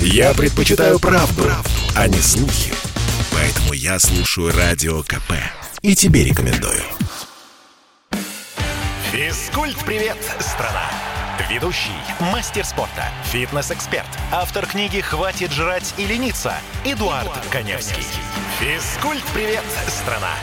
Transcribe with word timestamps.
Я 0.00 0.34
предпочитаю 0.34 0.98
правду, 0.98 1.44
правду, 1.44 1.70
а 1.94 2.08
не 2.08 2.18
слухи. 2.18 2.72
Поэтому 3.32 3.72
я 3.72 3.98
слушаю 3.98 4.52
Радио 4.56 5.02
КП. 5.02 5.32
И 5.82 5.94
тебе 5.94 6.24
рекомендую. 6.24 6.82
Физкульт-привет, 9.12 10.16
страна! 10.40 10.90
Ведущий, 11.48 11.92
мастер 12.32 12.64
спорта, 12.64 13.04
фитнес-эксперт, 13.26 14.08
автор 14.32 14.66
книги 14.66 15.00
«Хватит 15.00 15.52
жрать 15.52 15.94
и 15.96 16.06
лениться» 16.06 16.54
Эдуард 16.84 17.30
Коневский. 17.50 18.02
Физкульт-привет, 18.58 19.64
страна! 19.88 20.34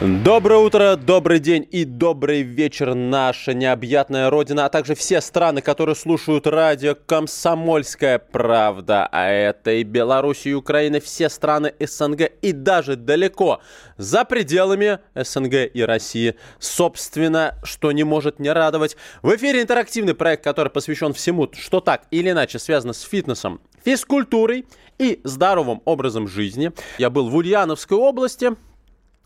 Доброе 0.00 0.60
утро, 0.60 0.94
добрый 0.94 1.40
день 1.40 1.66
и 1.72 1.84
добрый 1.84 2.42
вечер, 2.42 2.94
наша 2.94 3.52
необъятная 3.52 4.30
родина, 4.30 4.64
а 4.64 4.68
также 4.68 4.94
все 4.94 5.20
страны, 5.20 5.60
которые 5.60 5.96
слушают 5.96 6.46
радио 6.46 6.94
«Комсомольская 6.94 8.20
правда». 8.20 9.08
А 9.10 9.28
это 9.28 9.72
и 9.72 9.82
Беларусь, 9.82 10.46
и 10.46 10.54
Украина, 10.54 11.00
все 11.00 11.28
страны 11.28 11.74
СНГ 11.80 12.30
и 12.42 12.52
даже 12.52 12.94
далеко 12.94 13.60
за 13.96 14.24
пределами 14.24 15.00
СНГ 15.16 15.68
и 15.74 15.82
России. 15.82 16.36
Собственно, 16.60 17.56
что 17.64 17.90
не 17.90 18.04
может 18.04 18.38
не 18.38 18.52
радовать. 18.52 18.96
В 19.22 19.34
эфире 19.34 19.62
интерактивный 19.62 20.14
проект, 20.14 20.44
который 20.44 20.70
посвящен 20.70 21.12
всему, 21.12 21.50
что 21.52 21.80
так 21.80 22.04
или 22.12 22.30
иначе 22.30 22.60
связано 22.60 22.92
с 22.92 23.02
фитнесом, 23.02 23.60
физкультурой 23.84 24.64
и 25.00 25.20
здоровым 25.24 25.82
образом 25.84 26.28
жизни. 26.28 26.70
Я 26.98 27.10
был 27.10 27.28
в 27.28 27.34
Ульяновской 27.34 27.98
области, 27.98 28.52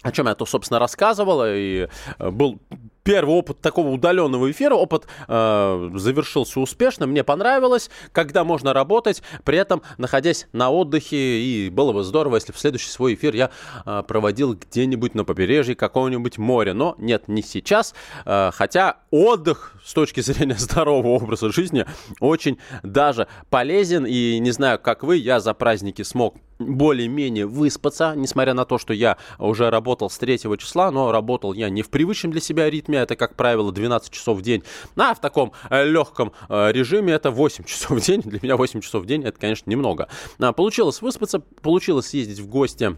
о 0.03 0.13
чем 0.13 0.27
я 0.29 0.35
то, 0.35 0.47
собственно, 0.47 0.79
рассказывал, 0.79 1.43
и 1.47 1.89
э, 2.19 2.31
был 2.31 2.61
первый 3.05 3.35
опыт 3.35 3.61
такого 3.61 3.89
удаленного 3.89 4.51
эфира, 4.51 4.75
опыт 4.75 5.07
э, 5.29 5.91
завершился 5.95 6.61
успешно, 6.61 7.07
мне 7.07 7.25
понравилось, 7.25 7.91
когда 8.13 8.45
можно 8.45 8.73
работать, 8.73 9.23
при 9.45 9.59
этом 9.59 9.83
находясь 9.99 10.47
на 10.53 10.71
отдыхе, 10.71 11.17
и 11.17 11.71
было 11.71 11.93
бы 11.93 12.05
здорово, 12.05 12.37
если 12.37 12.53
в 12.53 12.59
следующий 12.59 12.89
свой 12.89 13.15
эфир 13.15 13.35
я 13.35 13.51
э, 13.85 14.03
проводил 14.07 14.55
где-нибудь 14.55 15.15
на 15.15 15.25
побережье 15.25 15.75
какого-нибудь 15.75 16.39
моря, 16.39 16.75
но 16.75 16.95
нет, 16.99 17.29
не 17.29 17.43
сейчас, 17.43 17.95
э, 18.25 18.51
хотя 18.53 18.99
отдых 19.11 19.75
с 19.85 19.93
точки 19.95 20.21
зрения 20.21 20.55
здорового 20.59 21.09
образа 21.09 21.53
жизни 21.53 21.87
очень 22.21 22.59
даже 22.83 23.27
полезен, 23.51 24.07
и 24.07 24.39
не 24.39 24.51
знаю, 24.51 24.79
как 24.79 25.03
вы, 25.03 25.17
я 25.17 25.41
за 25.41 25.55
праздники 25.55 26.03
смог 26.03 26.37
более-менее 26.67 27.47
выспаться, 27.47 28.15
несмотря 28.17 28.55
на 28.55 28.65
то, 28.65 28.79
что 28.79 28.93
я 28.93 29.19
уже 29.39 29.71
работал 29.71 30.11
с 30.11 30.19
3 30.19 30.39
числа, 30.59 30.91
но 30.91 31.13
работал 31.13 31.53
я 31.53 31.71
не 31.71 31.83
в 31.83 31.91
привычном 31.91 32.33
для 32.33 32.41
себя 32.41 32.69
ритме, 32.71 32.99
это, 32.99 33.17
как 33.17 33.37
правило, 33.37 33.73
12 33.73 34.11
часов 34.11 34.39
в 34.39 34.43
день. 34.43 34.63
А 34.97 35.15
в 35.15 35.21
таком 35.21 35.53
э, 35.71 35.85
легком 35.85 36.33
э, 36.49 36.73
режиме 36.73 37.13
это 37.13 37.31
8 37.31 37.65
часов 37.67 37.99
в 37.99 38.01
день. 38.01 38.21
Для 38.23 38.39
меня 38.43 38.57
8 38.57 38.81
часов 38.81 39.03
в 39.03 39.07
день 39.07 39.25
это, 39.25 39.39
конечно, 39.39 39.71
немного. 39.71 40.09
А, 40.39 40.53
получилось 40.53 41.03
выспаться, 41.03 41.41
получилось 41.41 42.07
съездить 42.07 42.39
в 42.41 42.49
гости 42.49 42.97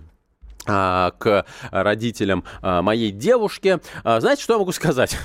к 0.65 1.47
родителям 1.71 2.45
а, 2.63 2.83
моей 2.83 3.11
девушки. 3.11 3.81
А, 4.03 4.21
знаете, 4.21 4.43
что 4.43 4.55
я 4.55 4.59
могу 4.59 4.73
сказать? 4.73 5.19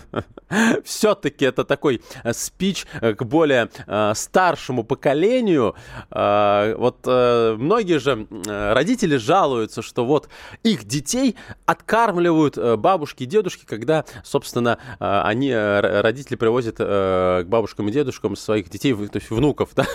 Все-таки 0.84 1.44
это 1.44 1.64
такой 1.64 2.02
э, 2.24 2.32
спич 2.32 2.86
э, 3.00 3.14
к 3.14 3.24
более 3.24 3.70
э, 3.86 4.12
старшему 4.14 4.84
поколению. 4.84 5.74
Вот 6.10 7.06
многие 7.06 7.98
же 7.98 8.26
родители 8.46 9.16
жалуются, 9.16 9.82
что 9.82 10.04
вот 10.04 10.28
их 10.62 10.84
детей 10.84 11.36
откармливают 11.66 12.56
бабушки 12.78 13.24
и 13.24 13.26
дедушки, 13.26 13.64
когда, 13.64 14.04
собственно, 14.22 14.78
они, 14.98 15.54
родители 15.54 16.36
привозят 16.36 16.76
к 16.78 17.44
бабушкам 17.46 17.88
и 17.88 17.92
дедушкам 17.92 18.36
своих 18.36 18.70
детей, 18.70 18.94
то 18.94 19.16
есть 19.16 19.30
внуков. 19.30 19.70
Да? 19.78 19.86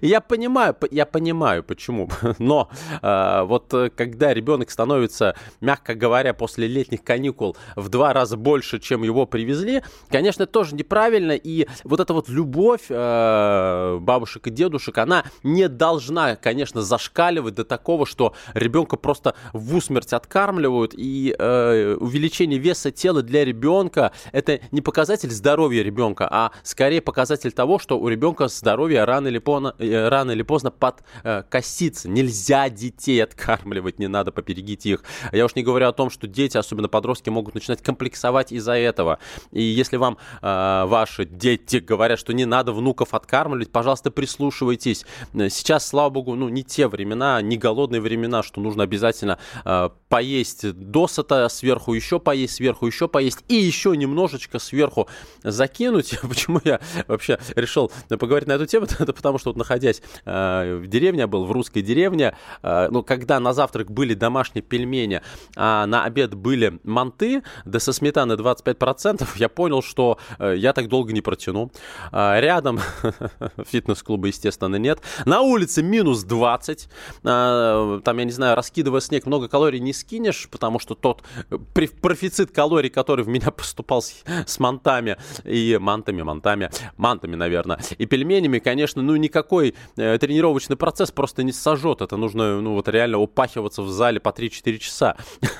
И 0.00 0.06
я 0.06 0.20
понимаю, 0.20 0.74
я 0.90 1.04
понимаю, 1.04 1.62
почему. 1.62 2.08
Но 2.38 2.70
вот 3.02 3.74
когда 4.02 4.34
ребенок 4.34 4.68
становится, 4.68 5.36
мягко 5.60 5.94
говоря, 5.94 6.34
после 6.34 6.66
летних 6.66 7.04
каникул 7.04 7.56
в 7.76 7.88
два 7.88 8.12
раза 8.12 8.36
больше, 8.36 8.80
чем 8.80 9.04
его 9.04 9.26
привезли, 9.26 9.82
конечно, 10.08 10.46
тоже 10.46 10.74
неправильно. 10.74 11.32
И 11.32 11.68
вот 11.84 12.00
эта 12.00 12.12
вот 12.12 12.28
любовь 12.28 12.86
э, 12.88 13.98
бабушек 14.00 14.48
и 14.48 14.50
дедушек, 14.50 14.98
она 14.98 15.24
не 15.44 15.68
должна, 15.68 16.34
конечно, 16.34 16.82
зашкаливать 16.82 17.54
до 17.54 17.64
такого, 17.64 18.04
что 18.04 18.34
ребенка 18.54 18.96
просто 18.96 19.36
в 19.52 19.76
усмерть 19.76 20.12
откармливают. 20.12 20.94
И 20.96 21.32
э, 21.38 21.94
увеличение 22.00 22.58
веса 22.58 22.90
тела 22.90 23.22
для 23.22 23.44
ребенка 23.44 24.10
это 24.32 24.58
не 24.72 24.80
показатель 24.80 25.30
здоровья 25.30 25.84
ребенка, 25.84 26.26
а 26.28 26.50
скорее 26.64 27.00
показатель 27.00 27.52
того, 27.52 27.78
что 27.78 28.00
у 28.00 28.08
ребенка 28.08 28.48
здоровье 28.48 29.04
рано 29.04 29.28
или 29.28 29.38
поздно, 29.38 29.76
э, 29.78 30.08
рано 30.08 30.32
или 30.32 30.42
поздно 30.42 30.72
подкосится. 30.72 32.08
Нельзя 32.08 32.68
детей 32.68 33.22
откармливать 33.22 33.91
быть, 33.92 33.98
не 33.98 34.08
надо, 34.08 34.32
поберегите 34.32 34.90
их. 34.90 35.04
Я 35.32 35.44
уж 35.44 35.54
не 35.54 35.62
говорю 35.62 35.86
о 35.86 35.92
том, 35.92 36.10
что 36.10 36.26
дети, 36.26 36.56
особенно 36.56 36.88
подростки, 36.88 37.30
могут 37.30 37.54
начинать 37.54 37.82
комплексовать 37.82 38.52
из-за 38.52 38.72
этого. 38.72 39.18
И 39.52 39.62
если 39.62 39.96
вам 39.96 40.18
э, 40.40 40.84
ваши 40.86 41.24
дети 41.24 41.76
говорят, 41.76 42.18
что 42.18 42.32
не 42.32 42.44
надо 42.44 42.72
внуков 42.72 43.14
откармливать, 43.14 43.70
пожалуйста, 43.70 44.10
прислушивайтесь. 44.10 45.04
Сейчас, 45.32 45.86
слава 45.86 46.10
богу, 46.10 46.34
ну, 46.34 46.48
не 46.48 46.64
те 46.64 46.88
времена, 46.88 47.40
не 47.42 47.56
голодные 47.56 48.00
времена, 48.00 48.42
что 48.42 48.60
нужно 48.60 48.82
обязательно 48.82 49.38
э, 49.64 49.90
поесть 50.08 50.72
досыта, 50.72 51.48
сверху 51.48 51.94
еще 51.94 52.18
поесть, 52.18 52.54
сверху 52.54 52.86
еще 52.86 53.08
поесть 53.08 53.44
и 53.48 53.54
еще 53.54 53.96
немножечко 53.96 54.58
сверху 54.58 55.08
закинуть. 55.42 56.18
Почему 56.28 56.60
я 56.64 56.80
вообще 57.06 57.38
решил 57.56 57.92
поговорить 58.08 58.48
на 58.48 58.52
эту 58.52 58.66
тему? 58.66 58.86
Это 58.98 59.12
потому 59.12 59.38
что 59.38 59.50
вот 59.50 59.56
находясь 59.56 60.02
э, 60.24 60.80
в 60.82 60.86
деревне, 60.86 61.20
я 61.20 61.26
был 61.26 61.44
в 61.44 61.52
русской 61.52 61.82
деревне, 61.82 62.36
э, 62.62 62.88
ну, 62.90 63.02
когда 63.02 63.40
на 63.40 63.52
завтрак 63.52 63.81
завтрак 63.82 63.90
были 63.90 64.14
домашние 64.14 64.62
пельмени, 64.62 65.20
а 65.56 65.86
на 65.86 66.04
обед 66.04 66.34
были 66.34 66.78
манты, 66.84 67.42
да 67.64 67.80
со 67.80 67.92
сметаны 67.92 68.34
25%, 68.34 69.26
я 69.36 69.48
понял, 69.48 69.82
что 69.82 70.18
э, 70.38 70.54
я 70.56 70.72
так 70.72 70.88
долго 70.88 71.12
не 71.12 71.20
протяну. 71.20 71.70
А, 72.12 72.40
рядом 72.40 72.80
фитнес-клуба, 73.66 74.28
естественно, 74.28 74.76
нет. 74.76 75.00
На 75.26 75.40
улице 75.40 75.82
минус 75.82 76.24
20. 76.24 76.88
А, 77.24 78.00
там, 78.04 78.18
я 78.18 78.24
не 78.24 78.32
знаю, 78.32 78.56
раскидывая 78.56 79.00
снег, 79.00 79.26
много 79.26 79.48
калорий 79.48 79.80
не 79.80 79.92
скинешь, 79.92 80.48
потому 80.50 80.78
что 80.78 80.94
тот 80.94 81.22
э, 81.50 81.58
профицит 82.00 82.52
калорий, 82.52 82.90
который 82.90 83.24
в 83.24 83.28
меня 83.28 83.50
поступал 83.56 84.02
с, 84.02 84.22
с 84.46 84.60
мантами 84.60 85.16
и 85.44 85.78
мантами, 85.80 86.22
мантами, 86.22 86.70
мантами, 86.96 87.36
наверное, 87.36 87.78
и 87.98 88.06
пельменями, 88.06 88.58
конечно, 88.58 89.02
ну 89.02 89.16
никакой 89.16 89.74
э, 89.96 90.18
тренировочный 90.18 90.76
процесс 90.76 91.10
просто 91.10 91.42
не 91.42 91.52
сожжет. 91.52 92.00
Это 92.02 92.16
нужно, 92.16 92.60
ну 92.60 92.74
вот 92.74 92.88
реально 92.88 93.18
упахиваться 93.18 93.71
оказываться 93.72 93.82
в 93.82 93.90
зале 93.90 94.20
по 94.20 94.28
3-4 94.30 94.78
часа. 94.78 95.16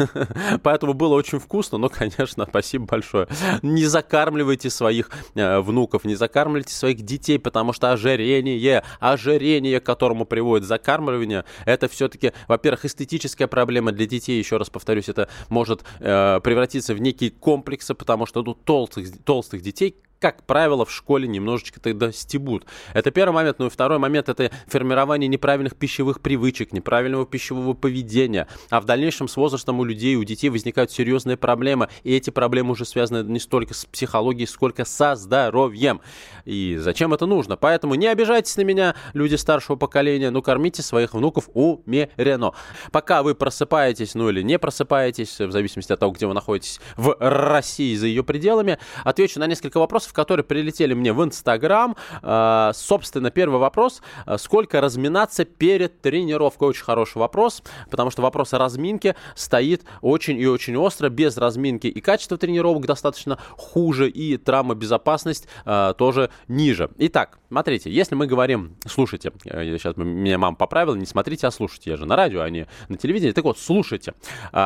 Поэтому 0.62 0.94
было 0.94 1.14
очень 1.14 1.38
вкусно, 1.38 1.78
но, 1.78 1.88
конечно, 1.88 2.46
спасибо 2.48 2.86
большое. 2.86 3.28
Не 3.62 3.86
закармливайте 3.86 4.70
своих 4.70 5.10
э, 5.34 5.60
внуков, 5.60 6.04
не 6.04 6.14
закармливайте 6.14 6.74
своих 6.74 7.02
детей, 7.02 7.38
потому 7.38 7.72
что 7.72 7.92
ожирение, 7.92 8.82
ожирение, 9.00 9.80
к 9.80 9.84
которому 9.84 10.24
приводит 10.24 10.66
закармливание, 10.66 11.44
это 11.64 11.88
все-таки, 11.88 12.32
во-первых, 12.48 12.84
эстетическая 12.84 13.48
проблема 13.48 13.92
для 13.92 14.06
детей, 14.06 14.38
еще 14.38 14.56
раз 14.56 14.70
повторюсь, 14.70 15.08
это 15.08 15.28
может 15.48 15.82
э, 16.00 16.40
превратиться 16.42 16.94
в 16.94 17.00
некие 17.00 17.30
комплексы, 17.30 17.94
потому 17.94 18.26
что 18.26 18.42
тут 18.42 18.64
толстых, 18.64 19.06
толстых 19.24 19.62
детей 19.62 19.96
как 20.22 20.44
правило, 20.44 20.84
в 20.84 20.92
школе 20.92 21.26
немножечко 21.26 21.80
тогда 21.80 22.12
стебут. 22.12 22.64
Это 22.94 23.10
первый 23.10 23.34
момент. 23.34 23.58
Ну 23.58 23.66
и 23.66 23.70
второй 23.70 23.98
момент– 23.98 24.28
это 24.28 24.52
формирование 24.68 25.26
неправильных 25.26 25.74
пищевых 25.74 26.20
привычек, 26.20 26.72
неправильного 26.72 27.26
пищевого 27.26 27.74
поведения. 27.74 28.46
А 28.70 28.80
в 28.80 28.84
дальнейшем 28.84 29.26
с 29.26 29.36
возрастом 29.36 29.80
у 29.80 29.84
людей, 29.84 30.14
у 30.14 30.22
детей 30.22 30.48
возникают 30.48 30.92
серьезные 30.92 31.36
проблемы. 31.36 31.88
И 32.04 32.14
эти 32.14 32.30
проблемы 32.30 32.70
уже 32.70 32.84
связаны 32.84 33.28
не 33.28 33.40
столько 33.40 33.74
с 33.74 33.84
психологией, 33.84 34.46
сколько 34.46 34.84
со 34.84 35.16
здоровьем. 35.16 36.00
И 36.44 36.76
зачем 36.78 37.12
это 37.12 37.26
нужно? 37.26 37.56
Поэтому 37.56 37.96
не 37.96 38.06
обижайтесь 38.06 38.56
на 38.56 38.62
меня, 38.62 38.94
люди 39.14 39.34
старшего 39.34 39.74
поколения, 39.74 40.30
но 40.30 40.40
кормите 40.40 40.82
своих 40.82 41.14
внуков 41.14 41.48
умеренно. 41.52 42.52
Пока 42.92 43.24
вы 43.24 43.34
просыпаетесь, 43.34 44.14
ну 44.14 44.28
или 44.28 44.42
не 44.42 44.56
просыпаетесь, 44.60 45.40
в 45.40 45.50
зависимости 45.50 45.92
от 45.92 45.98
того, 45.98 46.12
где 46.12 46.28
вы 46.28 46.34
находитесь 46.34 46.80
в 46.96 47.16
России 47.18 47.96
за 47.96 48.06
ее 48.06 48.22
пределами, 48.22 48.78
отвечу 49.02 49.40
на 49.40 49.48
несколько 49.48 49.78
вопросов, 49.78 50.11
вопросов, 50.12 50.22
которые 50.22 50.44
прилетели 50.44 50.94
мне 50.94 51.12
в 51.12 51.22
Инстаграм. 51.24 51.96
А, 52.22 52.72
собственно, 52.74 53.30
первый 53.30 53.58
вопрос. 53.58 54.02
А, 54.26 54.38
сколько 54.38 54.80
разминаться 54.80 55.44
перед 55.44 56.00
тренировкой? 56.00 56.68
Очень 56.68 56.84
хороший 56.84 57.18
вопрос, 57.18 57.62
потому 57.90 58.10
что 58.10 58.22
вопрос 58.22 58.54
о 58.54 58.58
разминке 58.58 59.14
стоит 59.34 59.82
очень 60.02 60.38
и 60.38 60.46
очень 60.46 60.76
остро. 60.76 61.08
Без 61.08 61.36
разминки 61.36 61.86
и 61.86 62.00
качество 62.00 62.36
тренировок 62.36 62.86
достаточно 62.86 63.38
хуже, 63.56 64.08
и 64.08 64.36
травмобезопасность 64.36 65.48
а, 65.64 65.94
тоже 65.94 66.30
ниже. 66.48 66.90
Итак, 66.98 67.38
смотрите, 67.48 67.90
если 67.90 68.14
мы 68.14 68.26
говорим, 68.26 68.76
слушайте, 68.86 69.32
э, 69.44 69.78
сейчас 69.78 69.96
меня 69.96 70.38
мама 70.38 70.56
поправила, 70.56 70.94
не 70.94 71.06
смотрите, 71.06 71.46
а 71.46 71.50
слушайте, 71.50 71.90
я 71.90 71.96
же 71.96 72.06
на 72.06 72.16
радио, 72.16 72.42
а 72.42 72.50
не 72.50 72.66
на 72.88 72.96
телевидении. 72.96 73.32
Так 73.32 73.44
вот, 73.44 73.58
слушайте. 73.58 74.14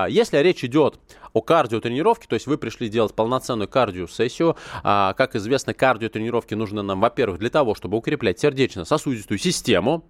Если 0.08 0.38
речь 0.38 0.64
идет 0.64 0.98
о 1.32 1.40
кардиотренировке, 1.40 2.26
то 2.28 2.34
есть 2.34 2.46
вы 2.46 2.58
пришли 2.58 2.88
делать 2.88 3.14
полноценную 3.14 3.68
кардиосессию, 3.68 4.56
как 4.82 5.26
как 5.26 5.35
известно, 5.36 5.74
кардиотренировки 5.74 6.54
нужны 6.54 6.82
нам, 6.82 7.00
во-первых, 7.00 7.38
для 7.38 7.50
того, 7.50 7.74
чтобы 7.74 7.96
укреплять 7.96 8.38
сердечно-сосудистую 8.40 9.38
систему, 9.38 10.04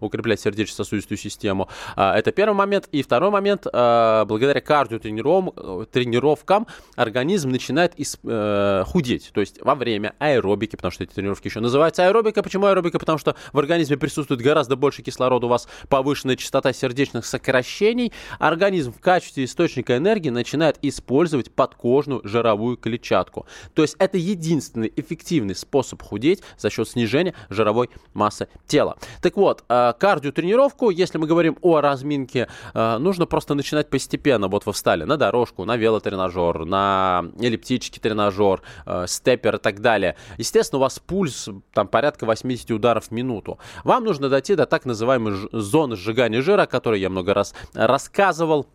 укреплять 0.00 0.40
сердечно-сосудистую 0.40 1.18
систему. 1.18 1.68
А, 1.96 2.18
это 2.18 2.32
первый 2.32 2.54
момент. 2.54 2.88
И 2.92 3.02
второй 3.02 3.30
момент, 3.30 3.66
а, 3.72 4.24
благодаря 4.24 4.60
кардиотренировкам 4.60 6.66
организм 6.96 7.50
начинает 7.50 7.94
э, 7.96 8.84
худеть. 8.86 9.30
То 9.32 9.40
есть 9.40 9.60
во 9.62 9.74
время 9.74 10.14
аэробики, 10.18 10.76
потому 10.76 10.92
что 10.92 11.04
эти 11.04 11.12
тренировки 11.12 11.48
еще 11.48 11.60
называются 11.60 12.06
аэробика. 12.06 12.42
Почему 12.42 12.66
аэробика? 12.66 12.98
Потому 12.98 13.18
что 13.18 13.36
в 13.52 13.58
организме 13.58 13.96
присутствует 13.96 14.40
гораздо 14.40 14.76
больше 14.76 15.02
кислорода, 15.02 15.46
у 15.46 15.48
вас 15.48 15.68
повышенная 15.88 16.36
частота 16.36 16.72
сердечных 16.72 17.24
сокращений. 17.24 18.12
Организм 18.38 18.92
в 18.92 19.00
качестве 19.00 19.44
источника 19.44 19.96
энергии 19.96 20.30
начинает 20.30 20.78
использовать 20.82 21.52
подкожную 21.52 22.20
жировую 22.24 22.76
клетчатку. 22.76 23.46
То 23.74 23.82
есть 23.82 23.96
это 23.98 24.18
единственный 24.18 24.92
эффективный 24.96 25.54
способ 25.54 26.02
худеть 26.02 26.42
за 26.56 26.70
счет 26.70 26.88
снижения 26.88 27.34
жировой 27.48 27.90
массы 28.14 28.48
тела. 28.66 28.96
Так 29.22 29.36
вот, 29.36 29.64
Э, 29.68 29.77
кардиотренировку, 29.98 30.90
если 30.90 31.18
мы 31.18 31.26
говорим 31.26 31.58
о 31.62 31.80
разминке, 31.80 32.48
э, 32.74 32.98
нужно 32.98 33.26
просто 33.26 33.54
начинать 33.54 33.90
постепенно. 33.90 34.48
Вот 34.48 34.66
вы 34.66 34.72
встали 34.72 35.04
на 35.04 35.16
дорожку, 35.16 35.64
на 35.64 35.76
велотренажер, 35.76 36.64
на 36.64 37.24
эллиптический 37.40 38.00
тренажер, 38.00 38.62
э, 38.86 39.04
степер 39.06 39.56
и 39.56 39.58
так 39.58 39.80
далее. 39.80 40.16
Естественно, 40.38 40.78
у 40.78 40.82
вас 40.82 40.98
пульс 40.98 41.48
там 41.72 41.88
порядка 41.88 42.26
80 42.26 42.70
ударов 42.70 43.06
в 43.06 43.10
минуту. 43.10 43.58
Вам 43.84 44.04
нужно 44.04 44.28
дойти 44.28 44.54
до 44.54 44.66
так 44.66 44.84
называемой 44.84 45.48
зоны 45.52 45.96
сжигания 45.96 46.42
жира, 46.42 46.62
о 46.62 46.66
которой 46.66 47.00
я 47.00 47.10
много 47.10 47.34
раз 47.34 47.54
рассказывал. 47.74 48.66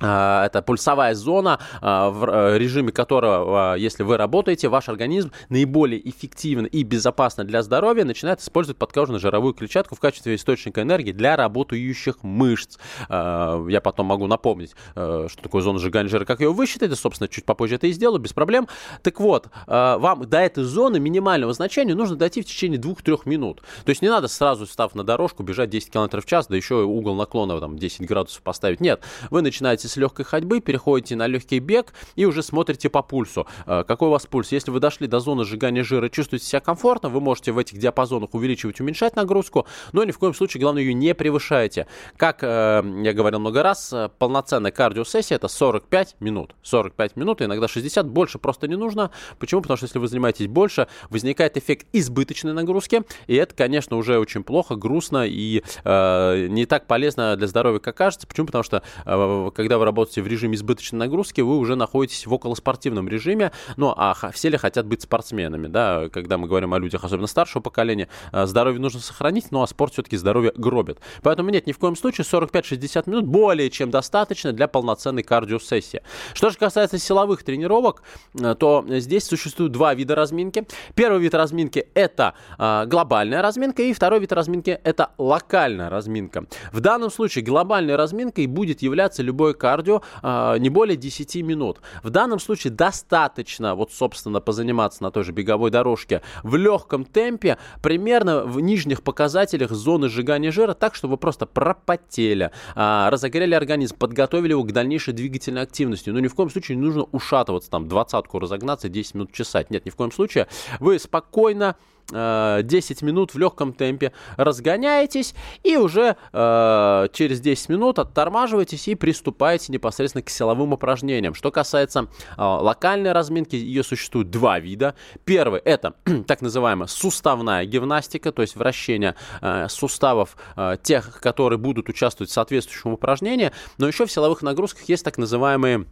А, 0.00 0.46
это 0.46 0.62
пульсовая 0.62 1.14
зона, 1.14 1.60
а, 1.80 2.10
в 2.10 2.24
э, 2.24 2.58
режиме 2.58 2.92
которого, 2.92 3.72
а, 3.72 3.74
если 3.74 4.02
вы 4.02 4.16
работаете, 4.16 4.68
ваш 4.68 4.88
организм 4.88 5.32
наиболее 5.48 6.08
эффективно 6.08 6.66
и 6.66 6.82
безопасно 6.82 7.44
для 7.44 7.62
здоровья 7.62 8.04
начинает 8.04 8.40
использовать 8.40 8.78
подкожную 8.78 9.20
жировую 9.20 9.54
клетчатку 9.54 9.94
в 9.94 10.00
качестве 10.00 10.34
источника 10.34 10.82
энергии 10.82 11.12
для 11.12 11.36
работающих 11.36 12.22
мышц. 12.22 12.78
Я 13.08 13.80
потом 13.82 14.06
могу 14.06 14.26
напомнить, 14.26 14.74
э, 14.94 15.26
что 15.30 15.42
такое 15.42 15.62
зона 15.62 15.78
сжигания 15.78 16.08
жира, 16.08 16.24
как 16.24 16.40
ее 16.40 16.52
высчитать, 16.52 16.92
собственно, 16.98 17.28
чуть 17.28 17.44
попозже 17.44 17.76
это 17.76 17.86
и 17.86 17.92
сделаю, 17.92 18.20
без 18.20 18.32
проблем. 18.32 18.68
Так 19.02 19.20
вот, 19.20 19.48
вам 19.66 20.28
до 20.28 20.38
этой 20.38 20.64
зоны 20.64 21.00
минимального 21.00 21.52
значения 21.52 21.94
нужно 21.94 22.16
дойти 22.16 22.42
в 22.42 22.46
течение 22.46 22.80
2-3 22.80 23.20
минут. 23.26 23.62
То 23.84 23.90
есть 23.90 24.02
не 24.02 24.08
надо 24.08 24.28
сразу, 24.28 24.66
став 24.66 24.94
на 24.94 25.04
дорожку, 25.04 25.42
бежать 25.42 25.70
10 25.70 25.90
км 25.90 26.20
в 26.20 26.26
час, 26.26 26.46
да 26.46 26.56
еще 26.56 26.82
угол 26.82 27.14
наклона 27.14 27.60
там 27.60 27.78
10 27.78 28.06
градусов 28.06 28.42
поставить. 28.42 28.80
Нет, 28.80 29.00
вы 29.30 29.42
начинаете 29.42 29.81
с 29.88 29.96
легкой 29.96 30.24
ходьбы, 30.24 30.60
переходите 30.60 31.16
на 31.16 31.26
легкий 31.26 31.58
бег 31.58 31.92
и 32.16 32.24
уже 32.24 32.42
смотрите 32.42 32.88
по 32.88 33.02
пульсу. 33.02 33.46
Э, 33.66 33.84
какой 33.86 34.08
у 34.08 34.10
вас 34.10 34.26
пульс? 34.26 34.52
Если 34.52 34.70
вы 34.70 34.80
дошли 34.80 35.06
до 35.06 35.20
зоны 35.20 35.44
сжигания 35.44 35.84
жира, 35.84 36.08
чувствуете 36.08 36.46
себя 36.46 36.60
комфортно, 36.60 37.08
вы 37.08 37.20
можете 37.20 37.52
в 37.52 37.58
этих 37.58 37.78
диапазонах 37.78 38.34
увеличивать, 38.34 38.80
уменьшать 38.80 39.16
нагрузку, 39.16 39.66
но 39.92 40.04
ни 40.04 40.10
в 40.10 40.18
коем 40.18 40.34
случае, 40.34 40.60
главное, 40.60 40.82
ее 40.82 40.94
не 40.94 41.14
превышайте. 41.14 41.86
Как 42.16 42.42
э, 42.42 42.82
я 43.02 43.12
говорил 43.12 43.40
много 43.40 43.62
раз, 43.62 43.92
э, 43.92 44.08
полноценная 44.18 44.70
кардиосессия 44.70 45.36
это 45.36 45.48
45 45.48 46.16
минут. 46.20 46.54
45 46.62 47.16
минут, 47.16 47.42
иногда 47.42 47.68
60, 47.68 48.08
больше 48.08 48.38
просто 48.38 48.68
не 48.68 48.76
нужно. 48.76 49.10
Почему? 49.38 49.62
Потому 49.62 49.76
что 49.76 49.86
если 49.86 49.98
вы 49.98 50.08
занимаетесь 50.08 50.46
больше, 50.46 50.88
возникает 51.10 51.56
эффект 51.56 51.86
избыточной 51.92 52.52
нагрузки, 52.52 53.02
и 53.26 53.34
это, 53.34 53.54
конечно, 53.54 53.96
уже 53.96 54.18
очень 54.18 54.42
плохо, 54.44 54.76
грустно 54.76 55.26
и 55.26 55.62
э, 55.84 56.46
не 56.48 56.66
так 56.66 56.86
полезно 56.86 57.36
для 57.36 57.46
здоровья, 57.46 57.78
как 57.78 57.96
кажется. 57.96 58.26
Почему? 58.26 58.46
Потому 58.46 58.64
что 58.64 58.82
э, 59.04 59.50
когда 59.54 59.71
вы 59.78 59.84
работаете 59.84 60.22
в 60.22 60.26
режиме 60.26 60.54
избыточной 60.56 60.98
нагрузки, 60.98 61.40
вы 61.40 61.58
уже 61.58 61.76
находитесь 61.76 62.26
в 62.26 62.32
околоспортивном 62.32 63.08
режиме. 63.08 63.52
Ну, 63.76 63.92
а 63.96 64.14
все 64.32 64.48
ли 64.48 64.56
хотят 64.56 64.86
быть 64.86 65.02
спортсменами, 65.02 65.66
да? 65.66 66.08
Когда 66.12 66.38
мы 66.38 66.46
говорим 66.48 66.74
о 66.74 66.78
людях, 66.78 67.04
особенно 67.04 67.26
старшего 67.26 67.62
поколения, 67.62 68.08
э, 68.32 68.46
здоровье 68.46 68.80
нужно 68.80 69.00
сохранить, 69.00 69.50
ну, 69.50 69.62
а 69.62 69.66
спорт 69.66 69.92
все-таки 69.92 70.16
здоровье 70.16 70.52
гробит. 70.56 70.98
Поэтому 71.22 71.50
нет, 71.50 71.66
ни 71.66 71.72
в 71.72 71.78
коем 71.78 71.96
случае 71.96 72.24
45-60 72.24 73.08
минут 73.08 73.26
более 73.26 73.70
чем 73.70 73.90
достаточно 73.90 74.52
для 74.52 74.68
полноценной 74.68 75.22
кардиосессии. 75.22 76.02
Что 76.34 76.50
же 76.50 76.58
касается 76.58 76.98
силовых 76.98 77.42
тренировок, 77.42 78.02
э, 78.38 78.54
то 78.58 78.84
здесь 78.88 79.24
существуют 79.24 79.72
два 79.72 79.94
вида 79.94 80.14
разминки. 80.14 80.66
Первый 80.94 81.20
вид 81.20 81.34
разминки 81.34 81.88
это 81.94 82.34
э, 82.58 82.86
глобальная 82.86 83.42
разминка, 83.42 83.82
и 83.82 83.92
второй 83.92 84.20
вид 84.20 84.32
разминки 84.32 84.80
это 84.84 85.10
локальная 85.18 85.90
разминка. 85.90 86.46
В 86.72 86.80
данном 86.80 87.10
случае 87.10 87.44
глобальной 87.44 87.96
разминкой 87.96 88.46
будет 88.46 88.82
являться 88.82 89.22
любой 89.22 89.54
кардио 89.62 90.02
э, 90.22 90.56
не 90.58 90.70
более 90.70 90.96
10 90.96 91.36
минут. 91.36 91.80
В 92.02 92.10
данном 92.10 92.40
случае 92.40 92.72
достаточно, 92.72 93.76
вот, 93.76 93.92
собственно, 93.92 94.40
позаниматься 94.40 95.04
на 95.04 95.12
той 95.12 95.22
же 95.22 95.30
беговой 95.30 95.70
дорожке 95.70 96.20
в 96.42 96.56
легком 96.56 97.04
темпе, 97.04 97.58
примерно 97.80 98.42
в 98.44 98.58
нижних 98.58 99.02
показателях 99.02 99.70
зоны 99.70 100.08
сжигания 100.08 100.50
жира, 100.50 100.74
так, 100.74 100.96
чтобы 100.96 101.12
вы 101.12 101.18
просто 101.18 101.46
пропотели, 101.46 102.50
э, 102.74 103.08
разогрели 103.08 103.54
организм, 103.54 103.96
подготовили 103.96 104.50
его 104.50 104.64
к 104.64 104.72
дальнейшей 104.72 105.14
двигательной 105.14 105.62
активности. 105.62 106.10
Но 106.10 106.18
ни 106.18 106.26
в 106.26 106.34
коем 106.34 106.50
случае 106.50 106.76
не 106.76 106.82
нужно 106.82 107.04
ушатываться, 107.12 107.70
там, 107.70 107.86
двадцатку 107.86 108.40
разогнаться, 108.40 108.88
10 108.88 109.14
минут 109.14 109.32
чесать. 109.32 109.70
Нет, 109.70 109.86
ни 109.86 109.90
в 109.90 109.96
коем 109.96 110.10
случае. 110.10 110.48
Вы 110.80 110.98
спокойно 110.98 111.76
10 112.10 112.12
э, 112.12 113.06
минут 113.06 113.34
в 113.34 113.38
легком 113.38 113.72
темпе 113.72 114.12
разгоняетесь 114.36 115.34
и 115.62 115.76
уже 115.76 116.16
э, 116.32 117.08
через 117.12 117.40
10 117.40 117.68
минут 117.68 117.98
оттормаживаетесь 117.98 118.88
и 118.88 118.94
приступаете 118.94 119.72
непосредственно 119.72 120.22
к 120.22 120.30
силовым 120.30 120.72
упражнениям. 120.72 121.34
Что 121.34 121.50
касается 121.50 122.08
э, 122.36 122.42
локальной 122.42 123.12
разминки, 123.12 123.56
ее 123.56 123.82
существует 123.82 124.30
два 124.30 124.58
вида. 124.58 124.94
Первый 125.24 125.60
это 125.60 125.94
так 126.26 126.42
называемая 126.42 126.86
суставная 126.86 127.64
гимнастика, 127.64 128.32
то 128.32 128.42
есть 128.42 128.56
вращение 128.56 129.14
э, 129.40 129.68
суставов 129.68 130.36
э, 130.56 130.76
тех, 130.82 131.20
которые 131.20 131.58
будут 131.58 131.88
участвовать 131.88 132.30
в 132.30 132.34
соответствующем 132.34 132.92
упражнении. 132.92 133.52
Но 133.78 133.86
еще 133.86 134.06
в 134.06 134.12
силовых 134.12 134.42
нагрузках 134.42 134.88
есть 134.88 135.04
так 135.04 135.18
называемые 135.18 135.86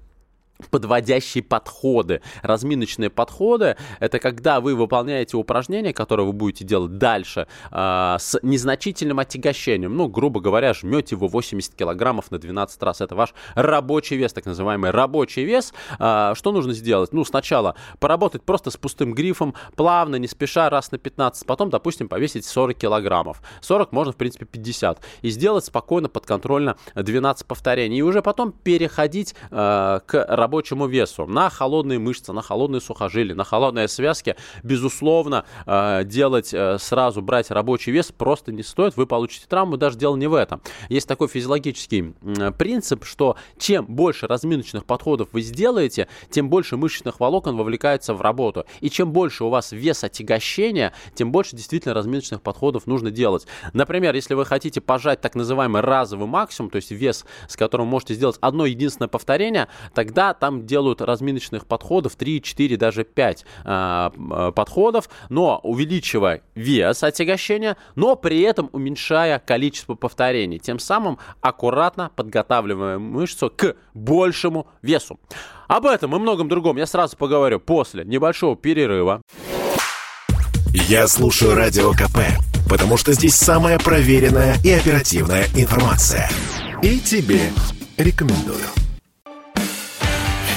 подводящие 0.68 1.42
подходы. 1.42 2.22
Разминочные 2.42 3.10
подходы— 3.10 3.76
это 4.00 4.18
когда 4.18 4.60
вы 4.60 4.74
выполняете 4.74 5.36
упражнения, 5.36 5.92
которые 5.92 6.26
вы 6.26 6.32
будете 6.32 6.64
делать 6.64 6.98
дальше, 6.98 7.46
э, 7.70 8.16
с 8.18 8.38
незначительным 8.42 9.18
отягощением. 9.18 9.96
Ну, 9.96 10.08
грубо 10.08 10.40
говоря, 10.40 10.74
жмете 10.74 11.16
вы 11.16 11.28
80 11.28 11.74
килограммов 11.74 12.30
на 12.30 12.38
12 12.38 12.82
раз. 12.82 13.00
Это 13.00 13.14
ваш 13.14 13.34
рабочий 13.54 14.16
вес, 14.16 14.32
так 14.32 14.46
называемый 14.46 14.90
рабочий 14.90 15.44
вес. 15.44 15.72
Э, 15.98 16.32
что 16.34 16.52
нужно 16.52 16.72
сделать? 16.72 17.12
Ну, 17.12 17.24
сначала 17.24 17.74
поработать 17.98 18.42
просто 18.42 18.70
с 18.70 18.76
пустым 18.76 19.14
грифом, 19.14 19.54
плавно, 19.76 20.16
не 20.16 20.28
спеша, 20.28 20.70
раз 20.70 20.92
на 20.92 20.98
15. 20.98 21.46
Потом, 21.46 21.70
допустим, 21.70 22.08
повесить 22.08 22.44
40 22.44 22.76
килограммов. 22.76 23.42
40 23.60 23.92
можно, 23.92 24.12
в 24.12 24.16
принципе, 24.16 24.44
50. 24.44 25.00
И 25.22 25.30
сделать 25.30 25.64
спокойно, 25.64 26.08
подконтрольно 26.08 26.76
12 26.94 27.46
повторений. 27.46 27.98
И 27.98 28.02
уже 28.02 28.22
потом 28.22 28.52
переходить 28.52 29.34
э, 29.50 30.00
к 30.06 30.26
работе 30.28 30.49
рабочему 30.50 30.88
весу, 30.88 31.26
на 31.26 31.48
холодные 31.48 32.00
мышцы, 32.00 32.32
на 32.32 32.42
холодные 32.42 32.80
сухожилия, 32.80 33.36
на 33.36 33.44
холодные 33.44 33.86
связки, 33.86 34.34
безусловно, 34.64 35.44
э, 35.64 36.02
делать 36.04 36.52
э, 36.52 36.76
сразу, 36.80 37.22
брать 37.22 37.52
рабочий 37.52 37.92
вес 37.92 38.10
просто 38.10 38.50
не 38.50 38.64
стоит, 38.64 38.96
вы 38.96 39.06
получите 39.06 39.46
травму, 39.48 39.76
даже 39.76 39.96
дело 39.96 40.16
не 40.16 40.26
в 40.26 40.34
этом. 40.34 40.60
Есть 40.88 41.06
такой 41.06 41.28
физиологический 41.28 42.14
принцип, 42.58 43.04
что 43.04 43.36
чем 43.58 43.86
больше 43.86 44.26
разминочных 44.26 44.84
подходов 44.86 45.28
вы 45.32 45.42
сделаете, 45.42 46.08
тем 46.30 46.50
больше 46.50 46.76
мышечных 46.76 47.20
волокон 47.20 47.56
вовлекается 47.56 48.12
в 48.12 48.20
работу. 48.20 48.64
И 48.80 48.90
чем 48.90 49.12
больше 49.12 49.44
у 49.44 49.50
вас 49.50 49.70
вес 49.70 50.02
отягощения, 50.02 50.92
тем 51.14 51.30
больше 51.30 51.54
действительно 51.54 51.94
разминочных 51.94 52.42
подходов 52.42 52.88
нужно 52.88 53.12
делать. 53.12 53.46
Например, 53.72 54.16
если 54.16 54.34
вы 54.34 54.44
хотите 54.44 54.80
пожать 54.80 55.20
так 55.20 55.36
называемый 55.36 55.80
разовый 55.80 56.26
максимум, 56.26 56.70
то 56.70 56.76
есть 56.76 56.90
вес, 56.90 57.24
с 57.46 57.56
которым 57.56 57.86
можете 57.86 58.14
сделать 58.14 58.36
одно 58.40 58.66
единственное 58.66 59.08
повторение, 59.08 59.68
тогда 59.94 60.34
там 60.40 60.66
делают 60.66 61.00
разминочных 61.00 61.66
подходов 61.66 62.16
3, 62.16 62.42
4, 62.42 62.76
даже 62.76 63.04
5 63.04 63.44
а, 63.64 64.12
а, 64.30 64.50
подходов, 64.52 65.08
но 65.28 65.60
увеличивая 65.62 66.42
вес 66.54 67.04
отягощения, 67.04 67.76
но 67.94 68.16
при 68.16 68.40
этом 68.40 68.70
уменьшая 68.72 69.38
количество 69.38 69.94
повторений. 69.94 70.58
Тем 70.58 70.78
самым 70.78 71.18
аккуратно 71.40 72.10
подготавливая 72.16 72.98
мышцу 72.98 73.52
к 73.54 73.76
большему 73.94 74.66
весу. 74.82 75.20
Об 75.68 75.86
этом 75.86 76.16
и 76.16 76.18
многом 76.18 76.48
другом 76.48 76.76
я 76.78 76.86
сразу 76.86 77.16
поговорю 77.16 77.60
после 77.60 78.04
небольшого 78.04 78.56
перерыва. 78.56 79.22
Я 80.72 81.06
слушаю 81.06 81.54
Радио 81.54 81.92
КП, 81.92 82.18
потому 82.68 82.96
что 82.96 83.12
здесь 83.12 83.34
самая 83.34 83.78
проверенная 83.78 84.56
и 84.64 84.70
оперативная 84.70 85.44
информация. 85.54 86.30
И 86.82 86.98
тебе 86.98 87.50
рекомендую. 87.96 88.66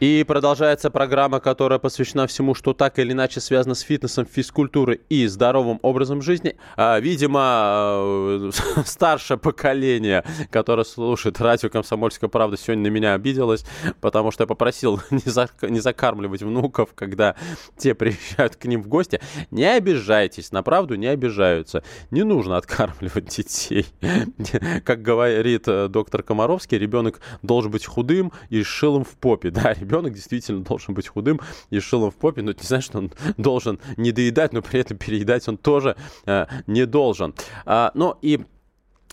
И 0.00 0.24
продолжается 0.26 0.90
программа, 0.90 1.40
которая 1.40 1.78
посвящена 1.78 2.26
всему, 2.26 2.54
что 2.54 2.72
так 2.72 2.98
или 2.98 3.12
иначе 3.12 3.38
связано 3.38 3.74
с 3.74 3.80
фитнесом, 3.80 4.24
физкультурой 4.24 5.02
и 5.10 5.26
здоровым 5.26 5.78
образом 5.82 6.22
жизни. 6.22 6.56
А, 6.74 6.98
видимо, 6.98 7.98
э, 8.00 8.50
старшее 8.86 9.36
поколение, 9.36 10.24
которое 10.50 10.84
слушает 10.84 11.38
радио 11.38 11.68
«Комсомольская 11.68 12.30
правда», 12.30 12.56
сегодня 12.56 12.84
на 12.84 12.94
меня 12.94 13.12
обиделось, 13.12 13.66
потому 14.00 14.30
что 14.30 14.44
я 14.44 14.46
попросил 14.46 15.02
не, 15.10 15.20
за, 15.30 15.50
не 15.60 15.80
закармливать 15.80 16.42
внуков, 16.42 16.94
когда 16.94 17.36
те 17.76 17.94
приезжают 17.94 18.56
к 18.56 18.64
ним 18.64 18.82
в 18.82 18.88
гости. 18.88 19.20
Не 19.50 19.66
обижайтесь, 19.66 20.50
на 20.50 20.62
правду 20.62 20.94
не 20.94 21.08
обижаются. 21.08 21.84
Не 22.10 22.22
нужно 22.22 22.56
откармливать 22.56 23.26
детей. 23.26 23.84
Как 24.84 25.02
говорит 25.02 25.64
э, 25.68 25.88
доктор 25.88 26.22
Комаровский, 26.22 26.78
ребенок 26.78 27.20
должен 27.42 27.70
быть 27.70 27.84
худым 27.84 28.32
и 28.48 28.62
шилом 28.62 29.04
в 29.04 29.10
попе. 29.18 29.50
Да, 29.50 29.74
ребенок 29.74 29.89
действительно 30.10 30.62
должен 30.62 30.94
быть 30.94 31.08
худым 31.08 31.40
и 31.70 31.80
шилом 31.80 32.10
в 32.10 32.16
попе, 32.16 32.42
но 32.42 32.52
это 32.52 32.62
не 32.62 32.66
значит, 32.66 32.90
что 32.90 32.98
он 32.98 33.12
должен 33.36 33.78
не 33.96 34.12
доедать, 34.12 34.52
но 34.52 34.62
при 34.62 34.80
этом 34.80 34.96
переедать 34.96 35.46
он 35.48 35.56
тоже 35.56 35.96
э, 36.26 36.46
не 36.66 36.86
должен. 36.86 37.34
А, 37.66 37.90
ну 37.94 38.16
и 38.22 38.40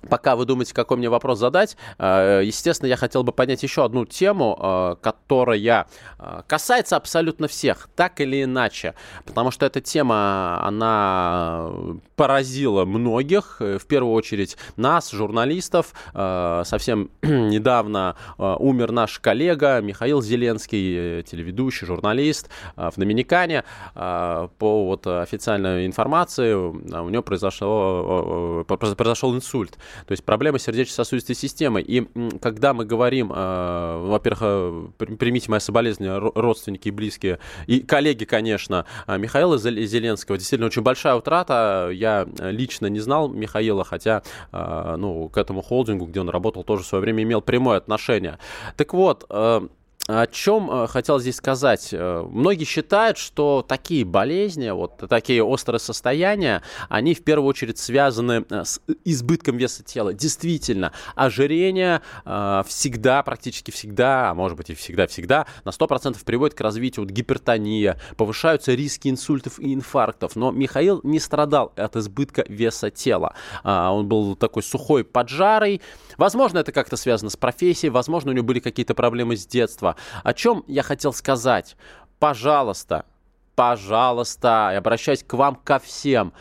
Пока 0.10 0.36
вы 0.36 0.46
думаете, 0.46 0.76
какой 0.76 0.98
мне 0.98 1.10
вопрос 1.10 1.40
задать, 1.40 1.76
э, 1.98 2.42
естественно, 2.46 2.88
я 2.88 2.98
хотел 2.98 3.24
бы 3.24 3.32
поднять 3.32 3.64
еще 3.64 3.84
одну 3.84 4.06
тему, 4.06 4.58
э, 4.60 4.96
которая 5.02 5.88
э, 6.20 6.42
касается 6.46 6.96
абсолютно 6.96 7.48
всех, 7.48 7.90
так 7.96 8.22
или 8.22 8.44
иначе, 8.44 8.94
потому 9.26 9.50
что 9.50 9.66
эта 9.66 9.82
тема, 9.82 10.64
она 10.64 11.72
поразила 12.16 12.86
многих, 12.86 13.58
в 13.60 13.86
первую 13.88 14.14
очередь 14.14 14.58
нас, 14.76 15.12
журналистов. 15.12 15.94
Совсем 16.14 17.10
недавно 17.22 18.16
умер 18.38 18.92
наш 18.92 19.20
коллега 19.20 19.82
Михаил 19.82 20.22
Зеленский, 20.22 21.24
телеведущий, 21.24 21.86
журналист 21.86 22.50
в 22.76 22.94
Доминикане. 22.98 23.64
По 23.94 24.48
вот 24.60 25.06
официальной 25.06 25.86
информации 25.86 26.54
у 26.54 27.10
него 27.10 27.24
произошло, 27.24 28.66
произошел 28.66 29.36
инсульт. 29.36 29.78
То 30.06 30.12
есть 30.12 30.24
проблема 30.24 30.60
сердечно-сосудистой 30.60 31.36
системы. 31.36 31.82
И 31.82 32.08
когда 32.42 32.74
мы 32.74 32.86
говорим, 32.86 33.32
э, 33.34 34.04
во-первых, 34.08 34.40
э, 34.42 34.88
примите 35.18 35.50
мои 35.52 35.60
соболезнования, 35.60 36.32
родственники 36.36 36.90
и 36.90 36.92
близкие, 36.92 37.40
и 37.68 37.80
коллеги, 37.80 38.26
конечно, 38.26 38.86
э, 39.08 39.18
Михаила 39.18 39.58
Зеленского, 39.58 40.38
действительно 40.38 40.68
очень 40.68 40.82
большая 40.82 41.16
утрата. 41.16 41.90
Я 41.94 42.28
лично 42.40 42.88
не 42.88 43.00
знал 43.00 43.30
Михаила, 43.30 43.84
хотя 43.84 44.24
ну, 44.52 45.30
к 45.30 45.38
этому 45.38 45.62
холдингу, 45.62 46.06
где 46.06 46.22
он 46.22 46.30
работал, 46.30 46.64
тоже 46.64 46.84
в 46.84 46.88
свое 46.88 47.02
время 47.02 47.24
имел 47.24 47.42
прямое 47.42 47.78
отношение. 47.78 48.38
Так 48.76 48.94
вот, 48.94 49.26
о 50.08 50.26
чем 50.26 50.72
э, 50.72 50.88
хотел 50.88 51.20
здесь 51.20 51.36
сказать? 51.36 51.90
Э, 51.92 52.26
многие 52.30 52.64
считают, 52.64 53.18
что 53.18 53.64
такие 53.68 54.06
болезни, 54.06 54.70
вот 54.70 55.04
такие 55.10 55.44
острые 55.44 55.82
состояния, 55.82 56.64
они 56.88 57.14
в 57.14 57.24
первую 57.24 57.50
очередь 57.50 57.78
связаны 57.78 58.46
э, 58.50 58.64
с 58.64 58.80
избытком 59.04 59.58
веса 59.58 59.84
тела. 59.84 60.14
Действительно, 60.14 60.94
ожирение 61.16 62.02
всегда, 62.66 63.22
практически 63.24 63.72
всегда, 63.72 64.32
а 64.32 64.34
может 64.34 64.58
быть 64.58 64.70
и 64.70 64.76
всегда-всегда, 64.76 65.46
на 65.66 65.70
100% 65.70 66.24
приводит 66.24 66.56
к 66.56 66.62
развитию 66.62 67.04
вот, 67.04 67.12
гипертонии, 67.12 67.96
повышаются 68.16 68.74
риски 68.74 69.10
инсультов 69.10 69.60
и 69.60 69.74
инфарктов. 69.74 70.36
Но 70.36 70.52
Михаил 70.52 71.02
не 71.04 71.20
страдал 71.20 71.74
от 71.76 71.96
избытка 71.96 72.46
веса 72.48 72.90
тела. 72.90 73.36
Он 73.64 74.08
был 74.08 74.36
такой 74.36 74.64
сухой, 74.64 75.04
поджарый. 75.04 75.82
Возможно, 76.18 76.60
это 76.60 76.72
как-то 76.72 76.98
связано 76.98 77.30
с 77.30 77.38
профессией, 77.38 77.90
возможно, 77.90 78.32
у 78.32 78.34
него 78.34 78.46
были 78.46 78.60
какие-то 78.60 78.94
проблемы 78.94 79.36
с 79.36 79.46
детства. 79.46 79.97
О 80.24 80.34
чем 80.34 80.64
я 80.68 80.84
хотел 80.84 81.14
сказать? 81.14 81.76
Пожалуйста, 82.20 83.06
пожалуйста, 83.56 84.70
я 84.72 84.80
обращаюсь 84.80 85.24
к 85.24 85.34
вам 85.34 85.56
ко 85.56 85.80
всем 85.80 86.34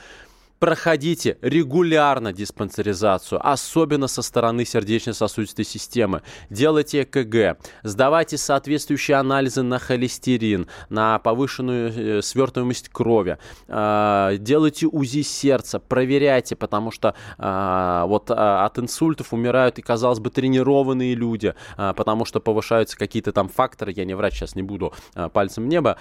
проходите 0.59 1.39
регулярно 1.43 2.33
диспансеризацию, 2.33 3.41
особенно 3.47 4.09
со 4.09 4.23
стороны 4.23 4.65
сердечно-сосудистой 4.65 5.65
системы. 5.65 6.23
Делайте 6.51 7.03
ЭКГ, 7.03 7.59
сдавайте 7.83 8.39
соответствующие 8.39 9.17
анализы 9.17 9.63
на 9.63 9.79
холестерин, 9.79 10.67
на 10.89 11.19
повышенную 11.19 12.19
э, 12.19 12.23
свертываемость 12.23 12.89
крови, 12.89 13.39
э, 13.69 14.37
делайте 14.39 14.87
УЗИ 14.87 15.23
сердца, 15.23 15.79
проверяйте, 15.79 16.57
потому 16.57 16.91
что 16.91 17.15
э, 17.39 18.05
вот 18.07 18.31
от 18.31 18.79
инсультов 18.79 19.33
умирают 19.33 19.79
и, 19.79 19.83
казалось 19.83 20.19
бы, 20.19 20.31
тренированные 20.31 21.15
люди, 21.15 21.55
потому 21.77 22.25
что 22.25 22.41
повышаются 22.41 22.97
какие-то 22.97 23.33
там 23.33 23.49
факторы, 23.49 23.93
я 23.95 24.05
не 24.05 24.15
врач, 24.15 24.35
сейчас 24.35 24.55
не 24.55 24.63
буду 24.63 24.93
пальцем 25.33 25.65
в 25.65 25.67
небо 25.67 25.97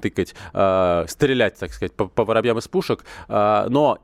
тыкать, 0.00 0.34
стрелять, 1.10 1.58
так 1.58 1.72
сказать, 1.72 1.92
по, 1.92 2.06
по 2.06 2.24
воробьям 2.24 2.58
из 2.58 2.68
пушек, 2.68 3.04
но 3.68 3.98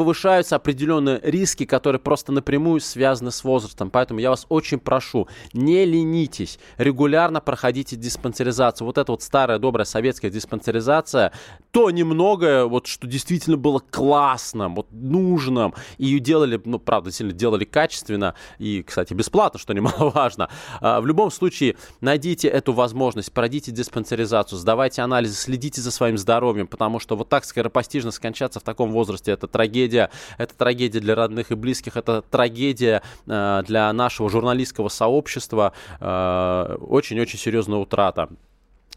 повышаются 0.00 0.56
определенные 0.56 1.20
риски, 1.22 1.66
которые 1.66 2.00
просто 2.00 2.32
напрямую 2.32 2.80
связаны 2.80 3.30
с 3.30 3.44
возрастом. 3.44 3.90
Поэтому 3.90 4.18
я 4.18 4.30
вас 4.30 4.46
очень 4.48 4.78
прошу, 4.78 5.28
не 5.52 5.84
ленитесь, 5.84 6.58
регулярно 6.78 7.42
проходите 7.42 7.96
диспансеризацию. 7.96 8.86
Вот 8.86 8.96
эта 8.96 9.12
вот 9.12 9.22
старая 9.22 9.58
добрая 9.58 9.84
советская 9.84 10.30
диспансеризация, 10.30 11.32
то 11.70 11.90
немногое, 11.90 12.64
вот 12.64 12.86
что 12.86 13.06
действительно 13.06 13.58
было 13.58 13.82
классным, 13.90 14.74
вот 14.74 14.86
нужным, 14.90 15.74
и 15.98 16.06
ее 16.06 16.18
делали, 16.18 16.58
ну, 16.64 16.78
правда, 16.78 17.12
сильно 17.12 17.34
делали 17.34 17.66
качественно 17.66 18.34
и, 18.58 18.82
кстати, 18.82 19.12
бесплатно, 19.12 19.60
что 19.60 19.72
немаловажно. 19.74 20.48
А, 20.80 21.02
в 21.02 21.06
любом 21.06 21.30
случае, 21.30 21.76
найдите 22.00 22.48
эту 22.48 22.72
возможность, 22.72 23.34
пройдите 23.34 23.70
диспансеризацию, 23.70 24.58
сдавайте 24.58 25.02
анализы, 25.02 25.34
следите 25.34 25.82
за 25.82 25.90
своим 25.90 26.16
здоровьем, 26.16 26.68
потому 26.68 27.00
что 27.00 27.16
вот 27.16 27.28
так 27.28 27.44
скоропостижно 27.44 28.12
скончаться 28.12 28.60
в 28.60 28.62
таком 28.62 28.92
возрасте, 28.92 29.32
это 29.32 29.46
трагедия 29.46 29.89
трагедия. 29.90 30.10
Это 30.38 30.56
трагедия 30.56 31.00
для 31.00 31.14
родных 31.14 31.50
и 31.50 31.54
близких, 31.54 31.96
это 31.96 32.22
трагедия 32.22 33.02
э, 33.26 33.62
для 33.66 33.92
нашего 33.92 34.30
журналистского 34.30 34.88
сообщества. 34.88 35.72
Э, 36.00 36.76
очень-очень 36.80 37.38
серьезная 37.38 37.78
утрата. 37.78 38.28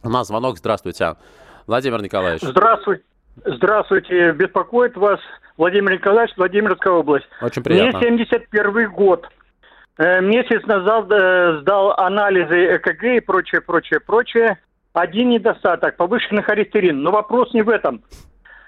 У 0.04 0.10
нас 0.10 0.28
звонок. 0.28 0.58
Здравствуйте. 0.58 1.16
Владимир 1.68 2.02
Николаевич. 2.02 2.42
Здравствуйте. 2.42 3.04
Здравствуйте. 3.46 4.32
Беспокоит 4.34 4.96
вас 4.96 5.20
Владимир 5.58 5.94
Николаевич, 5.94 6.36
Владимирская 6.38 6.94
область. 6.94 7.26
Очень 7.42 7.64
приятно. 7.64 8.00
Мне 8.00 8.26
71 8.26 8.92
год. 8.92 9.28
Э, 9.98 10.22
месяц 10.22 10.64
назад 10.66 11.06
сдал 11.62 11.94
анализы 11.98 12.76
ЭКГ 12.76 13.04
и 13.04 13.20
прочее, 13.20 13.62
прочее, 13.62 14.00
прочее. 14.00 14.60
Один 14.94 15.30
недостаток– 15.30 15.96
повышенный 15.98 16.44
холестерин. 16.44 17.02
Но 17.02 17.12
вопрос 17.12 17.52
не 17.54 17.64
в 17.64 17.70
этом. 17.70 18.04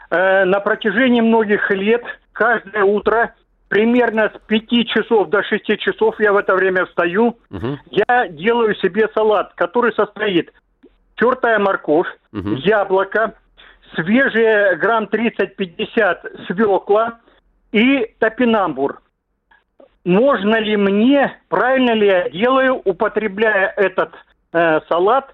Э, 0.10 0.46
на 0.46 0.60
протяжении 0.60 1.22
многих 1.22 1.70
лет 1.72 2.04
каждое 2.34 2.84
утро 2.84 3.34
примерно 3.70 4.32
с 4.34 4.48
5 4.48 4.88
часов 4.88 5.30
до 5.30 5.44
6 5.44 5.78
часов 5.80 6.20
я 6.20 6.32
в 6.34 6.38
это 6.38 6.56
время 6.56 6.86
встаю. 6.86 7.38
Угу. 7.52 7.80
Я 7.92 8.28
делаю 8.28 8.76
себе 8.76 9.10
салат, 9.14 9.54
который 9.56 9.94
состоит 9.94 10.52
тертая 11.18 11.60
морковь, 11.60 12.08
угу. 12.32 12.56
яблоко, 12.56 13.34
свежие 13.96 14.76
грамм 14.76 15.06
30-50 15.06 16.46
свекла 16.48 17.20
и 17.72 18.14
топинамбур. 18.20 19.02
Можно 20.04 20.60
ли 20.60 20.78
мне, 20.78 21.36
правильно 21.50 21.92
ли 21.92 22.08
я 22.08 22.30
делаю, 22.30 22.76
употребляя 22.86 23.74
этот 23.76 24.14
э, 24.54 24.82
салат, 24.88 25.34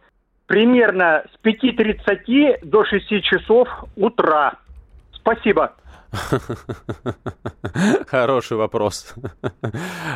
примерно 0.52 1.24
с 1.32 1.46
5.30 1.46 2.66
до 2.66 2.84
6 2.84 3.24
часов 3.24 3.70
утра. 3.96 4.56
Спасибо. 5.14 5.76
Хороший 8.08 8.58
вопрос. 8.58 9.16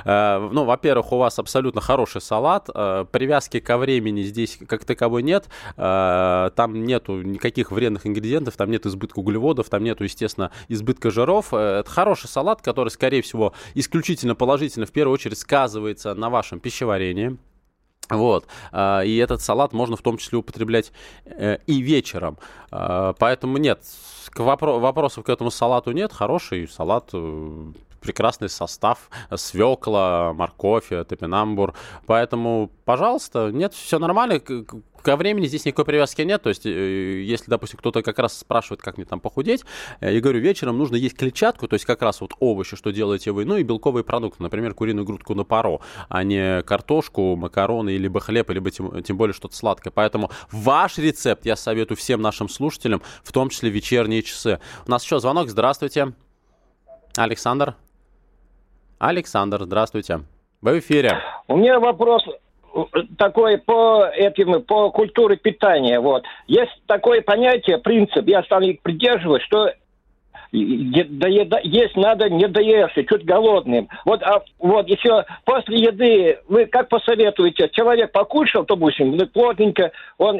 Э, 0.08 0.50
ну, 0.52 0.66
во-первых, 0.66 1.14
у 1.14 1.18
вас 1.18 1.40
абсолютно 1.40 1.82
хороший 1.82 2.22
салат. 2.22 2.70
Э, 2.76 3.06
привязки 3.10 3.60
ко 3.60 3.78
времени 3.78 4.22
здесь 4.24 4.60
как 4.68 4.84
таковой 4.84 5.24
нет. 5.24 5.46
Э, 5.78 6.52
там 6.56 6.84
нету 6.84 7.22
никаких 7.22 7.72
вредных 7.72 8.06
ингредиентов, 8.06 8.58
там 8.58 8.70
нет 8.70 8.86
избытка 8.86 9.20
углеводов, 9.20 9.70
там 9.70 9.84
нету, 9.84 10.04
естественно, 10.04 10.52
избытка 10.68 11.10
жиров. 11.12 11.54
Это 11.54 11.90
хороший 11.90 12.28
салат, 12.28 12.62
который, 12.62 12.90
скорее 12.90 13.22
всего, 13.22 13.54
исключительно 13.74 14.36
положительно 14.36 14.86
в 14.86 14.92
первую 14.92 15.14
очередь 15.14 15.40
сказывается 15.40 16.14
на 16.14 16.30
вашем 16.30 16.60
пищеварении. 16.60 17.38
Вот. 18.16 18.46
А, 18.72 19.02
и 19.02 19.16
этот 19.18 19.42
салат 19.42 19.74
можно 19.74 19.96
в 19.96 20.02
том 20.02 20.18
числе 20.18 20.38
употреблять 20.38 20.92
э, 21.26 21.58
и 21.68 21.82
вечером. 21.82 22.38
А, 22.72 23.14
поэтому 23.14 23.58
нет, 23.58 23.82
к 24.30 24.40
вопро- 24.40 24.80
вопросов 24.80 25.24
к 25.24 25.30
этому 25.30 25.52
салату 25.52 25.92
нет. 25.92 26.14
Хороший 26.14 26.68
салат 26.68 27.10
э, 27.14 27.72
прекрасный 28.06 28.50
состав, 28.50 29.10
свекла, 29.36 30.34
морковь, 30.34 30.90
топинамбур. 30.90 31.74
Поэтому, 32.06 32.72
пожалуйста, 32.86 33.50
нет, 33.52 33.74
все 33.74 34.00
нормально 34.00 34.40
ко 35.06 35.16
времени 35.18 35.46
здесь 35.46 35.66
никакой 35.66 35.86
привязки 35.86 36.24
нет. 36.24 36.42
То 36.42 36.50
есть, 36.50 36.66
э, 36.66 37.22
если, 37.22 37.50
допустим, 37.50 37.78
кто-то 37.78 38.02
как 38.02 38.18
раз 38.20 38.38
спрашивает, 38.40 38.82
как 38.82 38.98
мне 38.98 39.06
там 39.06 39.20
похудеть, 39.20 39.64
э, 40.02 40.14
я 40.14 40.20
говорю, 40.20 40.40
вечером 40.40 40.78
нужно 40.78 40.96
есть 40.96 41.16
клетчатку, 41.16 41.68
то 41.68 41.76
есть 41.76 41.86
как 41.86 42.02
раз 42.02 42.22
вот 42.22 42.32
овощи, 42.40 42.76
что 42.76 42.92
делаете 42.92 43.32
вы, 43.32 43.46
ну 43.46 43.56
и 43.58 43.64
белковые 43.64 44.04
продукты, 44.04 44.42
например, 44.42 44.74
куриную 44.74 45.06
грудку 45.06 45.36
на 45.36 45.44
паро, 45.44 45.80
а 46.10 46.24
не 46.24 46.64
картошку, 46.64 47.36
макароны, 47.36 47.98
либо 47.98 48.20
хлеб, 48.20 48.50
либо 48.50 48.72
тем, 48.72 49.04
тем 49.04 49.16
более 49.16 49.34
что-то 49.34 49.56
сладкое. 49.56 49.92
Поэтому 49.92 50.32
ваш 50.52 50.98
рецепт 50.98 51.46
я 51.46 51.56
советую 51.56 51.98
всем 51.98 52.22
нашим 52.22 52.50
слушателям, 52.50 53.02
в 53.24 53.32
том 53.32 53.50
числе 53.50 53.70
вечерние 53.70 54.24
часы. 54.24 54.60
У 54.88 54.92
нас 54.92 55.04
еще 55.04 55.20
звонок. 55.20 55.50
Здравствуйте. 55.50 56.14
Александр. 57.16 57.76
Александр, 59.00 59.64
здравствуйте. 59.64 60.22
Вы 60.62 60.76
в 60.76 60.80
эфире. 60.80 61.18
У 61.48 61.58
меня 61.58 61.80
вопрос 61.80 62.24
такой 63.18 63.58
по 63.58 64.06
этим 64.14 64.62
по 64.64 64.92
культуре 64.92 65.38
питания. 65.38 66.00
Вот 66.00 66.24
есть 66.48 66.72
такое 66.88 67.22
понятие, 67.22 67.78
принцип, 67.78 68.28
я 68.28 68.44
сам 68.44 68.64
придерживаюсь, 68.84 69.44
что 69.44 69.72
доеда, 70.52 71.60
есть 71.64 71.96
надо 71.96 72.30
не 72.30 72.48
доевший, 72.48 73.06
чуть 73.06 73.26
голодным. 73.26 73.90
Вот, 74.06 74.24
а, 74.24 74.44
вот 74.60 74.88
еще 74.88 75.26
после 75.44 75.80
еды 75.80 76.40
вы 76.48 76.66
как 76.66 76.90
посоветуете? 76.90 77.70
Человек 77.74 78.12
покушал, 78.12 78.64
допустим, 78.66 79.18
ну, 79.18 79.28
плотненько, 79.28 79.92
он, 80.18 80.40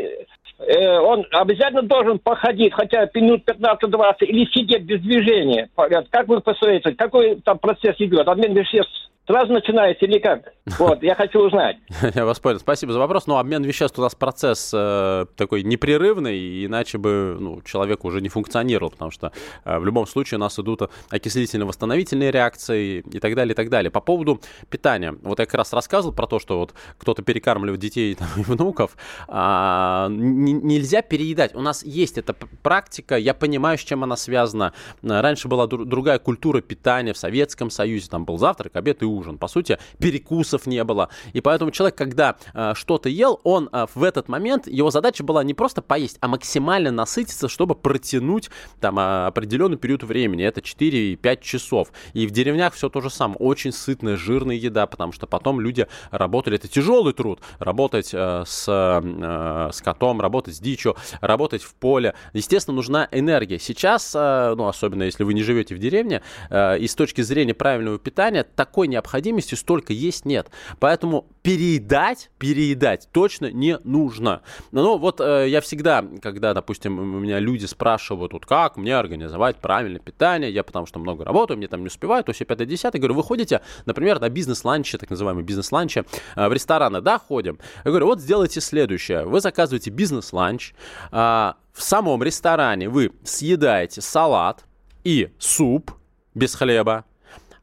э, 0.60 0.98
он 1.00 1.26
обязательно 1.32 1.84
должен 1.84 2.20
походить, 2.20 2.74
хотя 2.74 3.10
минут 3.14 3.44
15-20, 3.48 4.16
или 4.22 4.46
сидеть 4.52 4.84
без 4.84 5.02
движения. 5.02 5.70
Как 5.76 6.28
вы 6.28 6.42
посоветуете? 6.42 6.98
Какой 6.98 7.36
там 7.42 7.60
процесс 7.60 7.96
идет? 8.00 8.28
Обмен 8.28 8.54
веществ 8.54 9.10
Сразу 9.28 9.52
начинаете 9.52 10.06
или 10.06 10.20
как? 10.20 10.54
Вот, 10.78 11.02
я 11.02 11.16
хочу 11.16 11.40
узнать. 11.40 11.78
Я 12.16 12.26
вас 12.26 12.40
понял. 12.40 12.60
Спасибо 12.60 12.94
за 12.94 13.00
вопрос. 13.00 13.26
Но 13.26 13.40
обмен 13.40 13.64
веществ 13.64 13.98
у 13.98 14.02
нас 14.02 14.14
процесс 14.14 14.72
э, 14.72 15.26
такой 15.36 15.64
непрерывный, 15.64 16.66
иначе 16.66 17.00
бы 17.00 17.38
ну, 17.40 17.62
человек 17.64 18.06
уже 18.06 18.22
не 18.22 18.30
функционировал, 18.30 18.92
потому 18.92 19.10
что 19.10 19.32
э, 19.64 19.80
в 19.80 19.86
любом 19.86 20.06
случае 20.06 20.38
у 20.38 20.42
нас 20.42 20.60
идут 20.60 20.82
окислительно-восстановительные 21.10 22.30
реакции 22.30 23.04
и 23.12 23.20
так 23.20 23.34
далее, 23.34 23.54
и 23.54 23.56
так 23.56 23.70
далее. 23.70 23.90
По 23.90 24.00
поводу 24.00 24.42
питания. 24.70 25.16
Вот 25.24 25.40
я 25.40 25.46
как 25.46 25.56
раз 25.56 25.74
рассказывал 25.74 26.16
про 26.16 26.28
то, 26.28 26.40
что 26.40 26.60
вот 26.60 26.74
кто-то 27.00 27.24
перекармливает 27.24 27.80
детей 27.80 28.14
там, 28.14 28.28
и 28.38 28.42
внуков. 28.42 28.96
А, 29.28 30.08
нельзя 30.10 31.02
переедать. 31.02 31.56
У 31.56 31.62
нас 31.62 31.84
есть 31.84 32.20
эта 32.20 32.36
практика, 32.62 33.18
я 33.18 33.34
понимаю, 33.34 33.80
с 33.80 33.82
чем 33.82 34.04
она 34.04 34.18
связана. 34.18 34.74
Раньше 35.02 35.48
была 35.48 35.66
другая 35.66 36.20
культура 36.20 36.62
питания 36.62 37.14
в 37.14 37.18
Советском 37.18 37.72
Союзе. 37.72 38.08
Там 38.10 38.26
был 38.26 38.38
завтрак, 38.38 38.76
обед 38.76 39.02
и 39.02 39.15
ужин. 39.16 39.38
По 39.38 39.48
сути, 39.48 39.78
перекусов 40.00 40.66
не 40.66 40.84
было. 40.84 41.10
И 41.34 41.42
поэтому 41.42 41.72
человек, 41.72 41.98
когда 41.98 42.36
э, 42.54 42.74
что-то 42.76 43.10
ел, 43.10 43.40
он 43.44 43.70
э, 43.72 43.86
в 43.94 44.04
этот 44.04 44.28
момент, 44.28 44.68
его 44.68 44.92
задача 44.92 45.24
была 45.24 45.44
не 45.44 45.54
просто 45.54 45.82
поесть, 45.82 46.18
а 46.22 46.28
максимально 46.28 46.92
насытиться, 46.92 47.48
чтобы 47.48 47.76
протянуть 47.76 48.50
там 48.80 49.00
э, 49.00 49.28
определенный 49.28 49.78
период 49.78 50.04
времени. 50.04 50.44
Это 50.44 50.62
4-5 50.62 51.42
часов. 51.42 51.92
И 52.14 52.28
в 52.28 52.32
деревнях 52.32 52.74
все 52.74 52.90
то 52.90 53.02
же 53.02 53.10
самое. 53.10 53.38
Очень 53.40 53.72
сытная, 53.72 54.18
жирная 54.18 54.56
еда, 54.56 54.86
потому 54.88 55.12
что 55.12 55.28
потом 55.28 55.60
люди 55.60 55.88
работали. 56.12 56.58
Это 56.58 56.68
тяжелый 56.68 57.14
труд. 57.14 57.40
Работать 57.60 58.12
э, 58.14 58.44
с, 58.46 58.66
э, 58.68 59.70
с 59.72 59.82
котом, 59.82 60.22
работать 60.22 60.56
с 60.56 60.60
дичью, 60.60 60.96
работать 61.22 61.64
в 61.64 61.74
поле. 61.76 62.14
Естественно, 62.34 62.76
нужна 62.76 63.08
энергия. 63.12 63.60
Сейчас, 63.60 64.14
э, 64.16 64.54
ну, 64.56 64.68
особенно 64.68 65.04
если 65.04 65.24
вы 65.24 65.34
не 65.34 65.44
живете 65.44 65.76
в 65.76 65.80
деревне, 65.80 66.22
э, 66.50 66.78
и 66.80 66.88
с 66.88 66.96
точки 66.96 67.22
зрения 67.22 67.54
правильного 67.54 68.00
питания, 68.00 68.44
такой 68.44 68.88
необходимости 68.88 69.05
необходимости 69.06 69.56
столько 69.56 69.94
есть 69.94 70.26
нет. 70.26 70.50
Поэтому 70.80 71.28
переедать, 71.44 72.32
переедать 72.40 73.08
точно 73.12 73.52
не 73.52 73.78
нужно. 73.84 74.42
Ну, 74.72 74.98
вот 74.98 75.22
э, 75.22 75.48
я 75.48 75.62
всегда, 75.62 76.04
когда, 76.22 76.54
допустим, 76.54 76.98
у 77.00 77.20
меня 77.20 77.40
люди 77.40 77.66
спрашивают, 77.66 78.34
вот 78.34 78.46
как 78.46 78.78
мне 78.78 78.98
организовать 78.98 79.58
правильное 79.58 80.00
питание, 80.00 80.52
я 80.52 80.64
потому 80.64 80.88
что 80.88 81.00
много 81.00 81.24
работаю, 81.24 81.58
мне 81.58 81.68
там 81.68 81.82
не 81.82 81.88
успеваю, 81.88 82.24
то 82.24 82.34
все 82.34 82.46
5 82.46 82.68
10 82.68 82.94
говорю, 82.96 83.14
вы 83.14 83.24
ходите, 83.24 83.62
например, 83.86 84.20
на 84.20 84.30
бизнес-ланче, 84.30 84.98
так 84.98 85.10
называемый 85.10 85.44
бизнес-ланче, 85.44 86.06
э, 86.36 86.48
в 86.48 86.54
рестораны, 86.54 87.02
да, 87.02 87.20
ходим. 87.20 87.60
Я 87.84 87.92
говорю, 87.92 88.08
вот 88.08 88.20
сделайте 88.20 88.60
следующее, 88.60 89.26
вы 89.26 89.40
заказываете 89.40 89.92
бизнес-ланч, 89.92 90.74
э, 91.12 91.16
в 91.16 91.84
самом 91.84 92.24
ресторане 92.24 92.90
вы 92.90 93.12
съедаете 93.24 94.02
салат 94.02 94.66
и 95.04 95.30
суп 95.38 95.92
без 96.34 96.56
хлеба, 96.56 97.06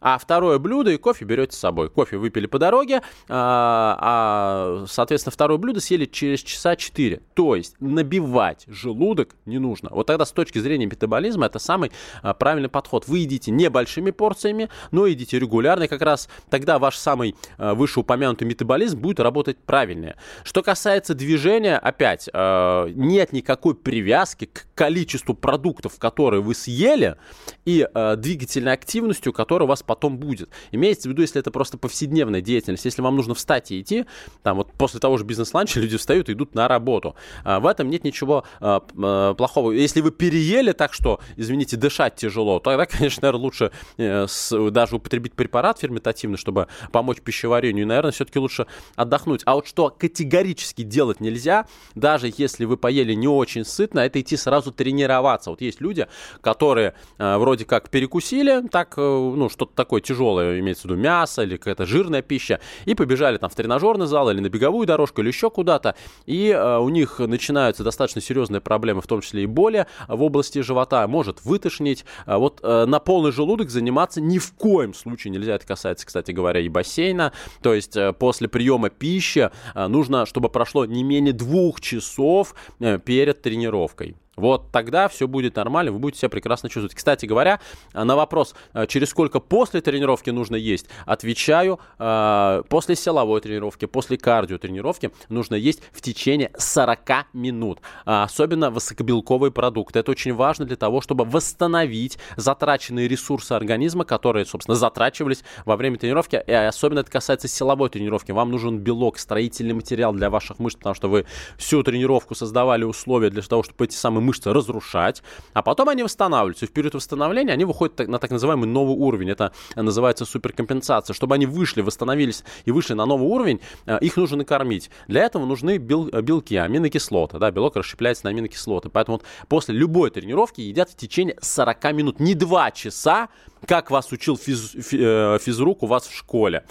а 0.03 0.19
второе 0.19 0.59
блюдо 0.59 0.91
и 0.91 0.97
кофе 0.97 1.25
берете 1.25 1.57
с 1.57 1.61
собой. 1.61 1.89
Кофе 1.89 2.17
выпили 2.17 2.47
по 2.47 2.59
дороге, 2.59 3.03
а, 3.29 3.97
а 4.01 4.85
соответственно, 4.89 5.33
второе 5.33 5.59
блюдо 5.59 5.81
съели 5.81 6.07
через 6.07 6.41
часа 6.41 6.75
4. 6.75 7.23
То 7.35 7.55
есть 7.55 7.77
набивать 7.81 8.65
желудок 8.67 9.37
не 9.47 9.59
нужно. 9.59 9.91
Вот 9.93 10.09
тогда 10.09 10.25
с 10.25 10.33
точки 10.33 10.59
зрения 10.59 10.87
метаболизма 10.87 11.47
это 11.47 11.61
самый 11.61 11.93
а, 12.23 12.35
правильный 12.35 12.69
подход. 12.69 13.07
Вы 13.07 13.21
едите 13.21 13.53
небольшими 13.53 14.11
порциями, 14.11 14.69
но 14.91 15.07
едите 15.07 15.39
регулярно, 15.39 15.85
и 15.85 15.89
как 15.89 16.03
раз 16.03 16.29
тогда 16.51 16.81
ваш 16.81 16.97
самый 16.97 17.37
а, 17.57 17.75
вышеупомянутый 17.75 18.47
метаболизм 18.49 18.99
будет 18.99 19.21
работать 19.21 19.59
правильнее. 19.59 20.17
Что 20.43 20.63
касается 20.63 21.15
движения, 21.15 21.79
опять, 21.79 22.29
нет 22.33 23.33
никакой 23.33 23.75
привязки 23.75 24.47
к 24.47 24.67
количеству 24.75 25.35
продуктов, 25.35 25.99
которые 25.99 26.41
вы 26.43 26.55
съели, 26.55 27.17
и 27.65 27.87
двигательной 28.17 28.73
активностью, 28.73 29.33
которая 29.33 29.67
у 29.67 29.69
вас 29.69 29.83
потом 29.95 30.17
будет. 30.17 30.49
Имеется 30.71 31.09
в 31.09 31.13
виду, 31.13 31.21
если 31.21 31.39
это 31.39 31.51
просто 31.51 31.77
повседневная 31.77 32.41
деятельность, 32.41 32.87
если 32.87 33.03
вам 33.03 33.15
нужно 33.15 33.35
встать 33.35 33.71
и 33.71 33.81
идти, 33.81 34.07
там 34.43 34.57
вот 34.57 34.73
после 34.73 35.01
того 35.01 35.19
же 35.19 35.25
бизнес-ланча 35.25 35.81
люди 35.83 35.99
встают 35.99 36.31
и 36.31 36.33
идут 36.33 36.55
на 36.55 36.67
работу. 36.67 37.15
А, 37.45 37.61
в 37.61 37.67
этом 37.67 37.91
нет 37.91 38.05
ничего 38.05 38.45
а, 38.61 38.83
а, 38.97 39.35
плохого. 39.35 39.73
Если 39.73 40.01
вы 40.01 40.11
переели 40.11 40.73
так, 40.73 40.95
что, 40.95 41.21
извините, 41.37 41.77
дышать 41.77 42.17
тяжело, 42.17 42.59
тогда, 42.59 42.87
конечно, 42.99 43.21
наверное, 43.23 43.43
лучше 43.43 43.71
э, 43.99 44.27
даже 44.71 44.97
употребить 44.97 45.35
препарат 45.35 45.79
ферментативный, 45.79 46.39
чтобы 46.39 46.69
помочь 46.91 47.21
пищеварению. 47.21 47.85
И, 47.85 47.87
наверное, 47.87 48.13
все-таки 48.13 48.39
лучше 48.39 48.67
отдохнуть. 48.97 49.43
А 49.45 49.55
вот 49.55 49.67
что 49.67 49.91
категорически 49.91 50.83
делать 50.83 51.21
нельзя, 51.21 51.67
даже 51.95 52.33
если 52.35 52.65
вы 52.65 52.79
поели 52.79 53.13
не 53.13 53.29
очень 53.29 53.67
сытно, 53.67 54.01
это 54.01 54.21
идти 54.21 54.37
сразу 54.37 54.73
тренироваться. 54.73 55.51
Вот 55.51 55.61
есть 55.61 55.83
люди, 55.83 56.07
которые 56.41 56.95
э, 57.19 57.37
вроде 57.37 57.67
как 57.67 57.91
перекусили, 57.91 58.67
так, 58.69 58.95
э, 58.97 59.01
ну, 59.01 59.51
что-то 59.51 59.75
такое 59.83 60.01
тяжелое, 60.01 60.61
имеется 60.61 60.83
в 60.83 60.91
виду 60.91 60.97
мясо 60.97 61.43
или 61.43 61.57
какая-то 61.57 61.87
жирная 61.87 62.23
пища, 62.23 62.61
и 62.85 62.95
побежали 62.95 63.37
там 63.37 63.51
в 63.51 63.55
тренажерный 63.55 64.07
зал 64.07 64.31
или 64.31 64.41
на 64.41 64.49
беговую 64.49 64.87
дорожку 64.87 65.21
или 65.21 65.29
еще 65.29 65.51
куда-то, 65.51 65.97
и 66.27 66.51
э, 66.51 66.79
у 66.79 66.89
них 66.89 67.19
начинаются 67.19 67.83
достаточно 67.83 68.21
серьезные 68.21 68.61
проблемы, 68.61 69.01
в 69.01 69.07
том 69.07 69.21
числе 69.21 69.43
и 69.43 69.47
боли 69.47 69.87
в 70.07 70.23
области 70.23 70.61
живота, 70.61 71.07
может 71.09 71.45
вытошнить. 71.45 72.05
А 72.27 72.39
вот 72.39 72.61
э, 72.63 72.85
на 72.87 73.01
полный 73.01 73.33
желудок 73.33 73.71
заниматься 73.71 74.21
ни 74.21 74.39
в 74.39 74.53
коем 74.53 74.95
случае 74.95 75.33
нельзя. 75.33 75.57
Это 75.57 75.67
касается, 75.67 76.07
кстати 76.07 76.31
говоря, 76.31 76.61
и 76.61 76.69
бассейна. 76.69 77.33
То 77.61 77.75
есть 77.75 77.97
э, 77.97 78.13
после 78.13 78.49
приема 78.49 78.89
пищи 78.91 79.51
э, 79.75 79.87
нужно, 79.89 80.27
чтобы 80.27 80.49
прошло 80.49 80.87
не 80.87 81.03
менее 81.03 81.33
двух 81.33 81.81
часов 81.81 82.55
э, 82.79 82.99
перед 82.99 83.43
тренировкой. 83.43 84.17
Вот 84.37 84.71
тогда 84.73 85.09
все 85.09 85.29
будет 85.29 85.57
нормально, 85.57 85.93
вы 85.93 85.99
будете 85.99 86.21
себя 86.21 86.31
прекрасно 86.31 86.69
чувствовать. 86.69 86.95
Кстати 86.95 87.27
говоря, 87.27 87.61
на 87.93 88.17
вопрос, 88.17 88.55
э, 88.73 88.87
через 88.87 89.11
сколько 89.11 89.41
после 89.41 89.81
тренировки 89.81 90.31
нужно 90.31 90.57
есть, 90.57 90.87
отвечаю, 91.05 91.81
э, 91.99 92.63
после 92.69 92.97
силовой 92.97 93.41
тренировки, 93.41 93.85
после 93.85 94.17
кардио 94.17 94.59
тренировки 94.59 95.11
нужно 95.29 95.55
есть 95.55 95.83
в 95.93 96.01
течение 96.01 96.51
40 96.57 97.27
минут. 97.35 97.81
А, 98.07 98.25
особенно 98.25 98.71
высокобелковые 98.71 99.51
продукты. 99.51 99.99
Это 99.99 100.11
очень 100.11 100.35
важно 100.35 100.65
для 100.65 100.77
того, 100.77 101.01
чтобы 101.01 101.25
восстановить 101.25 102.19
затраченные 102.37 103.09
ресурсы 103.09 103.53
организма, 103.53 104.05
которые, 104.05 104.47
собственно, 104.47 104.77
затрачивались 104.77 105.45
во 105.65 105.77
время 105.77 105.99
тренировки. 105.99 106.43
И 106.47 106.53
особенно 106.53 107.01
это 107.01 107.11
касается 107.11 107.49
силовой 107.49 107.91
тренировки. 107.91 108.33
Вам 108.33 108.51
нужен 108.51 108.79
белок, 108.79 109.19
строительный 109.19 109.75
материал 109.75 110.13
для 110.13 110.31
ваших 110.31 110.59
мышц, 110.59 110.77
потому 110.77 110.95
что 110.95 111.09
вы 111.09 111.27
всю 111.59 111.83
тренировку 111.83 112.35
создавали 112.35 112.85
условия 112.85 113.31
для 113.31 113.43
того, 113.43 113.63
чтобы 113.63 113.85
эти 113.85 113.95
самые 113.95 114.22
мышцы 114.23 114.53
разрушать, 114.53 115.23
а 115.53 115.63
потом 115.63 115.89
они 115.89 116.03
восстанавливаются. 116.03 116.65
И 116.65 116.69
в 116.69 116.73
период 116.73 116.95
восстановления 116.95 117.53
они 117.53 117.65
выходят 117.65 118.09
на 118.09 118.19
так 118.19 118.31
называемый 118.31 118.69
новый 118.69 118.97
уровень. 118.97 119.31
Это 119.31 119.53
называется 119.77 120.25
суперкомпенсация. 120.25 121.15
Чтобы 121.15 121.35
они 121.35 121.47
вышли, 121.47 121.81
восстановились 121.81 122.45
и 122.65 122.71
вышли 122.71 122.95
на 122.95 123.07
новый 123.07 123.29
уровень, 123.29 123.61
э, 123.87 123.99
их 124.01 124.17
нужно 124.17 124.39
накормить. 124.39 124.91
Для 125.09 125.23
этого 125.23 125.47
нужны 125.47 125.79
бел, 125.79 126.07
белки, 126.07 126.57
аминокислоты. 126.57 127.39
Да, 127.39 127.51
белок 127.51 127.77
расщепляется 127.77 128.25
на 128.25 128.31
аминокислоты. 128.31 128.89
Поэтому 128.89 129.19
вот 129.19 129.27
после 129.49 129.75
любой 129.75 130.11
тренировки 130.11 130.61
едят 130.61 130.91
в 130.91 130.97
течение 130.97 131.37
40 131.41 131.93
минут, 131.93 132.21
не 132.21 132.35
2 132.35 132.71
часа, 132.71 133.29
как 133.67 133.91
вас 133.91 134.11
учил 134.13 134.37
физ, 134.37 134.75
э, 134.75 135.39
физрук 135.41 135.83
у 135.83 135.87
вас 135.87 136.07
в 136.07 136.15
школе. 136.15 136.65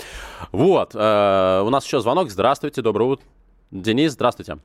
Вот, 0.51 0.91
э, 0.93 1.61
у 1.65 1.69
нас 1.69 1.85
еще 1.85 2.01
звонок. 2.01 2.29
Здравствуйте, 2.29 2.81
доброе 2.81 3.11
утро. 3.11 3.25
Денис, 3.71 4.13
здравствуйте. 4.13 4.57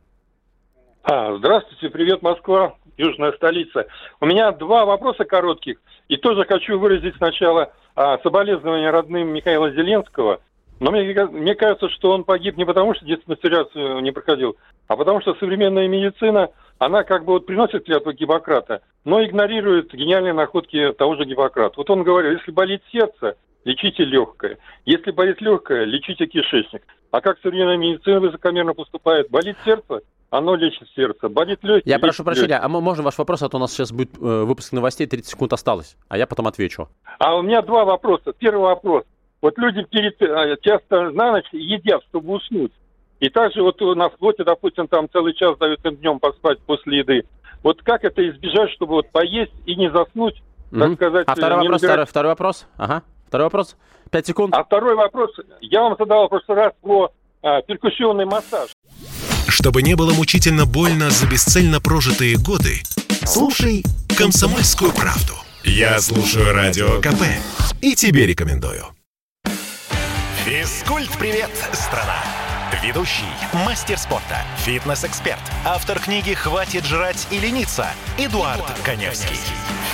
А, 1.09 1.37
здравствуйте, 1.37 1.88
привет, 1.88 2.21
Москва, 2.23 2.75
южная 2.97 3.31
столица. 3.31 3.87
У 4.21 4.27
меня 4.27 4.51
два 4.51 4.85
вопроса 4.85 5.25
коротких. 5.25 5.81
И 6.09 6.16
тоже 6.16 6.45
хочу 6.45 6.81
выразить 6.81 7.14
сначала 7.14 7.73
а, 7.95 8.19
соболезнования 8.25 8.90
родным 8.90 9.29
Михаила 9.29 9.71
Зеленского. 9.71 10.40
Но 10.81 10.90
мне, 10.90 11.05
мне 11.27 11.55
кажется, 11.55 11.88
что 11.90 12.11
он 12.11 12.25
погиб 12.25 12.57
не 12.57 12.64
потому, 12.64 12.92
что 12.97 13.05
диспансеризацию 13.05 14.01
не 14.01 14.11
проходил, 14.11 14.57
а 14.88 14.97
потому 14.97 15.21
что 15.21 15.37
современная 15.37 15.87
медицина, 15.87 16.51
она 16.81 17.05
как 17.05 17.25
бы 17.25 17.35
вот 17.35 17.47
приносит 17.47 17.85
клятву 17.85 18.11
Гиппократа, 18.11 18.83
но 19.05 19.23
игнорирует 19.23 19.95
гениальные 19.95 20.33
находки 20.33 20.92
того 20.95 21.14
же 21.14 21.25
Гиппократа. 21.25 21.75
Вот 21.77 21.88
он 21.88 22.03
говорил, 22.03 22.33
если 22.33 22.51
болит 22.51 22.83
сердце, 22.90 23.37
лечите 23.64 24.05
легкое. 24.05 24.59
Если 24.85 25.12
болит 25.12 25.40
легкое, 25.40 25.85
лечите 25.85 26.27
кишечник. 26.27 26.83
А 27.12 27.21
как 27.21 27.38
современная 27.45 27.77
медицина 27.77 28.19
высокомерно 28.19 28.75
поступает? 28.75 29.31
Болит 29.31 29.57
сердце, 29.64 30.01
оно 30.31 30.55
лечит 30.55 30.89
сердце. 30.95 31.29
Болит 31.29 31.62
легкие. 31.62 31.93
Я 31.93 31.99
прошу 31.99 32.25
прощения, 32.25 32.59
а 32.59 32.69
можно 32.69 33.03
ваш 33.03 33.19
вопрос, 33.19 33.43
а 33.43 33.49
то 33.49 33.57
у 33.57 33.61
нас 33.61 33.73
сейчас 33.73 33.93
будет 33.93 34.17
э, 34.17 34.43
выпуск 34.45 34.73
новостей, 34.73 35.07
30 35.07 35.27
секунд 35.27 35.53
осталось, 35.53 35.97
а 36.09 36.19
я 36.19 36.27
потом 36.27 36.47
отвечу. 36.47 36.89
А 37.19 37.37
у 37.37 37.43
меня 37.43 37.62
два 37.62 37.85
вопроса. 37.85 38.33
Первый 38.39 38.62
вопрос. 38.62 39.05
Вот 39.41 39.57
люди 39.59 39.85
перед, 39.85 40.21
э, 40.21 40.57
часто 40.62 41.11
на 41.11 41.33
ночь 41.33 41.49
едят, 41.53 42.03
чтобы 42.09 42.35
уснуть. 42.35 42.73
И 43.21 43.31
также 43.31 43.62
вот 43.62 43.81
на 43.81 44.11
флоте, 44.11 44.45
допустим, 44.45 44.89
там 44.89 45.09
целый 45.11 45.33
час 45.35 45.57
дают 45.59 45.85
им 45.85 45.97
днем 45.97 46.19
поспать 46.19 46.59
после 46.61 46.99
еды. 46.99 47.25
Вот 47.62 47.83
как 47.83 48.05
это 48.05 48.29
избежать, 48.29 48.71
чтобы 48.73 48.95
вот 48.95 49.11
поесть 49.11 49.55
и 49.65 49.75
не 49.75 49.91
заснуть, 49.91 50.43
так 50.71 50.95
сказать... 50.95 51.27
А 51.27 51.35
второй 51.35 51.59
вопрос, 51.59 51.83
набирать... 51.83 51.91
второй, 51.91 52.07
второй 52.07 52.33
вопрос? 52.33 52.67
Ага. 52.77 53.03
Второй 53.27 53.45
вопрос. 53.47 53.77
Пять 54.11 54.27
секунд. 54.27 54.55
А 54.55 54.62
второй 54.65 54.95
вопрос. 54.95 55.31
Я 55.61 55.83
вам 55.83 55.97
задал 55.99 56.27
в 56.27 56.29
прошлый 56.29 56.57
раз 56.57 56.73
про 56.81 57.11
а, 57.43 57.62
перкуссионный 57.62 58.25
массаж. 58.25 58.71
Чтобы 59.57 59.81
не 59.81 59.97
было 59.97 60.12
мучительно 60.12 60.66
больно 60.66 61.09
за 61.09 61.27
бесцельно 61.27 61.81
прожитые 61.81 62.37
годы, 62.37 62.83
слушай 63.25 63.83
«Комсомольскую 64.14 64.92
правду». 64.92 65.33
Я 65.64 65.99
слушаю 66.03 66.53
Радио 66.53 67.01
КП 67.01 67.23
и 67.81 67.95
тебе 67.95 68.27
рекомендую. 68.27 68.85
Физкульт-привет, 70.45 71.49
страна! 71.73 72.23
Ведущий, 72.85 73.25
мастер 73.64 73.97
спорта, 73.97 74.45
фитнес-эксперт, 74.59 75.40
автор 75.64 76.01
книги 76.01 76.35
«Хватит 76.35 76.85
жрать 76.85 77.27
и 77.31 77.38
лениться» 77.38 77.87
Эдуард, 78.19 78.59
Эдуард 78.59 78.81
Коневский. 78.85 79.38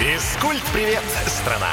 Физкульт-привет, 0.00 1.04
страна! 1.28 1.70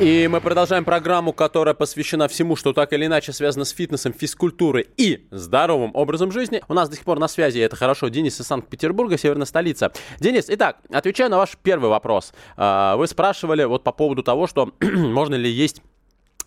И 0.00 0.28
мы 0.28 0.40
продолжаем 0.40 0.86
программу, 0.86 1.34
которая 1.34 1.74
посвящена 1.74 2.26
всему, 2.26 2.56
что 2.56 2.72
так 2.72 2.94
или 2.94 3.04
иначе 3.04 3.32
связано 3.32 3.66
с 3.66 3.70
фитнесом, 3.70 4.14
физкультурой 4.14 4.86
и 4.96 5.26
здоровым 5.30 5.90
образом 5.92 6.32
жизни. 6.32 6.62
У 6.70 6.72
нас 6.72 6.88
до 6.88 6.96
сих 6.96 7.04
пор 7.04 7.18
на 7.18 7.28
связи, 7.28 7.58
это 7.58 7.76
хорошо, 7.76 8.08
Денис 8.08 8.40
из 8.40 8.46
Санкт-Петербурга, 8.46 9.18
северная 9.18 9.44
столица. 9.44 9.92
Денис, 10.18 10.46
итак, 10.48 10.78
отвечая 10.90 11.28
на 11.28 11.36
ваш 11.36 11.50
первый 11.62 11.90
вопрос. 11.90 12.32
А, 12.56 12.96
вы 12.96 13.08
спрашивали 13.08 13.64
вот 13.64 13.84
по 13.84 13.92
поводу 13.92 14.22
того, 14.22 14.46
что 14.46 14.72
можно 14.80 15.34
ли 15.34 15.50
есть 15.50 15.82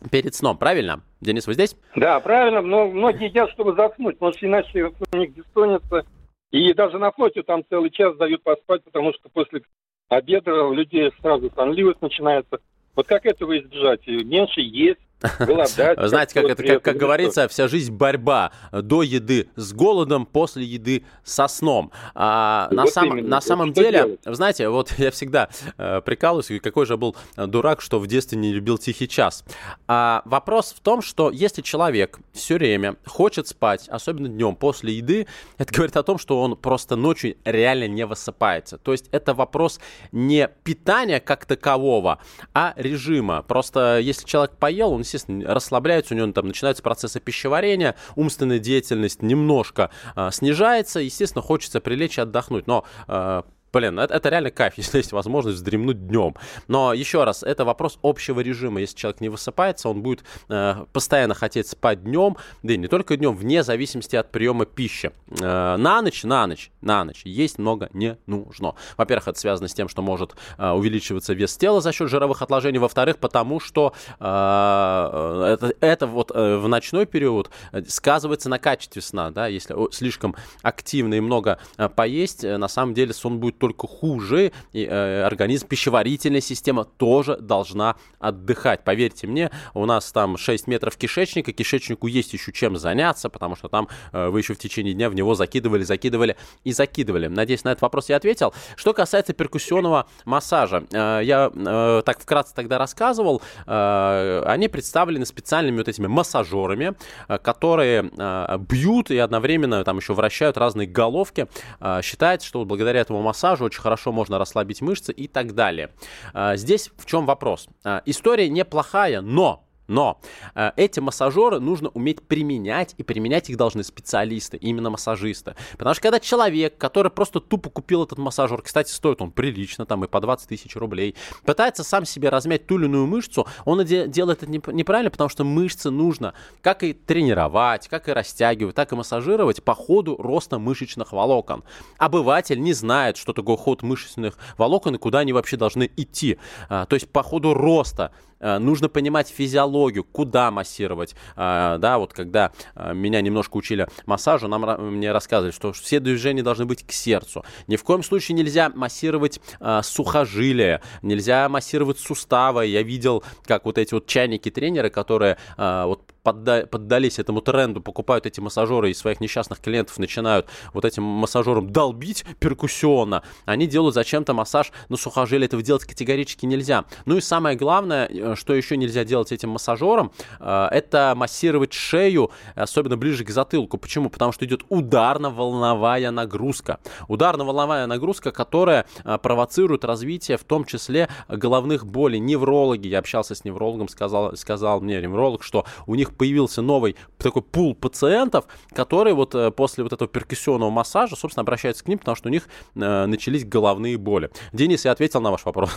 перед 0.09 0.33
сном, 0.33 0.57
правильно? 0.57 1.03
Денис, 1.21 1.45
вы 1.45 1.53
здесь? 1.53 1.75
Да, 1.95 2.19
правильно, 2.21 2.63
но 2.63 2.87
многие 2.87 3.25
едят, 3.25 3.51
чтобы 3.51 3.75
заснуть, 3.75 4.17
потому 4.17 4.33
что 4.35 4.47
иначе 4.47 4.91
у 5.11 5.17
них 5.17 5.29
бессонница. 5.31 6.07
И 6.49 6.73
даже 6.73 6.97
на 6.97 7.11
флоте 7.11 7.43
там 7.43 7.63
целый 7.69 7.91
час 7.91 8.17
дают 8.17 8.41
поспать, 8.41 8.83
потому 8.83 9.13
что 9.13 9.29
после 9.29 9.61
обеда 10.09 10.63
у 10.63 10.73
людей 10.73 11.11
сразу 11.21 11.51
сонливость 11.55 12.01
начинается. 12.01 12.59
Вот 12.95 13.07
как 13.07 13.25
этого 13.25 13.57
избежать? 13.57 14.05
Меньше 14.07 14.61
есть, 14.61 14.99
голодать. 15.39 15.97
Знаете, 16.07 16.33
как, 16.33 16.45
это, 16.45 16.63
как, 16.63 16.81
как 16.83 16.97
говорится, 16.97 17.47
вся 17.47 17.67
жизнь 17.67 17.91
борьба 17.91 18.51
до 18.71 19.03
еды 19.03 19.49
с 19.55 19.73
голодом, 19.73 20.25
после 20.25 20.65
еды 20.65 21.03
со 21.23 21.47
сном. 21.47 21.91
А, 22.15 22.67
на, 22.71 22.87
сам, 22.87 23.17
на 23.17 23.41
самом 23.41 23.73
деле, 23.73 24.03
делать? 24.03 24.19
знаете, 24.25 24.69
вот 24.69 24.93
я 24.97 25.11
всегда 25.11 25.49
э, 25.77 26.01
прикалываюсь, 26.01 26.61
какой 26.61 26.85
же 26.85 26.97
был 26.97 27.15
дурак, 27.37 27.81
что 27.81 27.99
в 27.99 28.07
детстве 28.07 28.37
не 28.37 28.53
любил 28.53 28.77
тихий 28.77 29.07
час. 29.07 29.43
А, 29.87 30.21
вопрос 30.25 30.73
в 30.77 30.81
том, 30.81 31.01
что 31.01 31.31
если 31.31 31.61
человек 31.61 32.19
все 32.33 32.55
время 32.55 32.95
хочет 33.05 33.47
спать, 33.47 33.87
особенно 33.89 34.27
днем 34.27 34.55
после 34.55 34.93
еды, 34.93 35.27
это 35.57 35.73
говорит 35.73 35.97
о 35.97 36.03
том, 36.03 36.17
что 36.17 36.41
он 36.41 36.55
просто 36.55 36.95
ночью 36.95 37.35
реально 37.45 37.87
не 37.87 38.05
высыпается. 38.05 38.77
То 38.77 38.91
есть 38.91 39.07
это 39.11 39.33
вопрос 39.33 39.79
не 40.11 40.49
питания 40.63 41.19
как 41.19 41.45
такового, 41.45 42.19
а 42.53 42.73
режима. 42.75 43.43
Просто 43.43 43.99
если 43.99 44.25
человек 44.25 44.55
поел, 44.57 44.91
он 44.91 45.03
естественно, 45.13 45.53
расслабляется, 45.53 46.13
у 46.13 46.17
него 46.17 46.31
там 46.31 46.47
начинаются 46.47 46.83
процессы 46.83 47.19
пищеварения, 47.19 47.95
умственная 48.15 48.59
деятельность 48.59 49.21
немножко 49.21 49.91
э, 50.15 50.29
снижается, 50.31 50.99
естественно, 50.99 51.41
хочется 51.41 51.79
прилечь 51.79 52.17
и 52.17 52.21
отдохнуть. 52.21 52.67
Но 52.67 52.85
э, 53.07 53.43
Блин, 53.73 53.97
это, 53.97 54.13
это 54.13 54.29
реально 54.29 54.51
кайф, 54.51 54.73
если 54.77 54.99
есть 54.99 55.11
возможность 55.11 55.57
вздремнуть 55.57 56.07
днем. 56.07 56.35
Но 56.67 56.93
еще 56.93 57.23
раз, 57.23 57.41
это 57.41 57.65
вопрос 57.65 57.97
общего 58.03 58.39
режима. 58.39 58.79
Если 58.79 58.95
человек 58.95 59.19
не 59.19 59.29
высыпается, 59.29 59.89
он 59.89 60.03
будет 60.03 60.23
э, 60.47 60.85
постоянно 60.93 61.33
хотеть 61.33 61.67
спать 61.67 62.03
днем, 62.03 62.37
да 62.61 62.73
и 62.73 62.77
не 62.77 62.87
только 62.87 63.17
днем, 63.17 63.35
вне 63.35 63.63
зависимости 63.63 64.15
от 64.15 64.31
приема 64.31 64.65
пищи. 64.65 65.11
Э, 65.41 65.75
на 65.77 66.01
ночь, 66.03 66.23
на 66.23 66.45
ночь, 66.45 66.71
на 66.81 67.03
ночь 67.03 67.23
есть 67.25 67.57
много 67.57 67.89
не 67.93 68.17
нужно. 68.27 68.75
Во-первых, 68.95 69.29
это 69.29 69.39
связано 69.39 69.67
с 69.67 69.73
тем, 69.73 69.89
что 69.89 70.03
может 70.03 70.35
э, 70.59 70.69
увеличиваться 70.69 71.33
вес 71.33 71.57
тела 71.57 71.81
за 71.81 71.91
счет 71.91 72.09
жировых 72.09 72.43
отложений. 72.43 72.77
Во-вторых, 72.77 73.17
потому 73.17 73.59
что 73.59 73.93
э, 74.19 74.23
это, 74.23 75.73
это 75.81 76.05
вот 76.05 76.31
э, 76.33 76.57
в 76.57 76.67
ночной 76.67 77.07
период 77.07 77.49
сказывается 77.87 78.49
на 78.49 78.59
качестве 78.59 79.01
сна. 79.01 79.31
Да? 79.31 79.47
Если 79.47 79.75
слишком 79.91 80.35
активно 80.61 81.15
и 81.15 81.19
много 81.19 81.57
э, 81.77 81.89
поесть, 81.89 82.43
э, 82.43 82.57
на 82.57 82.67
самом 82.67 82.93
деле 82.93 83.13
сон 83.13 83.39
будет 83.39 83.62
только 83.63 83.87
хуже, 83.87 84.51
и 84.73 84.83
э, 84.83 85.23
организм, 85.23 85.69
пищеварительная 85.69 86.41
система 86.41 86.83
тоже 86.83 87.37
должна 87.37 87.95
отдыхать. 88.19 88.83
Поверьте 88.83 89.25
мне, 89.25 89.51
у 89.73 89.85
нас 89.85 90.11
там 90.11 90.35
6 90.35 90.67
метров 90.67 90.97
кишечника, 90.97 91.53
кишечнику 91.53 92.07
есть 92.07 92.33
еще 92.33 92.51
чем 92.51 92.75
заняться, 92.75 93.29
потому 93.29 93.55
что 93.55 93.69
там 93.69 93.87
э, 94.11 94.27
вы 94.27 94.39
еще 94.41 94.53
в 94.53 94.57
течение 94.57 94.93
дня 94.93 95.09
в 95.09 95.15
него 95.15 95.33
закидывали, 95.33 95.83
закидывали 95.83 96.35
и 96.65 96.73
закидывали. 96.73 97.27
Надеюсь, 97.27 97.63
на 97.63 97.69
этот 97.69 97.83
вопрос 97.83 98.09
я 98.09 98.17
ответил. 98.17 98.53
Что 98.75 98.93
касается 98.93 99.31
перкуссионного 99.31 100.07
массажа, 100.25 100.83
э, 100.91 101.21
я 101.23 101.49
э, 101.55 102.01
так 102.05 102.19
вкратце 102.19 102.53
тогда 102.53 102.77
рассказывал, 102.77 103.41
э, 103.65 104.43
они 104.45 104.67
представлены 104.67 105.25
специальными 105.25 105.77
вот 105.77 105.87
этими 105.87 106.07
массажерами, 106.07 106.95
э, 107.29 107.37
которые 107.37 108.11
э, 108.11 108.57
бьют 108.57 109.09
и 109.09 109.17
одновременно 109.17 109.85
там 109.85 109.99
еще 109.99 110.13
вращают 110.13 110.57
разные 110.57 110.85
головки. 110.85 111.47
Э, 111.79 112.01
считается, 112.03 112.45
что 112.45 112.65
благодаря 112.65 112.99
этому 112.99 113.21
массажу 113.21 113.52
массажу 113.53 113.65
очень 113.65 113.81
хорошо 113.81 114.11
можно 114.11 114.37
расслабить 114.37 114.81
мышцы 114.81 115.11
и 115.11 115.27
так 115.27 115.53
далее. 115.53 115.91
А, 116.33 116.55
здесь 116.55 116.91
в 116.97 117.05
чем 117.05 117.25
вопрос? 117.25 117.67
А, 117.83 118.01
история 118.05 118.49
неплохая, 118.49 119.21
но 119.21 119.65
но 119.87 120.19
э, 120.55 120.71
эти 120.77 120.99
массажеры 120.99 121.59
нужно 121.59 121.89
уметь 121.89 122.21
применять, 122.21 122.95
и 122.97 123.03
применять 123.03 123.49
их 123.49 123.57
должны 123.57 123.83
специалисты, 123.83 124.57
именно 124.57 124.89
массажисты. 124.89 125.55
Потому 125.73 125.93
что 125.93 126.03
когда 126.03 126.19
человек, 126.19 126.77
который 126.77 127.11
просто 127.11 127.39
тупо 127.39 127.69
купил 127.69 128.03
этот 128.03 128.17
массажер, 128.17 128.61
кстати, 128.61 128.91
стоит 128.91 129.21
он 129.21 129.31
прилично, 129.31 129.85
там 129.85 130.03
и 130.03 130.07
по 130.07 130.19
20 130.19 130.49
тысяч 130.49 130.75
рублей, 130.75 131.15
пытается 131.45 131.83
сам 131.83 132.05
себе 132.05 132.29
размять 132.29 132.67
ту 132.67 132.77
или 132.77 132.85
иную 132.85 133.07
мышцу, 133.07 133.47
он 133.65 133.83
делает 133.83 134.43
это 134.43 134.51
неправильно, 134.71 135.11
потому 135.11 135.29
что 135.29 135.43
мышцы 135.43 135.89
нужно 135.89 136.33
как 136.61 136.83
и 136.83 136.93
тренировать, 136.93 137.87
как 137.87 138.07
и 138.07 138.13
растягивать, 138.13 138.75
так 138.75 138.91
и 138.91 138.95
массажировать 138.95 139.63
по 139.63 139.73
ходу 139.73 140.15
роста 140.17 140.59
мышечных 140.59 141.11
волокон. 141.11 141.63
Обыватель 141.97 142.61
не 142.61 142.73
знает, 142.73 143.17
что 143.17 143.33
такое 143.33 143.57
ход 143.57 143.83
мышечных 143.83 144.37
волокон 144.57 144.95
и 144.95 144.97
куда 144.97 145.19
они 145.19 145.33
вообще 145.33 145.57
должны 145.57 145.89
идти. 145.97 146.37
А, 146.69 146.85
то 146.85 146.95
есть 146.95 147.09
по 147.09 147.23
ходу 147.23 147.53
роста 147.53 148.11
нужно 148.59 148.89
понимать 148.89 149.27
физиологию, 149.29 150.03
куда 150.03 150.51
массировать. 150.51 151.15
Э, 151.35 151.77
да, 151.79 151.97
вот 151.97 152.13
когда 152.13 152.51
э, 152.75 152.93
меня 152.93 153.21
немножко 153.21 153.57
учили 153.57 153.87
массажу, 154.05 154.47
нам, 154.47 154.63
мне 154.95 155.11
рассказывали, 155.11 155.51
что 155.51 155.73
все 155.73 155.99
движения 155.99 156.43
должны 156.43 156.65
быть 156.65 156.85
к 156.85 156.91
сердцу. 156.91 157.43
Ни 157.67 157.75
в 157.75 157.83
коем 157.83 158.03
случае 158.03 158.35
нельзя 158.35 158.69
массировать 158.69 159.39
сухожилия, 159.81 160.81
нельзя 161.01 161.47
массировать 161.49 161.99
суставы. 161.99 162.65
Я 162.67 162.83
видел, 162.83 163.23
как 163.45 163.65
вот 163.65 163.77
эти 163.77 163.93
вот 163.93 164.07
чайники 164.07 164.49
тренеры, 164.49 164.89
которые 164.89 165.37
вот 165.57 166.12
подда- 166.23 166.65
поддались 166.65 167.19
этому 167.19 167.41
тренду, 167.41 167.81
покупают 167.81 168.25
эти 168.25 168.39
массажеры 168.39 168.89
и 168.91 168.93
своих 168.93 169.19
несчастных 169.21 169.59
клиентов 169.59 169.99
начинают 169.99 170.47
вот 170.73 170.85
этим 170.85 171.03
массажером 171.03 171.69
долбить 171.71 172.25
перкуссионно, 172.39 173.23
они 173.45 173.67
делают 173.67 173.95
зачем-то 173.95 174.33
массаж 174.33 174.71
на 174.89 174.97
сухожилие. 174.97 175.45
Этого 175.45 175.61
делать 175.61 175.83
категорически 175.83 176.45
нельзя. 176.45 176.85
Ну 177.05 177.17
и 177.17 177.21
самое 177.21 177.57
главное, 177.57 178.07
э, 178.07 178.35
что 178.35 178.53
еще 178.53 178.77
нельзя 178.77 179.03
делать 179.03 179.31
этим 179.31 179.49
массажером, 179.49 180.11
э, 180.39 180.67
это 180.71 181.13
массировать 181.15 181.73
шею, 181.73 182.31
особенно 182.55 182.97
ближе 182.97 183.25
к 183.25 183.29
затылку. 183.29 183.77
Почему? 183.77 184.09
Потому 184.09 184.31
что 184.31 184.45
идет 184.45 184.63
ударно-волновая 184.69 186.11
нагрузка. 186.11 186.79
Ударно-волновая 187.07 187.87
нагрузка, 187.87 188.31
которая 188.31 188.85
э, 189.03 189.17
провоцирует 189.17 189.83
развитие 189.85 190.37
в 190.37 190.43
том 190.43 190.65
числе 190.65 191.09
головных 191.27 191.85
болей. 191.85 192.19
Неврологи, 192.19 192.87
я 192.87 192.99
общался 192.99 193.35
с 193.35 193.43
неврологом, 193.43 193.87
сказал, 193.89 194.35
сказал 194.37 194.81
мне 194.81 195.01
невролог, 195.01 195.43
что 195.43 195.65
у 195.85 195.95
них 195.95 196.12
появился 196.13 196.61
новый 196.61 196.95
такой 197.17 197.41
пул 197.41 197.75
пациентов, 197.75 198.45
которые 198.73 199.13
вот 199.13 199.35
э, 199.35 199.51
после 199.51 199.83
вот 199.83 199.93
этого 199.93 200.09
перкуссионного 200.09 200.69
массажа, 200.69 201.15
собственно, 201.15 201.41
обращаются 201.41 201.83
к 201.83 201.87
ним, 201.87 201.99
потому 201.99 202.15
что 202.15 202.29
у 202.29 202.31
них 202.31 202.47
э, 202.75 203.05
начались 203.05 203.45
головные 203.45 203.97
боли. 203.97 204.29
Денис, 204.51 204.85
я 204.85 204.91
ответил 204.91 205.21
на 205.21 205.31
ваш 205.31 205.45
вопрос. 205.45 205.71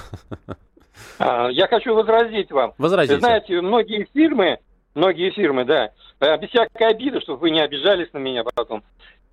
А, 1.19 1.49
я 1.49 1.69
хочу 1.69 1.95
возразить 1.95 2.51
вам. 2.51 2.73
Возразите. 2.79 3.15
Вы 3.17 3.21
знаете, 3.21 3.61
многие 3.61 4.09
фирмы, 4.15 4.59
многие 4.95 5.31
фирмы, 5.31 5.65
да, 5.65 5.91
э, 6.21 6.39
без 6.39 6.49
всякой 6.49 6.89
обиды, 6.89 7.21
чтобы 7.21 7.41
вы 7.41 7.51
не 7.51 7.61
обижались 7.61 8.13
на 8.13 8.19
меня 8.19 8.45
потом, 8.45 8.83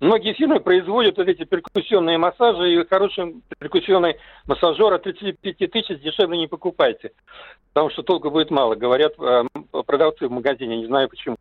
многие 0.00 0.34
фирмы 0.34 0.60
производят 0.60 1.16
вот 1.16 1.28
эти 1.28 1.44
перкуссионные 1.44 2.18
массажи, 2.18 2.74
и 2.74 2.86
хороший 2.86 3.42
перкуссионный 3.58 4.16
массажер 4.46 4.92
от 4.92 5.02
35 5.02 5.70
тысяч 5.70 6.00
дешевле 6.00 6.38
не 6.38 6.46
покупайте. 6.46 7.12
Потому 7.72 7.90
что 7.90 8.02
толку 8.02 8.30
будет 8.30 8.50
мало, 8.50 8.74
говорят 8.74 9.14
э, 9.18 9.44
продавцы 9.86 10.28
в 10.28 10.30
магазине, 10.30 10.78
не 10.78 10.86
знаю 10.86 11.08
почему. 11.08 11.36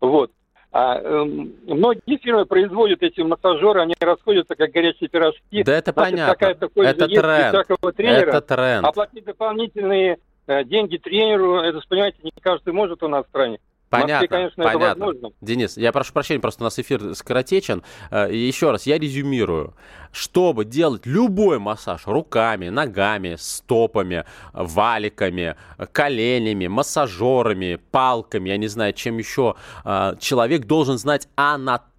Вот. 0.00 0.30
А 0.72 0.98
э, 0.98 1.24
многие 1.24 2.18
фирмы 2.18 2.46
производят 2.46 3.00
эти 3.02 3.20
массажеры, 3.20 3.80
они 3.80 3.94
расходятся 4.00 4.56
как 4.56 4.72
горячие 4.72 5.08
пирожки. 5.08 5.62
Да 5.62 5.76
это 5.76 5.92
Значит, 5.92 6.12
понятно. 6.12 6.68
польза 6.68 6.90
Это 6.90 7.06
тренд. 7.06 7.54
всякого 7.54 7.92
тренера. 7.92 8.28
Это 8.30 8.40
тренд. 8.40 8.84
Оплатить 8.84 9.24
дополнительные 9.24 10.18
э, 10.48 10.64
деньги 10.64 10.96
тренеру, 10.96 11.58
это, 11.58 11.80
понимаете, 11.88 12.18
не 12.24 12.32
каждый 12.40 12.72
может 12.72 13.04
у 13.04 13.08
нас 13.08 13.24
в 13.24 13.28
стране. 13.28 13.60
В 13.94 14.00
Москве, 14.00 14.28
Понятно, 14.28 14.28
конечно, 14.28 14.62
это 14.62 14.72
понятно. 14.72 15.06
возможно. 15.06 15.30
Денис, 15.40 15.76
я 15.76 15.92
прошу 15.92 16.12
прощения, 16.12 16.40
просто 16.40 16.62
у 16.62 16.64
нас 16.64 16.78
эфир 16.78 17.14
скоротечен. 17.14 17.82
Э, 18.10 18.28
Еще 18.32 18.70
раз, 18.70 18.86
я 18.86 18.98
резюмирую. 18.98 19.74
Чтобы 20.12 20.64
делать 20.64 21.06
любой 21.06 21.58
массаж 21.58 22.06
руками, 22.06 22.68
ногами, 22.68 23.36
стопами, 23.38 24.24
валиками, 24.52 25.56
коленями, 25.92 26.68
массажерами, 26.68 27.80
палками, 27.90 28.48
я 28.50 28.56
не 28.56 28.68
знаю, 28.68 28.92
чем 28.92 29.18
еще, 29.18 29.56
э, 29.84 30.14
человек 30.20 30.66
должен 30.66 30.98
знать 30.98 31.28
анатомию 31.36 31.93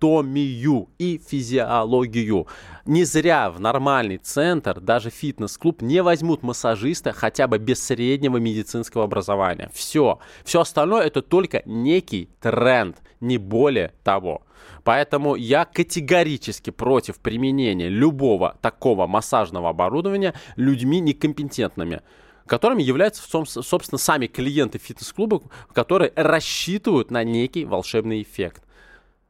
и 0.97 1.17
физиологию. 1.17 2.47
Не 2.85 3.03
зря 3.03 3.49
в 3.49 3.59
нормальный 3.59 4.17
центр, 4.17 4.79
даже 4.79 5.09
фитнес-клуб, 5.09 5.81
не 5.81 6.03
возьмут 6.03 6.43
массажиста 6.43 7.13
хотя 7.13 7.47
бы 7.47 7.57
без 7.57 7.83
среднего 7.83 8.37
медицинского 8.37 9.05
образования. 9.05 9.69
Все. 9.73 10.19
Все 10.43 10.61
остальное 10.61 11.05
это 11.05 11.21
только 11.21 11.63
некий 11.65 12.29
тренд, 12.39 12.97
не 13.19 13.37
более 13.37 13.93
того. 14.03 14.43
Поэтому 14.83 15.35
я 15.35 15.65
категорически 15.65 16.69
против 16.69 17.19
применения 17.19 17.89
любого 17.89 18.57
такого 18.61 19.07
массажного 19.07 19.69
оборудования 19.69 20.33
людьми 20.55 20.99
некомпетентными 20.99 22.01
которыми 22.47 22.83
являются, 22.83 23.23
собственно, 23.27 23.97
сами 23.97 24.27
клиенты 24.27 24.77
фитнес-клуба, 24.77 25.41
которые 25.73 26.11
рассчитывают 26.15 27.09
на 27.11 27.23
некий 27.23 27.65
волшебный 27.65 28.21
эффект. 28.21 28.63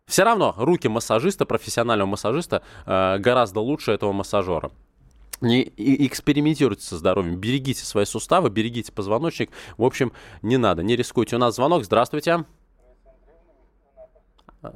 Все 0.07 0.23
равно 0.23 0.53
руки 0.57 0.87
массажиста, 0.87 1.45
профессионального 1.45 2.07
массажиста, 2.07 2.61
э, 2.85 3.17
гораздо 3.17 3.59
лучше 3.59 3.91
этого 3.91 4.11
массажера. 4.11 4.69
Не 5.41 5.63
экспериментируйте 5.77 6.83
со 6.83 6.95
здоровьем, 6.95 7.35
берегите 7.37 7.83
свои 7.83 8.05
суставы, 8.05 8.49
берегите 8.49 8.93
позвоночник. 8.93 9.49
В 9.77 9.83
общем, 9.83 10.13
не 10.41 10.57
надо, 10.57 10.81
не 10.83 10.95
рискуйте. 10.95 11.35
У 11.35 11.39
нас 11.39 11.55
звонок. 11.55 11.83
Здравствуйте. 11.83 12.45
Э. 14.63 14.69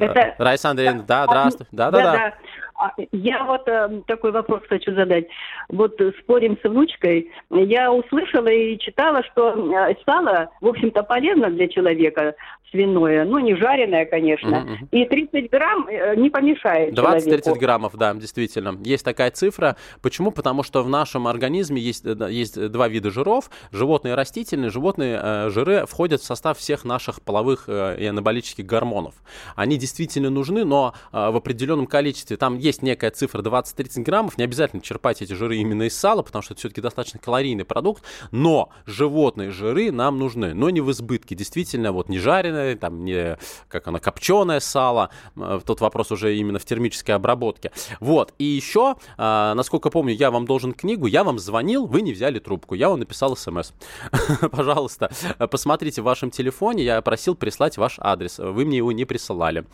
Это- 0.00 0.34
Раиса 0.38 0.70
Андреевна, 0.70 1.02
да, 1.02 1.24
здравствуйте. 1.24 1.70
Да, 1.72 1.90
да, 1.90 2.02
да. 2.02 2.34
А, 2.80 2.92
Я 3.10 3.42
вот 3.42 3.66
э, 3.66 4.02
такой 4.06 4.30
вопрос 4.30 4.62
хочу 4.68 4.94
задать. 4.94 5.26
Вот 5.68 6.00
спорим 6.20 6.56
с 6.62 6.68
внучкой. 6.68 7.28
Я 7.50 7.90
услышала 7.92 8.46
и 8.46 8.78
читала, 8.78 9.24
что 9.32 9.50
э, 9.50 9.94
сало, 10.06 10.48
в 10.60 10.66
общем-то, 10.68 11.02
полезно 11.02 11.50
для 11.50 11.66
человека, 11.66 12.36
свиное. 12.70 13.24
Ну, 13.24 13.38
не 13.38 13.54
жареное, 13.54 14.04
конечно. 14.06 14.60
Мгм. 14.60 14.88
И 14.90 15.04
30 15.04 15.50
грамм 15.50 15.86
э, 15.88 16.16
не 16.16 16.30
помешает 16.30 16.94
20-30 16.94 16.98
человеку. 16.98 17.58
граммов, 17.58 17.96
да, 17.96 18.14
действительно. 18.14 18.78
Есть 18.82 19.04
такая 19.04 19.30
цифра. 19.30 19.76
Почему? 20.02 20.30
Потому 20.30 20.62
что 20.62 20.82
в 20.82 20.88
нашем 20.88 21.26
организме 21.26 21.80
есть, 21.80 22.04
э, 22.04 22.16
есть 22.30 22.70
два 22.70 22.88
вида 22.88 23.10
жиров. 23.10 23.50
Животные 23.72 24.12
и 24.12 24.16
растительные. 24.16 24.70
Животные 24.70 25.20
э, 25.22 25.50
жиры 25.50 25.86
входят 25.86 26.20
в 26.20 26.24
состав 26.24 26.58
всех 26.58 26.84
наших 26.84 27.22
половых 27.22 27.64
э, 27.68 27.96
и 27.98 28.06
анаболических 28.06 28.66
гормонов. 28.66 29.14
Они 29.56 29.76
действительно 29.76 30.30
нужны, 30.30 30.64
но 30.64 30.94
э, 31.12 31.30
в 31.30 31.36
определенном 31.36 31.86
количестве. 31.86 32.36
Там 32.36 32.58
есть 32.58 32.82
некая 32.82 33.10
цифра 33.10 33.42
20-30 33.42 34.02
граммов. 34.02 34.38
Не 34.38 34.44
обязательно 34.44 34.82
черпать 34.82 35.22
эти 35.22 35.32
жиры 35.32 35.56
именно 35.56 35.84
из 35.84 35.96
сала, 35.98 36.22
потому 36.22 36.42
что 36.42 36.54
это 36.54 36.60
все-таки 36.60 36.80
достаточно 36.80 37.18
калорийный 37.18 37.64
продукт. 37.64 38.02
Но 38.30 38.70
животные 38.86 39.50
жиры 39.50 39.90
нам 39.92 40.18
нужны, 40.18 40.54
но 40.54 40.70
не 40.70 40.80
в 40.80 40.90
избытке. 40.90 41.34
Действительно, 41.34 41.92
вот 41.92 42.08
не 42.08 42.18
жареное, 42.58 42.76
там 42.76 43.04
не, 43.04 43.38
как 43.68 43.88
оно, 43.88 43.98
копченое 43.98 44.60
сало. 44.60 45.10
Э, 45.36 45.60
Тут 45.64 45.80
вопрос 45.80 46.10
уже 46.12 46.36
именно 46.36 46.58
в 46.58 46.64
термической 46.64 47.14
обработке. 47.14 47.72
Вот. 48.00 48.34
И 48.38 48.44
еще, 48.44 48.96
а, 49.16 49.54
насколько 49.54 49.90
помню, 49.90 50.14
я 50.14 50.30
вам 50.30 50.46
должен 50.46 50.72
книгу, 50.72 51.06
я 51.06 51.24
вам 51.24 51.38
звонил, 51.38 51.86
вы 51.86 52.02
не 52.02 52.12
взяли 52.12 52.38
трубку. 52.38 52.74
Я 52.74 52.88
вам 52.88 53.00
написал 53.00 53.36
смс. 53.36 53.72
Пожалуйста, 54.50 55.10
посмотрите 55.50 56.02
в 56.02 56.04
вашем 56.04 56.30
телефоне, 56.30 56.84
я 56.84 57.02
просил 57.02 57.34
прислать 57.34 57.78
ваш 57.78 57.96
адрес. 57.98 58.38
Вы 58.38 58.64
мне 58.64 58.78
его 58.78 58.92
не 58.92 59.04
присылали. 59.04 59.64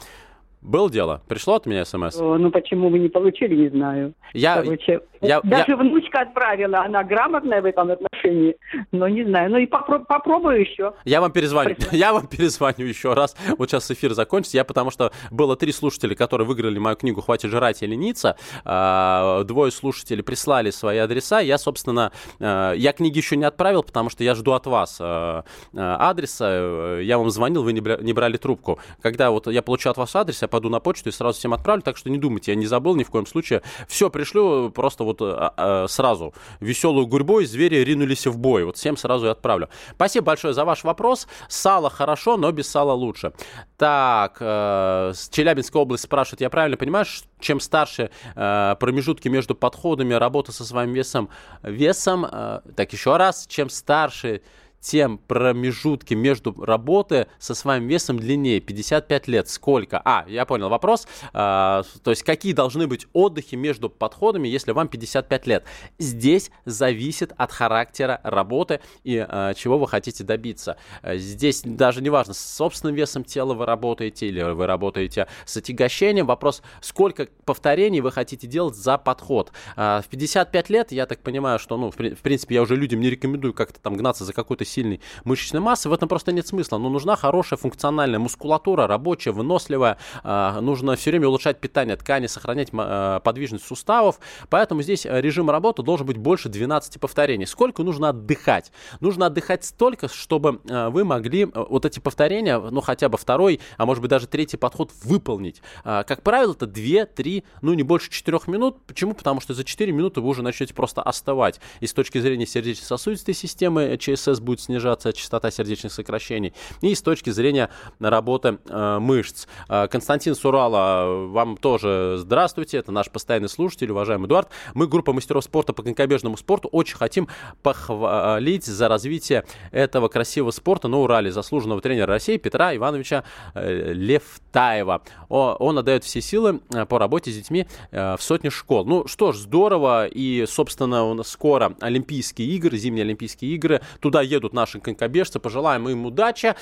Было 0.64 0.90
дело? 0.90 1.20
Пришло 1.28 1.56
от 1.56 1.66
меня 1.66 1.84
смс? 1.84 2.18
О, 2.18 2.38
Ну, 2.38 2.50
почему 2.50 2.88
вы 2.88 2.98
не 2.98 3.08
получили, 3.10 3.54
не 3.54 3.68
знаю. 3.68 4.14
Я, 4.32 4.62
Короче, 4.62 5.00
я- 5.20 5.40
даже 5.42 5.76
внучка 5.76 6.22
отправила, 6.22 6.80
она 6.80 7.04
грамотная 7.04 7.60
в 7.60 7.66
этом 7.66 7.90
отношении, 7.90 8.56
но 8.90 9.06
не 9.06 9.24
знаю. 9.24 9.50
Ну 9.50 9.58
и 9.58 9.66
попро- 9.66 10.04
попробую 10.04 10.60
еще. 10.62 10.94
Я 11.04 11.20
вам 11.20 11.32
перезвоню. 11.32 11.74
Спасибо. 11.78 11.96
Я 12.04 12.12
вам 12.14 12.26
перезвоню 12.26 12.86
еще 12.86 13.12
раз. 13.12 13.36
Вот 13.58 13.70
сейчас 13.70 13.90
эфир 13.90 14.14
закончится. 14.14 14.56
Я 14.56 14.64
потому 14.64 14.90
что 14.90 15.12
было 15.30 15.54
три 15.56 15.70
слушателя, 15.70 16.14
которые 16.14 16.46
выиграли 16.46 16.78
мою 16.78 16.96
книгу 16.96 17.20
«Хватит 17.20 17.50
жрать 17.50 17.82
и 17.82 17.86
лениться». 17.86 18.36
А, 18.64 19.44
Двое 19.44 19.70
слушателей 19.70 20.22
прислали 20.22 20.70
свои 20.70 20.96
адреса. 20.98 21.40
Я, 21.40 21.58
собственно, 21.58 22.10
а, 22.40 22.72
я 22.72 22.92
книги 22.92 23.18
еще 23.18 23.36
не 23.36 23.44
отправил, 23.44 23.82
потому 23.82 24.08
что 24.08 24.24
я 24.24 24.34
жду 24.34 24.52
от 24.52 24.66
вас 24.66 24.96
а, 25.00 25.44
а, 25.76 26.10
адреса. 26.10 26.98
Я 27.00 27.18
вам 27.18 27.30
звонил, 27.30 27.62
вы 27.62 27.72
не 27.74 28.12
брали 28.12 28.36
трубку. 28.38 28.78
Когда 29.02 29.30
вот 29.30 29.46
я 29.46 29.60
получу 29.62 29.90
от 29.90 29.96
вас 29.98 30.16
адрес, 30.16 30.40
я 30.42 30.48
пойду 30.54 30.68
на 30.68 30.78
почту 30.78 31.08
и 31.08 31.12
сразу 31.12 31.36
всем 31.36 31.52
отправлю. 31.52 31.82
Так 31.82 31.96
что 31.96 32.10
не 32.10 32.18
думайте, 32.18 32.52
я 32.52 32.56
не 32.56 32.66
забыл 32.66 32.94
ни 32.94 33.02
в 33.02 33.10
коем 33.10 33.26
случае. 33.26 33.62
Все 33.88 34.08
пришлю 34.08 34.70
просто 34.70 35.02
вот 35.02 35.20
а, 35.20 35.52
а, 35.56 35.86
сразу. 35.88 36.32
Веселую 36.60 37.08
гурьбой 37.08 37.44
звери 37.44 37.76
ринулись 37.76 38.26
в 38.28 38.38
бой. 38.38 38.64
Вот 38.64 38.76
всем 38.76 38.96
сразу 38.96 39.26
и 39.26 39.30
отправлю. 39.30 39.68
Спасибо 39.96 40.26
большое 40.26 40.54
за 40.54 40.64
ваш 40.64 40.84
вопрос. 40.84 41.26
Сало 41.48 41.90
хорошо, 41.90 42.36
но 42.36 42.52
без 42.52 42.70
сала 42.70 42.92
лучше. 42.92 43.32
Так, 43.76 44.36
э, 44.38 45.12
с 45.12 45.28
Челябинской 45.28 45.80
области 45.80 46.04
спрашивает, 46.04 46.40
я 46.40 46.50
правильно 46.50 46.76
понимаю, 46.76 47.04
чем 47.40 47.58
старше 47.58 48.10
э, 48.36 48.76
промежутки 48.78 49.26
между 49.28 49.56
подходами, 49.56 50.14
работа 50.14 50.52
со 50.52 50.64
своим 50.64 50.92
весом, 50.92 51.30
весом, 51.62 52.26
э, 52.30 52.60
так 52.76 52.92
еще 52.92 53.16
раз, 53.16 53.46
чем 53.48 53.68
старше 53.68 54.42
тем 54.84 55.16
промежутки 55.16 56.12
между 56.12 56.54
работы 56.62 57.26
со 57.38 57.54
своим 57.54 57.88
весом 57.88 58.18
длиннее. 58.18 58.60
55 58.60 59.28
лет. 59.28 59.48
Сколько? 59.48 60.00
А, 60.04 60.26
я 60.28 60.44
понял 60.44 60.68
вопрос. 60.68 61.08
А, 61.32 61.84
то 62.02 62.10
есть, 62.10 62.22
какие 62.22 62.52
должны 62.52 62.86
быть 62.86 63.06
отдыхи 63.14 63.54
между 63.54 63.88
подходами, 63.88 64.46
если 64.46 64.72
вам 64.72 64.88
55 64.88 65.46
лет? 65.46 65.64
Здесь 65.98 66.50
зависит 66.66 67.32
от 67.38 67.50
характера 67.50 68.20
работы 68.22 68.80
и 69.04 69.24
а, 69.26 69.54
чего 69.54 69.78
вы 69.78 69.88
хотите 69.88 70.22
добиться. 70.22 70.76
А, 71.00 71.16
Здесь 71.16 71.62
даже 71.64 72.02
не 72.02 72.10
важно, 72.10 72.34
с 72.34 72.54
собственным 72.56 72.94
весом 72.94 73.24
тела 73.24 73.54
вы 73.54 73.64
работаете 73.64 74.26
или 74.26 74.42
вы 74.42 74.66
работаете 74.66 75.28
с 75.46 75.56
отягощением. 75.56 76.26
Вопрос, 76.26 76.62
сколько 76.82 77.28
повторений 77.46 78.00
вы 78.00 78.12
хотите 78.12 78.46
делать 78.46 78.76
за 78.76 78.98
подход. 78.98 79.50
В 79.76 80.04
55 80.10 80.68
лет, 80.68 80.92
я 80.92 81.06
так 81.06 81.20
понимаю, 81.20 81.58
что, 81.58 81.78
ну, 81.78 81.90
в 81.90 81.96
принципе, 81.96 82.56
я 82.56 82.62
уже 82.62 82.76
людям 82.76 83.00
не 83.00 83.08
рекомендую 83.08 83.54
как-то 83.54 83.80
там 83.80 83.96
гнаться 83.96 84.24
за 84.24 84.34
какой-то 84.34 84.66
сильной 84.74 85.00
мышечной 85.24 85.60
массой. 85.60 85.88
В 85.88 85.92
этом 85.92 86.08
просто 86.08 86.32
нет 86.32 86.46
смысла. 86.46 86.78
Но 86.78 86.88
нужна 86.88 87.16
хорошая 87.16 87.58
функциональная 87.58 88.18
мускулатура, 88.18 88.86
рабочая, 88.86 89.30
выносливая. 89.30 89.98
А, 90.22 90.60
Нужно 90.60 90.96
все 90.96 91.10
время 91.10 91.28
улучшать 91.28 91.60
питание 91.60 91.96
ткани, 91.96 92.26
сохранять 92.26 92.68
а, 92.72 93.20
подвижность 93.20 93.66
суставов. 93.66 94.18
Поэтому 94.48 94.82
здесь 94.82 95.06
э, 95.06 95.20
режим 95.20 95.50
работы 95.50 95.82
должен 95.82 96.06
быть 96.06 96.16
больше 96.16 96.48
12 96.48 97.00
повторений. 97.00 97.46
Сколько 97.46 97.82
нужно 97.82 98.10
отдыхать? 98.10 98.72
Нужно 99.00 99.26
отдыхать 99.26 99.64
столько, 99.64 100.08
чтобы 100.08 100.60
э, 100.68 100.88
вы 100.88 101.04
могли 101.04 101.44
э, 101.44 101.48
вот 101.54 101.84
эти 101.84 102.00
повторения, 102.00 102.58
ну 102.58 102.80
хотя 102.80 103.08
бы 103.08 103.18
второй, 103.18 103.60
а 103.76 103.86
может 103.86 104.00
быть 104.00 104.10
даже 104.10 104.26
третий 104.26 104.56
подход 104.56 104.90
выполнить. 105.02 105.62
А, 105.84 106.02
Как 106.02 106.22
правило, 106.22 106.52
это 106.52 106.66
2-3, 106.66 107.44
ну 107.62 107.74
не 107.74 107.82
больше 107.82 108.10
4 108.10 108.40
минут. 108.46 108.82
Почему? 108.86 109.14
Потому 109.14 109.40
что 109.40 109.54
за 109.54 109.64
4 109.64 109.92
минуты 109.92 110.20
вы 110.20 110.28
уже 110.28 110.42
начнете 110.42 110.74
просто 110.74 111.02
остывать. 111.02 111.60
И 111.80 111.86
с 111.86 111.92
точки 111.92 112.18
зрения 112.18 112.46
сердечно-сосудистой 112.46 113.34
системы 113.34 113.82
э, 113.82 113.98
ЧСС 113.98 114.40
будет 114.40 114.60
снижаться 114.64 115.12
частота 115.12 115.50
сердечных 115.50 115.92
сокращений, 115.92 116.54
и 116.80 116.94
с 116.94 117.02
точки 117.02 117.30
зрения 117.30 117.70
работы 118.00 118.58
э, 118.66 118.98
мышц. 119.00 119.46
Э, 119.68 119.88
Константин 119.88 120.34
Сурала, 120.34 121.26
вам 121.28 121.56
тоже 121.56 122.16
здравствуйте, 122.18 122.78
это 122.78 122.92
наш 122.92 123.10
постоянный 123.10 123.48
слушатель, 123.48 123.90
уважаемый 123.90 124.26
Эдуард. 124.26 124.48
Мы, 124.74 124.86
группа 124.86 125.12
мастеров 125.12 125.44
спорта 125.44 125.72
по 125.72 125.82
конькобежному 125.82 126.36
спорту, 126.36 126.68
очень 126.72 126.96
хотим 126.96 127.28
похвалить 127.62 128.64
за 128.64 128.88
развитие 128.88 129.44
этого 129.70 130.08
красивого 130.08 130.50
спорта 130.50 130.88
на 130.88 130.98
Урале 130.98 131.30
заслуженного 131.30 131.80
тренера 131.80 132.06
России 132.06 132.36
Петра 132.38 132.74
Ивановича 132.74 133.24
э, 133.54 133.92
Левтаева. 133.92 135.02
Он 135.28 135.78
отдает 135.78 136.04
все 136.04 136.20
силы 136.20 136.60
э, 136.72 136.86
по 136.86 136.98
работе 136.98 137.30
с 137.30 137.36
детьми 137.36 137.66
э, 137.90 138.16
в 138.16 138.22
сотне 138.22 138.50
школ. 138.50 138.84
Ну 138.84 139.06
что 139.06 139.32
ж, 139.32 139.36
здорово, 139.36 140.06
и, 140.06 140.46
собственно, 140.46 141.04
у 141.04 141.14
нас 141.14 141.28
скоро 141.28 141.74
Олимпийские 141.80 142.48
игры, 142.48 142.78
зимние 142.78 143.02
Олимпийские 143.02 143.54
игры, 143.54 143.82
туда 144.00 144.22
едут 144.22 144.53
наши 144.54 144.80
конькобежцы, 144.80 145.38
пожелаем 145.38 145.88
им 145.88 146.06
удачи. 146.06 146.54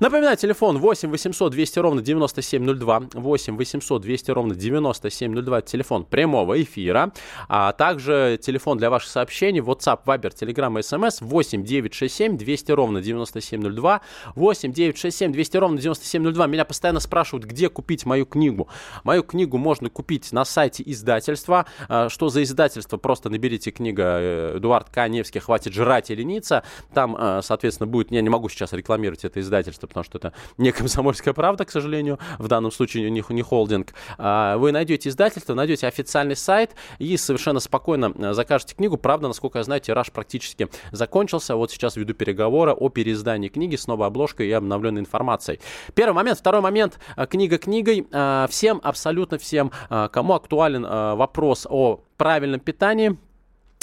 Напоминаю, 0.00 0.36
телефон 0.36 0.78
8 0.78 1.10
800 1.10 1.52
200 1.52 1.78
ровно 1.78 2.02
9702, 2.02 3.02
8 3.14 3.56
800 3.56 4.02
200 4.02 4.30
ровно 4.30 4.54
9702, 4.54 5.62
телефон 5.62 6.04
прямого 6.04 6.62
эфира, 6.62 7.12
а 7.48 7.72
также 7.72 8.38
телефон 8.40 8.78
для 8.78 8.90
ваших 8.90 9.10
сообщений, 9.10 9.60
WhatsApp, 9.60 10.00
Viber, 10.04 10.32
Telegram, 10.32 10.72
SMS 10.78 11.18
8 11.20 11.64
967 11.64 12.36
200 12.36 12.72
ровно 12.72 13.00
9702, 13.00 14.00
8 14.34 14.72
967 14.72 15.32
200 15.32 15.56
ровно 15.56 15.78
9702. 15.78 16.46
Меня 16.46 16.64
постоянно 16.64 17.00
спрашивают, 17.00 17.46
где 17.46 17.68
купить 17.68 18.06
мою 18.06 18.26
книгу. 18.26 18.68
Мою 19.04 19.22
книгу 19.22 19.58
можно 19.58 19.90
купить 19.90 20.32
на 20.32 20.44
сайте 20.44 20.82
издательства. 20.86 21.66
А, 21.88 22.08
что 22.08 22.28
за 22.28 22.42
издательство? 22.42 22.96
Просто 22.96 23.30
наберите 23.30 23.70
книга 23.70 24.18
э, 24.20 24.56
Эдуард 24.58 24.90
Каневский 24.90 25.40
«Хватит 25.40 25.72
жрать 25.72 26.10
и 26.10 26.14
лениться». 26.14 26.62
Там, 26.92 27.16
а, 27.18 27.37
соответственно, 27.42 27.86
будет... 27.86 28.10
Я 28.10 28.20
не 28.20 28.28
могу 28.28 28.48
сейчас 28.48 28.72
рекламировать 28.72 29.24
это 29.24 29.40
издательство, 29.40 29.86
потому 29.86 30.04
что 30.04 30.18
это 30.18 30.32
не 30.56 30.72
комсомольская 30.72 31.34
правда, 31.34 31.64
к 31.64 31.70
сожалению. 31.70 32.18
В 32.38 32.48
данном 32.48 32.70
случае 32.70 33.10
не, 33.10 33.24
не 33.28 33.42
холдинг. 33.42 33.94
А, 34.16 34.56
вы 34.56 34.72
найдете 34.72 35.08
издательство, 35.08 35.54
найдете 35.54 35.86
официальный 35.86 36.36
сайт 36.36 36.72
и 36.98 37.16
совершенно 37.16 37.60
спокойно 37.60 38.12
э, 38.16 38.32
закажете 38.32 38.74
книгу. 38.74 38.96
Правда, 38.96 39.28
насколько 39.28 39.58
я 39.58 39.64
знаю, 39.64 39.80
тираж 39.80 40.10
практически 40.12 40.68
закончился. 40.92 41.56
Вот 41.56 41.70
сейчас 41.70 41.96
веду 41.96 42.14
переговоры 42.14 42.72
о 42.72 42.88
переиздании 42.88 43.48
книги 43.48 43.76
с 43.76 43.86
новой 43.86 44.06
обложкой 44.06 44.48
и 44.48 44.52
обновленной 44.52 45.00
информацией. 45.00 45.60
Первый 45.94 46.14
момент. 46.14 46.38
Второй 46.38 46.60
момент. 46.60 46.98
Книга 47.28 47.58
книгой. 47.58 48.06
Всем, 48.48 48.80
абсолютно 48.82 49.38
всем, 49.38 49.70
кому 49.88 50.34
актуален 50.34 50.82
вопрос 50.82 51.66
о 51.68 52.00
правильном 52.18 52.60
питании, 52.60 53.10
а, 53.10 53.27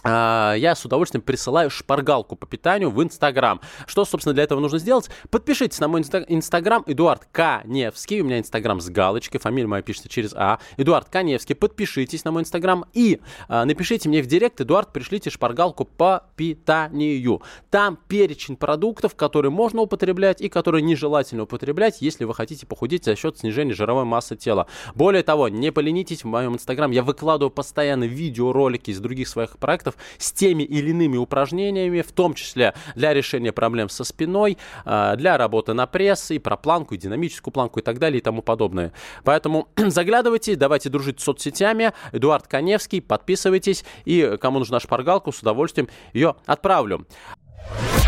я 0.06 0.74
с 0.76 0.86
удовольствием 0.86 1.22
присылаю 1.22 1.70
шпаргалку 1.70 2.36
по 2.36 2.46
питанию 2.46 2.92
в 2.92 3.02
Инстаграм. 3.04 3.60
Что, 3.88 4.06
собственно, 4.06 4.34
для 4.34 4.44
этого 4.44 4.60
нужно 4.60 4.78
сделать? 4.78 5.10
Подпишитесь 5.30 5.80
на 5.80 5.88
мой 5.88 6.02
Инстаграм 6.02 6.84
Эдуард 6.86 7.28
Каневский. 7.32 8.22
У 8.22 8.26
меня 8.26 8.40
Инстаграм 8.40 8.80
с 8.80 8.90
галочкой, 8.90 9.40
фамилия 9.40 9.68
моя 9.68 9.82
пишется 9.82 10.10
через 10.10 10.34
А. 10.34 10.60
Эдуард 10.78 11.10
Каневский. 11.10 11.56
Подпишитесь 11.56 12.24
на 12.24 12.32
мой 12.32 12.44
Инстаграм 12.44 12.86
и 12.94 13.20
а, 13.48 13.66
напишите 13.66 14.10
мне 14.10 14.22
в 14.22 14.28
директ, 14.28 14.62
Эдуард, 14.62 14.94
пришлите 14.94 15.30
шпаргалку 15.30 15.86
по 15.86 16.26
питанию. 16.36 17.42
Там 17.70 17.98
перечень 18.08 18.58
продуктов, 18.58 19.16
которые 19.16 19.52
можно 19.52 19.82
употреблять 19.82 20.42
и 20.42 20.50
которые 20.50 20.82
нежелательно 20.82 21.44
употреблять, 21.44 22.02
если 22.02 22.26
вы 22.26 22.34
хотите 22.34 22.66
похудеть 22.66 23.06
за 23.06 23.16
счет 23.16 23.38
снижения 23.40 23.74
жировой 23.74 24.06
массы 24.06 24.36
тела. 24.36 24.68
Более 24.94 25.24
того, 25.24 25.50
не 25.50 25.72
поленитесь, 25.72 26.24
в 26.24 26.28
моем 26.28 26.54
Инстаграм 26.54 26.92
я 26.92 27.04
выкладываю 27.04 27.52
постоянно 27.52 28.04
видеоролики 28.04 28.92
из 28.92 29.00
других 29.00 29.28
своих 29.28 29.58
проектов, 29.58 29.95
с 30.18 30.32
теми 30.32 30.64
или 30.64 30.90
иными 30.90 31.18
упражнениями, 31.18 32.02
в 32.02 32.12
том 32.12 32.34
числе 32.34 32.74
для 32.96 33.14
решения 33.14 33.52
проблем 33.52 33.90
со 33.90 34.04
спиной, 34.04 34.58
а, 34.86 35.16
для 35.16 35.38
работы 35.38 35.74
на 35.74 35.88
пресс, 35.88 36.32
и 36.32 36.40
про 36.40 36.58
планку, 36.58 36.96
и 36.96 36.98
динамическую 36.98 37.54
планку 37.54 37.80
и 37.80 37.84
так 37.84 38.00
далее 38.00 38.20
и 38.20 38.22
тому 38.22 38.42
подобное. 38.42 38.92
Поэтому 39.24 39.70
заглядывайте, 39.78 40.56
давайте 40.56 40.90
дружить 40.90 41.20
с 41.20 41.24
соцсетями. 41.24 41.94
Эдуард 42.12 42.48
Коневский, 42.48 43.02
подписывайтесь, 43.02 43.84
и 44.06 44.38
кому 44.40 44.60
нужна 44.60 44.80
шпаргалка, 44.80 45.32
с 45.32 45.40
удовольствием 45.40 45.90
ее 46.14 46.36
отправлю. 46.46 47.08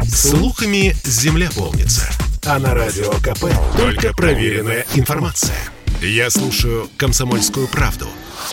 Слухами 0.04 0.94
земля 1.04 1.50
полнится. 1.56 2.10
А 2.46 2.60
на 2.60 2.74
радио 2.74 3.12
КП 3.22 3.46
только 3.76 4.14
проверенная 4.14 4.86
информация. 4.96 5.58
Я 6.02 6.30
слушаю 6.30 6.90
«Комсомольскую 6.96 7.68
правду» 7.68 8.08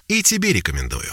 и 0.09 0.23
тебе 0.23 0.53
рекомендую. 0.53 1.12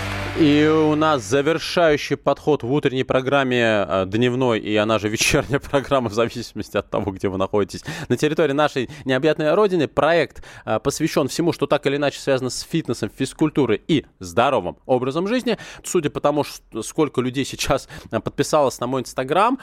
И 0.39 0.65
у 0.65 0.95
нас 0.95 1.23
завершающий 1.23 2.15
подход 2.15 2.63
в 2.63 2.71
утренней 2.71 3.03
программе 3.03 3.85
э, 3.87 4.05
дневной, 4.07 4.59
и 4.59 4.75
она 4.77 4.97
же 4.97 5.09
вечерняя 5.09 5.59
программа, 5.71 6.09
в 6.09 6.13
зависимости 6.13 6.77
от 6.77 6.89
того, 6.89 7.11
где 7.11 7.27
вы 7.27 7.37
находитесь, 7.37 7.83
на 8.07 8.15
территории 8.15 8.53
нашей 8.53 8.89
необъятной 9.03 9.53
родины. 9.53 9.89
Проект 9.89 10.41
э, 10.65 10.79
посвящен 10.79 11.27
всему, 11.27 11.51
что 11.51 11.67
так 11.67 11.85
или 11.85 11.97
иначе 11.97 12.19
связано 12.19 12.49
с 12.49 12.61
фитнесом, 12.61 13.11
физкультурой 13.15 13.81
и 13.87 14.05
здоровым 14.19 14.77
образом 14.85 15.27
жизни. 15.27 15.57
Судя 15.83 16.09
по 16.09 16.21
тому, 16.21 16.45
сколько 16.81 17.19
людей 17.19 17.43
сейчас 17.43 17.89
э, 18.09 18.19
подписалось 18.21 18.79
на 18.79 18.87
мой 18.87 19.01
инстаграм, 19.01 19.59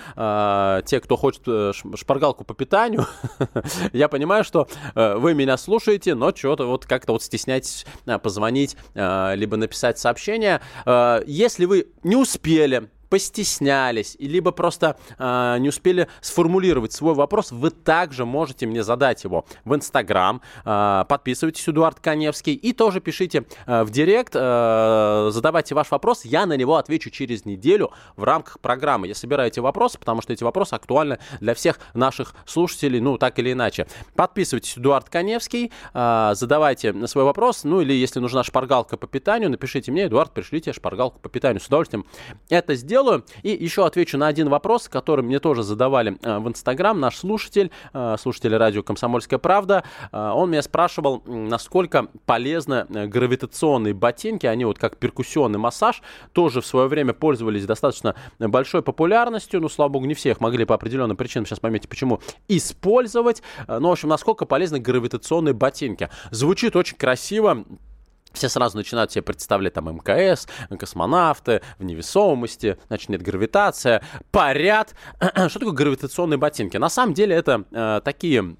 те, 0.84 1.00
кто 1.00 1.16
хочет 1.16 1.42
шпаргалку 1.96 2.44
по 2.44 2.54
питанию, 2.54 3.06
я 3.92 4.08
понимаю, 4.08 4.44
что 4.44 4.68
вы 4.94 5.34
меня 5.34 5.56
слушаете, 5.56 6.14
но 6.14 6.34
что-то 6.34 6.66
вот 6.66 6.84
как-то 6.84 7.12
вот 7.12 7.22
стесняетесь 7.22 7.86
позвонить, 8.22 8.76
либо 8.94 9.56
написать 9.56 9.98
сообщение. 9.98 10.57
Э, 10.86 11.22
если 11.26 11.64
вы 11.64 11.88
не 12.02 12.16
успели 12.16 12.88
постеснялись, 13.08 14.16
либо 14.18 14.50
просто 14.52 14.96
э, 15.18 15.56
не 15.58 15.68
успели 15.68 16.08
сформулировать 16.20 16.92
свой 16.92 17.14
вопрос, 17.14 17.52
вы 17.52 17.70
также 17.70 18.24
можете 18.24 18.66
мне 18.66 18.82
задать 18.82 19.24
его 19.24 19.44
в 19.64 19.74
Инстаграм. 19.74 20.42
Э, 20.64 21.04
подписывайтесь, 21.08 21.68
Эдуард 21.68 22.00
Коневский, 22.00 22.54
и 22.54 22.72
тоже 22.72 23.00
пишите 23.00 23.44
э, 23.66 23.82
в 23.82 23.90
Директ, 23.90 24.34
э, 24.34 25.28
задавайте 25.32 25.74
ваш 25.74 25.90
вопрос, 25.90 26.24
я 26.24 26.46
на 26.46 26.56
него 26.56 26.76
отвечу 26.76 27.10
через 27.10 27.44
неделю 27.44 27.92
в 28.16 28.24
рамках 28.24 28.60
программы. 28.60 29.08
Я 29.08 29.14
собираю 29.14 29.48
эти 29.48 29.60
вопросы, 29.60 29.98
потому 29.98 30.22
что 30.22 30.32
эти 30.32 30.44
вопросы 30.44 30.74
актуальны 30.74 31.18
для 31.40 31.54
всех 31.54 31.78
наших 31.94 32.34
слушателей, 32.46 33.00
ну, 33.00 33.18
так 33.18 33.38
или 33.38 33.52
иначе. 33.52 33.86
Подписывайтесь, 34.14 34.76
Эдуард 34.76 35.08
Коневский, 35.08 35.72
э, 35.94 36.30
задавайте 36.34 37.06
свой 37.06 37.24
вопрос, 37.24 37.64
ну, 37.64 37.80
или 37.80 37.92
если 37.92 38.20
нужна 38.20 38.44
шпаргалка 38.44 38.96
по 38.96 39.06
питанию, 39.06 39.50
напишите 39.50 39.90
мне, 39.92 40.06
Эдуард, 40.06 40.32
пришлите 40.32 40.72
шпаргалку 40.72 41.18
по 41.20 41.28
питанию. 41.28 41.60
С 41.60 41.66
удовольствием 41.66 42.06
это 42.48 42.74
сделаю 42.74 42.97
сделаю. 42.98 43.24
И 43.42 43.50
еще 43.50 43.86
отвечу 43.86 44.18
на 44.18 44.26
один 44.26 44.48
вопрос, 44.48 44.88
который 44.88 45.24
мне 45.24 45.38
тоже 45.38 45.62
задавали 45.62 46.18
э, 46.22 46.38
в 46.38 46.48
Инстаграм. 46.48 46.98
Наш 46.98 47.16
слушатель, 47.16 47.70
э, 47.92 48.16
слушатель 48.18 48.56
радио 48.56 48.82
«Комсомольская 48.82 49.38
правда», 49.38 49.84
э, 50.10 50.32
он 50.34 50.50
меня 50.50 50.62
спрашивал, 50.62 51.22
насколько 51.26 52.08
полезны 52.26 52.86
гравитационные 52.88 53.94
ботинки. 53.94 54.46
Они 54.46 54.64
вот 54.64 54.78
как 54.78 54.96
перкуссионный 54.96 55.58
массаж 55.58 56.02
тоже 56.32 56.60
в 56.60 56.66
свое 56.66 56.88
время 56.88 57.12
пользовались 57.12 57.66
достаточно 57.66 58.16
большой 58.38 58.82
популярностью. 58.82 59.60
Ну, 59.60 59.68
слава 59.68 59.90
богу, 59.90 60.06
не 60.06 60.14
всех 60.14 60.40
могли 60.40 60.64
по 60.64 60.74
определенным 60.74 61.16
причинам, 61.16 61.46
сейчас 61.46 61.60
поймете 61.60 61.86
почему, 61.86 62.20
использовать. 62.48 63.42
Ну, 63.68 63.88
в 63.88 63.92
общем, 63.92 64.08
насколько 64.08 64.44
полезны 64.44 64.80
гравитационные 64.80 65.54
ботинки. 65.54 66.08
Звучит 66.30 66.74
очень 66.74 66.96
красиво, 66.96 67.64
все 68.38 68.48
сразу 68.48 68.76
начинают 68.76 69.12
себе 69.12 69.22
представлять 69.22 69.74
там 69.74 69.88
МКС, 69.94 70.46
космонавты, 70.78 71.60
в 71.78 71.84
невесомости, 71.84 72.78
значит, 72.86 73.08
нет 73.08 73.22
гравитация, 73.22 74.02
парят. 74.30 74.94
Что 75.20 75.58
такое 75.58 75.72
гравитационные 75.72 76.38
ботинки? 76.38 76.76
На 76.76 76.88
самом 76.88 77.14
деле 77.14 77.34
это 77.34 77.64
э, 77.70 78.00
такие 78.04 78.56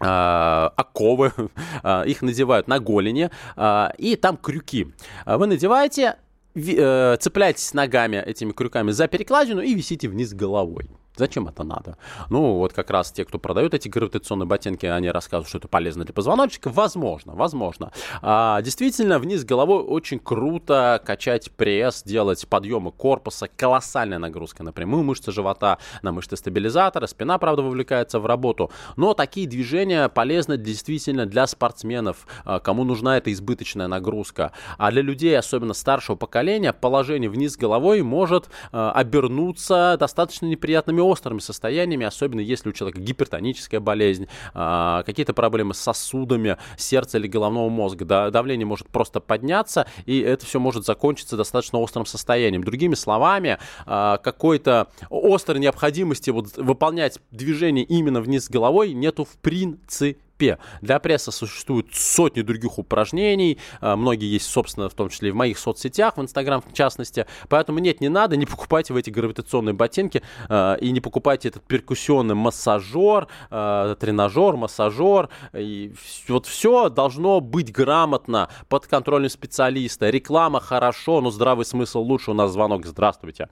э, 0.00 0.04
оковы, 0.04 1.32
э, 1.82 2.06
их 2.06 2.22
надевают 2.22 2.68
на 2.68 2.80
голени, 2.80 3.30
э, 3.56 3.88
и 3.98 4.16
там 4.16 4.36
крюки. 4.36 4.88
Вы 5.26 5.46
надеваете, 5.46 6.16
цепляетесь 6.54 7.72
ногами 7.72 8.16
этими 8.16 8.52
крюками 8.52 8.90
за 8.90 9.08
перекладину 9.08 9.62
и 9.62 9.74
висите 9.74 10.08
вниз 10.08 10.34
головой. 10.34 10.90
Зачем 11.16 11.46
это 11.46 11.62
надо? 11.62 11.98
Ну, 12.30 12.54
вот 12.54 12.72
как 12.72 12.90
раз 12.90 13.12
те, 13.12 13.26
кто 13.26 13.38
продают 13.38 13.74
эти 13.74 13.86
гравитационные 13.88 14.46
ботинки, 14.46 14.86
они 14.86 15.10
рассказывают, 15.10 15.48
что 15.48 15.58
это 15.58 15.68
полезно 15.68 16.04
для 16.04 16.14
позвоночника. 16.14 16.70
Возможно, 16.70 17.34
возможно. 17.34 17.92
А, 18.22 18.62
действительно, 18.62 19.18
вниз 19.18 19.44
головой 19.44 19.82
очень 19.82 20.18
круто 20.18 21.02
качать 21.04 21.50
пресс, 21.52 22.02
делать 22.02 22.48
подъемы 22.48 22.92
корпуса, 22.92 23.46
колоссальная 23.54 24.18
нагрузка 24.18 24.62
на 24.62 24.72
прямую 24.72 25.02
мышцы 25.02 25.32
живота, 25.32 25.76
на 26.00 26.12
мышцы 26.12 26.34
стабилизатора. 26.36 27.06
Спина, 27.06 27.36
правда, 27.36 27.60
вовлекается 27.60 28.18
в 28.18 28.24
работу. 28.24 28.70
Но 28.96 29.12
такие 29.12 29.46
движения 29.46 30.08
полезны 30.08 30.56
действительно 30.56 31.26
для 31.26 31.46
спортсменов, 31.46 32.26
а, 32.46 32.58
кому 32.58 32.84
нужна 32.84 33.18
эта 33.18 33.30
избыточная 33.32 33.86
нагрузка. 33.86 34.52
А 34.78 34.90
для 34.90 35.02
людей, 35.02 35.38
особенно 35.38 35.74
старшего 35.74 36.16
поколения, 36.16 36.72
положение 36.72 37.28
вниз 37.28 37.58
головой 37.58 38.00
может 38.00 38.48
а, 38.72 38.92
обернуться 38.92 39.96
достаточно 40.00 40.46
неприятными 40.46 41.01
острыми 41.02 41.40
состояниями, 41.40 42.06
особенно 42.06 42.40
если 42.40 42.68
у 42.68 42.72
человека 42.72 43.00
гипертоническая 43.00 43.80
болезнь, 43.80 44.28
а, 44.54 45.02
какие-то 45.04 45.34
проблемы 45.34 45.74
с 45.74 45.78
сосудами, 45.78 46.56
сердца 46.76 47.18
или 47.18 47.26
головного 47.26 47.68
мозга. 47.68 48.30
Давление 48.30 48.66
может 48.66 48.88
просто 48.88 49.20
подняться, 49.20 49.86
и 50.06 50.20
это 50.20 50.46
все 50.46 50.60
может 50.60 50.84
закончиться 50.84 51.36
достаточно 51.36 51.78
острым 51.78 52.06
состоянием. 52.06 52.64
Другими 52.64 52.94
словами, 52.94 53.58
а, 53.86 54.18
какой-то 54.18 54.88
острой 55.10 55.60
необходимости 55.60 56.30
вот 56.30 56.56
выполнять 56.56 57.18
движение 57.30 57.84
именно 57.84 58.20
вниз 58.20 58.48
головой 58.48 58.92
нету 58.92 59.24
в 59.24 59.36
принципе 59.38 60.18
принципе, 60.42 60.58
для 60.80 60.98
пресса 60.98 61.30
существуют 61.30 61.94
сотни 61.94 62.42
других 62.42 62.78
упражнений, 62.78 63.58
а, 63.80 63.96
многие 63.96 64.32
есть, 64.32 64.46
собственно, 64.46 64.88
в 64.88 64.94
том 64.94 65.08
числе 65.08 65.28
и 65.28 65.32
в 65.32 65.36
моих 65.36 65.58
соцсетях, 65.58 66.16
в 66.16 66.20
Инстаграм 66.20 66.62
в 66.62 66.72
частности, 66.72 67.26
поэтому 67.48 67.78
нет, 67.78 68.00
не 68.00 68.08
надо, 68.08 68.36
не 68.36 68.46
покупайте 68.46 68.92
в 68.92 68.96
эти 68.96 69.10
гравитационные 69.10 69.72
ботинки 69.72 70.22
а, 70.48 70.74
и 70.74 70.90
не 70.90 71.00
покупайте 71.00 71.48
этот 71.48 71.62
перкуссионный 71.64 72.34
массажер, 72.34 73.28
а, 73.50 73.94
тренажер, 73.96 74.56
массажер, 74.56 75.28
и 75.52 75.92
вот 76.28 76.46
все 76.46 76.88
должно 76.88 77.40
быть 77.40 77.72
грамотно, 77.72 78.48
под 78.68 78.86
контролем 78.86 79.28
специалиста, 79.28 80.10
реклама 80.10 80.60
хорошо, 80.60 81.20
но 81.20 81.30
здравый 81.30 81.64
смысл 81.64 82.00
лучше, 82.00 82.30
у 82.30 82.34
нас 82.34 82.52
звонок, 82.52 82.86
здравствуйте. 82.86 83.48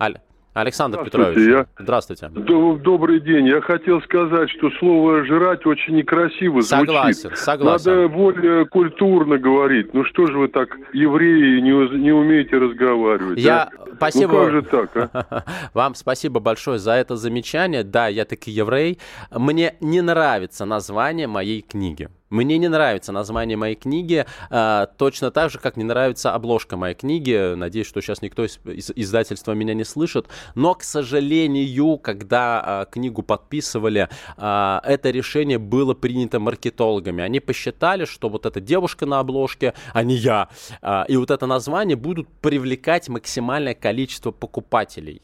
Аля. 0.00 0.22
Александр 0.58 0.98
Здравствуйте, 1.06 1.28
Петрович, 1.28 1.56
я... 1.56 1.66
здравствуйте. 1.78 2.28
Добрый 2.28 3.20
день. 3.20 3.46
Я 3.46 3.60
хотел 3.60 4.02
сказать, 4.02 4.50
что 4.50 4.70
слово 4.78 5.24
«жрать» 5.24 5.64
очень 5.66 5.94
некрасиво 5.96 6.60
согласен, 6.62 7.20
звучит. 7.20 7.38
Согласен, 7.38 7.90
Надо 7.90 8.08
более 8.08 8.66
культурно 8.66 9.38
говорить. 9.38 9.94
Ну 9.94 10.04
что 10.04 10.26
же 10.26 10.36
вы 10.36 10.48
так, 10.48 10.76
евреи, 10.92 11.60
не, 11.60 11.98
не 11.98 12.12
умеете 12.12 12.58
разговаривать? 12.58 13.38
Я... 13.38 13.70
А? 13.78 13.88
Спасибо. 13.96 14.32
Ну 14.32 14.38
как 14.38 14.50
же 14.50 14.62
так, 14.62 14.90
а? 14.96 15.44
Вам 15.74 15.94
спасибо 15.94 16.40
большое 16.40 16.78
за 16.78 16.92
это 16.92 17.16
замечание. 17.16 17.84
Да, 17.84 18.08
я 18.08 18.24
таки 18.24 18.50
еврей. 18.50 18.98
Мне 19.30 19.74
не 19.80 20.00
нравится 20.00 20.64
название 20.64 21.26
моей 21.26 21.62
книги. 21.62 22.08
Мне 22.30 22.58
не 22.58 22.68
нравится 22.68 23.12
название 23.12 23.56
моей 23.56 23.74
книги, 23.74 24.26
э, 24.50 24.86
точно 24.96 25.30
так 25.30 25.50
же, 25.50 25.58
как 25.58 25.76
не 25.76 25.84
нравится 25.84 26.34
обложка 26.34 26.76
моей 26.76 26.94
книги. 26.94 27.54
Надеюсь, 27.54 27.86
что 27.86 28.00
сейчас 28.00 28.20
никто 28.22 28.44
из, 28.44 28.60
из 28.64 28.90
издательства 28.94 29.52
меня 29.52 29.74
не 29.74 29.84
слышит. 29.84 30.26
Но, 30.54 30.74
к 30.74 30.82
сожалению, 30.82 31.98
когда 31.98 32.84
э, 32.88 32.92
книгу 32.92 33.22
подписывали, 33.22 34.08
э, 34.36 34.80
это 34.84 35.10
решение 35.10 35.58
было 35.58 35.94
принято 35.94 36.38
маркетологами. 36.38 37.22
Они 37.22 37.40
посчитали, 37.40 38.04
что 38.04 38.28
вот 38.28 38.46
эта 38.46 38.60
девушка 38.60 39.06
на 39.06 39.20
обложке, 39.20 39.74
а 39.94 40.02
не 40.02 40.14
я, 40.14 40.48
э, 40.82 41.04
и 41.08 41.16
вот 41.16 41.30
это 41.30 41.46
название 41.46 41.96
будут 41.96 42.28
привлекать 42.40 43.08
максимальное 43.08 43.74
количество 43.74 44.30
покупателей. 44.32 45.22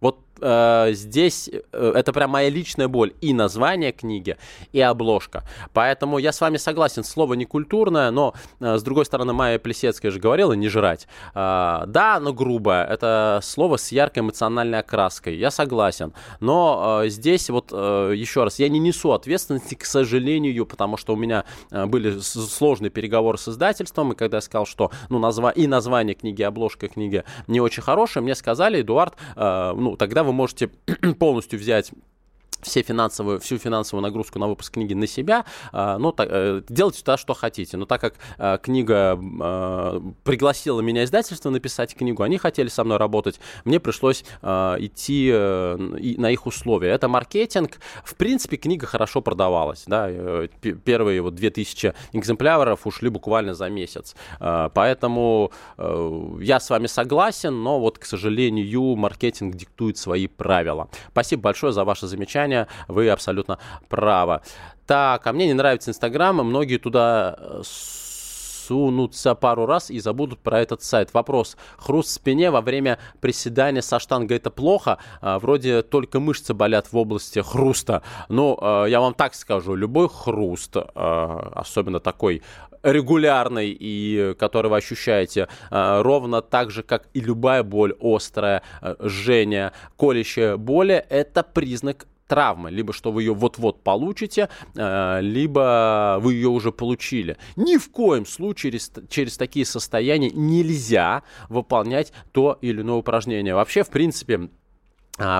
Вот 0.00 0.23
э, 0.40 0.90
здесь 0.92 1.50
э, 1.72 1.92
это 1.94 2.12
прям 2.12 2.30
моя 2.30 2.50
личная 2.50 2.88
боль. 2.88 3.12
И 3.20 3.32
название 3.32 3.92
книги, 3.92 4.36
и 4.72 4.80
обложка. 4.80 5.44
Поэтому 5.72 6.18
я 6.18 6.32
с 6.32 6.40
вами 6.40 6.56
согласен, 6.56 7.04
слово 7.04 7.34
не 7.34 7.44
культурное, 7.44 8.10
но 8.10 8.34
э, 8.60 8.76
с 8.76 8.82
другой 8.82 9.04
стороны, 9.04 9.32
Майя 9.32 9.58
Плесецкая 9.58 10.10
же 10.10 10.18
говорила 10.18 10.52
не 10.52 10.68
жрать. 10.68 11.06
Э, 11.34 11.84
да, 11.86 12.16
оно 12.16 12.32
грубое. 12.32 12.84
Это 12.84 13.40
слово 13.42 13.76
с 13.76 13.92
яркой 13.92 14.22
эмоциональной 14.22 14.80
окраской. 14.80 15.36
Я 15.36 15.50
согласен. 15.50 16.12
Но 16.40 17.02
э, 17.04 17.08
здесь 17.08 17.50
вот 17.50 17.70
э, 17.72 18.12
еще 18.14 18.44
раз, 18.44 18.58
я 18.58 18.68
не 18.68 18.78
несу 18.78 19.12
ответственности, 19.12 19.74
к 19.74 19.84
сожалению, 19.84 20.66
потому 20.66 20.96
что 20.96 21.14
у 21.14 21.16
меня 21.16 21.44
э, 21.70 21.86
были 21.86 22.18
сложные 22.18 22.90
переговоры 22.90 23.38
с 23.38 23.48
издательством, 23.48 24.12
и 24.12 24.16
когда 24.16 24.38
я 24.38 24.40
сказал, 24.40 24.66
что 24.66 24.90
ну, 25.08 25.18
назва... 25.18 25.50
и 25.50 25.66
название 25.66 26.14
книги, 26.14 26.42
и 26.42 26.44
обложка 26.44 26.88
книги 26.88 27.24
не 27.46 27.60
очень 27.60 27.82
хорошее, 27.82 28.22
мне 28.22 28.34
сказали, 28.34 28.80
Эдуард, 28.80 29.14
э, 29.36 29.72
ну, 29.76 29.96
тогда 29.96 30.23
вы 30.24 30.32
можете 30.32 30.68
полностью 31.18 31.58
взять 31.58 31.92
все 32.64 32.82
финансовую, 32.82 33.40
всю 33.40 33.58
финансовую 33.58 34.02
нагрузку 34.02 34.38
на 34.38 34.48
выпуск 34.48 34.74
книги 34.74 34.94
на 34.94 35.06
себя, 35.06 35.44
а, 35.72 35.98
ну, 35.98 36.12
так, 36.12 36.28
э, 36.30 36.62
делайте 36.68 37.00
туда, 37.00 37.16
что 37.16 37.34
хотите. 37.34 37.76
Но 37.76 37.84
так 37.86 38.00
как 38.00 38.14
а, 38.38 38.58
книга 38.58 39.18
а, 39.40 40.02
пригласила 40.24 40.80
меня 40.80 41.04
издательство 41.04 41.50
написать 41.50 41.94
книгу, 41.94 42.22
они 42.22 42.38
хотели 42.38 42.68
со 42.68 42.84
мной 42.84 42.98
работать, 42.98 43.38
мне 43.64 43.80
пришлось 43.80 44.24
идти 44.42 45.30
э, 45.32 45.76
на 45.76 46.30
их 46.30 46.46
условия. 46.46 46.90
Это 46.90 47.08
маркетинг. 47.08 47.78
В 48.04 48.14
принципе, 48.14 48.56
книга 48.56 48.86
хорошо 48.86 49.20
продавалась. 49.20 49.84
Да? 49.86 50.06
Э, 50.08 50.48
первые 50.84 51.20
вот 51.20 51.34
2000 51.34 51.94
экземпляров 52.12 52.86
ушли 52.86 53.08
буквально 53.08 53.54
за 53.54 53.68
месяц. 53.68 54.14
Поэтому 54.38 55.50
я 56.40 56.60
с 56.60 56.70
вами 56.70 56.86
согласен, 56.86 57.62
но 57.62 57.80
вот, 57.80 57.98
к 57.98 58.04
сожалению, 58.04 58.96
маркетинг 58.96 59.54
диктует 59.54 59.98
свои 59.98 60.26
правила. 60.26 60.88
Спасибо 61.10 61.42
большое 61.42 61.72
за 61.72 61.84
ваше 61.84 62.06
замечание 62.06 62.53
замечание, 62.54 62.66
вы 62.88 63.08
абсолютно 63.08 63.58
правы. 63.88 64.40
Так, 64.86 65.26
а 65.26 65.32
мне 65.32 65.46
не 65.46 65.54
нравится 65.54 65.90
Инстаграм, 65.90 66.36
многие 66.36 66.76
туда 66.76 67.36
э, 67.38 67.62
сунутся 67.64 69.34
пару 69.34 69.66
раз 69.66 69.90
и 69.90 69.98
забудут 69.98 70.40
про 70.40 70.60
этот 70.60 70.82
сайт. 70.82 71.14
Вопрос. 71.14 71.56
Хруст 71.78 72.10
в 72.10 72.12
спине 72.12 72.50
во 72.50 72.60
время 72.60 72.98
приседания 73.20 73.82
со 73.82 73.98
штангой 73.98 74.36
это 74.36 74.50
плохо? 74.50 74.98
А, 75.20 75.38
вроде 75.38 75.82
только 75.82 76.20
мышцы 76.20 76.54
болят 76.54 76.92
в 76.92 76.96
области 76.96 77.40
хруста. 77.40 78.02
Но 78.28 78.58
а, 78.60 78.84
я 78.84 79.00
вам 79.00 79.14
так 79.14 79.34
скажу, 79.34 79.74
любой 79.74 80.08
хруст, 80.08 80.76
а, 80.76 81.52
особенно 81.54 82.00
такой 82.00 82.42
регулярный 82.82 83.70
и 83.70 84.34
который 84.38 84.70
вы 84.70 84.76
ощущаете, 84.76 85.48
ровно 85.70 86.42
так 86.42 86.70
же, 86.70 86.82
как 86.82 87.08
и 87.14 87.20
любая 87.20 87.62
боль 87.62 87.94
острая, 87.98 88.62
жжение, 89.00 89.72
колющая 89.96 90.58
боли, 90.58 91.02
это 91.08 91.42
признак 91.42 92.06
травмы, 92.26 92.70
либо 92.70 92.92
что 92.92 93.12
вы 93.12 93.22
ее 93.22 93.34
вот-вот 93.34 93.82
получите, 93.82 94.48
э, 94.76 95.18
либо 95.20 96.18
вы 96.20 96.34
ее 96.34 96.48
уже 96.48 96.72
получили. 96.72 97.36
Ни 97.56 97.76
в 97.76 97.90
коем 97.90 98.26
случае 98.26 98.72
через, 98.72 98.92
через 99.08 99.36
такие 99.36 99.66
состояния 99.66 100.30
нельзя 100.30 101.22
выполнять 101.48 102.12
то 102.32 102.58
или 102.60 102.80
иное 102.80 102.96
упражнение. 102.96 103.54
Вообще, 103.54 103.82
в 103.82 103.90
принципе, 103.90 104.48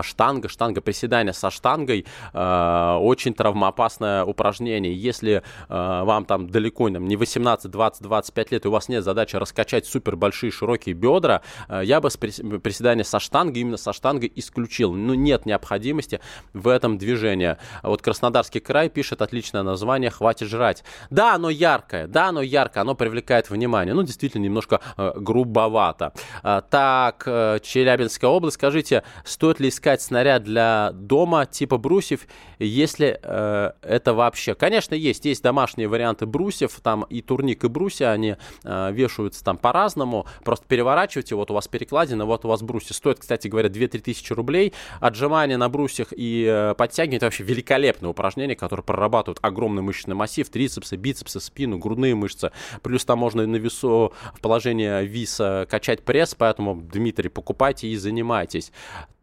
штанга, 0.02 0.48
штанга 0.48 0.80
приседания 0.80 1.32
со 1.32 1.50
штангой 1.50 2.06
э, 2.32 2.98
очень 3.00 3.34
травмоопасное 3.34 4.24
упражнение. 4.24 4.94
Если 4.94 5.42
э, 5.42 5.42
вам 5.68 6.24
там 6.24 6.48
далеко 6.48 6.88
там, 6.90 7.06
не 7.06 7.16
18, 7.16 7.70
20, 7.70 8.02
25 8.02 8.52
лет, 8.52 8.64
и 8.64 8.68
у 8.68 8.70
вас 8.70 8.88
нет 8.88 9.02
задачи 9.02 9.36
раскачать 9.36 9.86
супер 9.86 10.16
большие 10.16 10.52
широкие 10.52 10.94
бедра, 10.94 11.42
э, 11.68 11.82
я 11.84 12.00
бы 12.00 12.08
приседание 12.08 13.04
со 13.04 13.18
штангой, 13.18 13.62
именно 13.62 13.76
со 13.76 13.92
штангой 13.92 14.30
исключил. 14.36 14.92
Ну, 14.92 15.14
нет 15.14 15.44
необходимости 15.46 16.20
в 16.52 16.68
этом 16.68 16.96
движении. 16.96 17.56
Вот 17.82 18.00
Краснодарский 18.00 18.60
край 18.60 18.88
пишет 18.88 19.22
отличное 19.22 19.62
название 19.62 20.10
«Хватит 20.10 20.48
жрать». 20.48 20.84
Да, 21.10 21.34
оно 21.34 21.50
яркое, 21.50 22.06
да, 22.06 22.28
оно 22.28 22.42
яркое, 22.42 22.82
оно 22.82 22.94
привлекает 22.94 23.50
внимание. 23.50 23.94
Ну, 23.94 24.02
действительно, 24.02 24.42
немножко 24.42 24.80
э, 24.96 25.12
грубовато. 25.16 26.12
Э, 26.42 26.62
так, 26.70 27.24
э, 27.26 27.58
Челябинская 27.62 28.30
область, 28.30 28.54
скажите, 28.54 29.02
стоит 29.24 29.60
ли 29.60 29.63
ли 29.64 29.68
искать 29.68 30.02
снаряд 30.02 30.44
для 30.44 30.90
дома 30.92 31.46
типа 31.46 31.78
брусьев, 31.78 32.26
если 32.58 33.18
э, 33.22 33.72
это 33.82 34.14
вообще... 34.14 34.54
Конечно, 34.54 34.94
есть, 34.94 35.24
есть 35.24 35.42
домашние 35.42 35.88
варианты 35.88 36.26
брусьев, 36.26 36.78
там 36.82 37.02
и 37.04 37.20
турник, 37.22 37.64
и 37.64 37.68
брусья, 37.68 38.12
они 38.12 38.36
э, 38.62 38.92
вешаются 38.92 39.42
там 39.42 39.58
по-разному, 39.58 40.26
просто 40.44 40.66
переворачивайте, 40.66 41.34
вот 41.34 41.50
у 41.50 41.54
вас 41.54 41.68
перекладина, 41.68 42.24
вот 42.26 42.44
у 42.44 42.48
вас 42.48 42.62
брусья. 42.62 42.94
Стоит, 42.94 43.18
кстати 43.18 43.48
говоря, 43.48 43.68
2-3 43.68 44.00
тысячи 44.00 44.32
рублей. 44.32 44.72
Отжимания 45.00 45.56
на 45.56 45.68
брусьях 45.68 46.08
и 46.14 46.46
э, 46.48 46.74
подтягивание, 46.74 47.16
это 47.16 47.26
вообще 47.26 47.44
великолепное 47.44 48.10
упражнение, 48.10 48.56
которое 48.56 48.82
прорабатывает 48.82 49.38
огромный 49.42 49.82
мышечный 49.82 50.14
массив, 50.14 50.48
трицепсы, 50.48 50.96
бицепсы, 50.96 51.40
спину, 51.40 51.78
грудные 51.78 52.14
мышцы. 52.14 52.52
Плюс 52.82 53.04
там 53.04 53.18
можно 53.18 53.46
на 53.46 53.56
весу 53.56 54.12
в 54.34 54.40
положении 54.40 55.04
виса 55.04 55.66
качать 55.70 56.02
пресс, 56.02 56.34
поэтому, 56.34 56.76
Дмитрий, 56.76 57.28
покупайте 57.28 57.88
и 57.88 57.96
занимайтесь. 57.96 58.72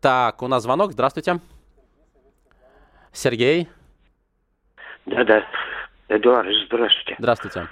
Так, 0.01 0.30
у 0.39 0.47
нас 0.47 0.63
звонок. 0.63 0.91
Здравствуйте. 0.91 1.39
Сергей. 3.11 3.67
Да-да. 5.05 5.43
Эдуард, 6.07 6.47
здравствуйте. 6.65 7.15
Здравствуйте. 7.19 7.67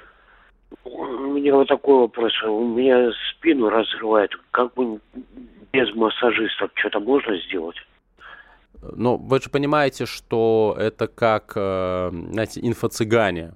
У 0.84 1.06
меня 1.34 1.56
вот 1.56 1.68
такой 1.68 2.00
вопрос. 2.00 2.32
У 2.44 2.68
меня 2.68 3.12
спину 3.32 3.70
разрывает. 3.70 4.32
Как 4.52 4.74
бы 4.74 5.00
без 5.72 5.94
массажиста 5.96 6.70
что-то 6.76 7.00
можно 7.00 7.38
сделать? 7.42 7.78
Ну, 8.82 9.18
вы 9.18 9.42
же 9.42 9.50
понимаете, 9.50 10.06
что 10.06 10.76
это 10.80 11.08
как, 11.08 11.54
э, 11.56 12.10
знаете, 12.12 12.62
инфо-цыгане. 12.62 13.54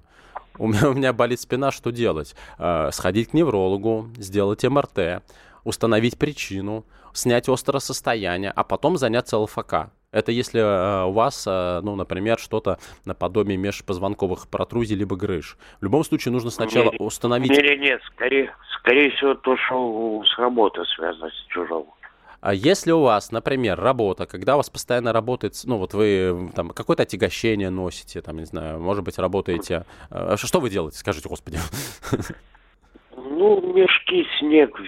У 0.58 0.68
меня, 0.68 0.90
у 0.90 0.92
меня 0.92 1.12
болит 1.12 1.40
спина, 1.40 1.70
что 1.70 1.90
делать? 1.90 2.36
Э, 2.58 2.90
сходить 2.92 3.30
к 3.30 3.34
неврологу, 3.34 4.08
сделать 4.16 4.64
МРТ, 4.64 5.22
установить 5.64 6.18
причину, 6.18 6.84
снять 7.12 7.48
острое 7.48 7.80
состояние, 7.80 8.52
а 8.54 8.64
потом 8.64 8.96
заняться 8.96 9.38
ЛФК. 9.38 9.90
Это 10.14 10.30
если 10.30 10.60
э, 10.60 11.06
у 11.06 11.10
вас, 11.10 11.44
э, 11.44 11.80
ну, 11.82 11.96
например, 11.96 12.38
что-то 12.38 12.78
наподобие 13.04 13.56
межпозвонковых 13.56 14.48
протрузий 14.48 14.96
либо 14.96 15.16
грыж. 15.16 15.56
В 15.80 15.84
любом 15.84 16.04
случае 16.04 16.30
нужно 16.30 16.50
сначала 16.50 16.92
нет, 16.92 17.00
установить... 17.00 17.50
Нет, 17.50 17.80
нет, 17.80 18.00
скорее, 18.14 18.54
скорее 18.78 19.10
всего, 19.10 19.34
то, 19.34 19.56
что 19.56 20.22
с 20.24 20.38
работы 20.38 20.84
связано 20.94 21.30
с 21.30 21.46
чужого. 21.48 21.86
А 22.40 22.54
если 22.54 22.92
у 22.92 23.00
вас, 23.00 23.32
например, 23.32 23.80
работа, 23.80 24.26
когда 24.26 24.54
у 24.54 24.58
вас 24.58 24.70
постоянно 24.70 25.12
работает, 25.12 25.54
ну 25.64 25.78
вот 25.78 25.94
вы 25.94 26.52
там 26.54 26.68
какое-то 26.70 27.02
отягощение 27.02 27.70
носите, 27.70 28.20
там, 28.20 28.36
не 28.36 28.44
знаю, 28.44 28.78
может 28.78 29.02
быть, 29.02 29.18
работаете... 29.18 29.84
Э, 30.10 30.36
что 30.36 30.60
вы 30.60 30.70
делаете, 30.70 30.98
скажите, 30.98 31.28
господи? 31.28 31.58
Ну, 33.16 33.60
мешки, 33.74 34.26
снег, 34.38 34.78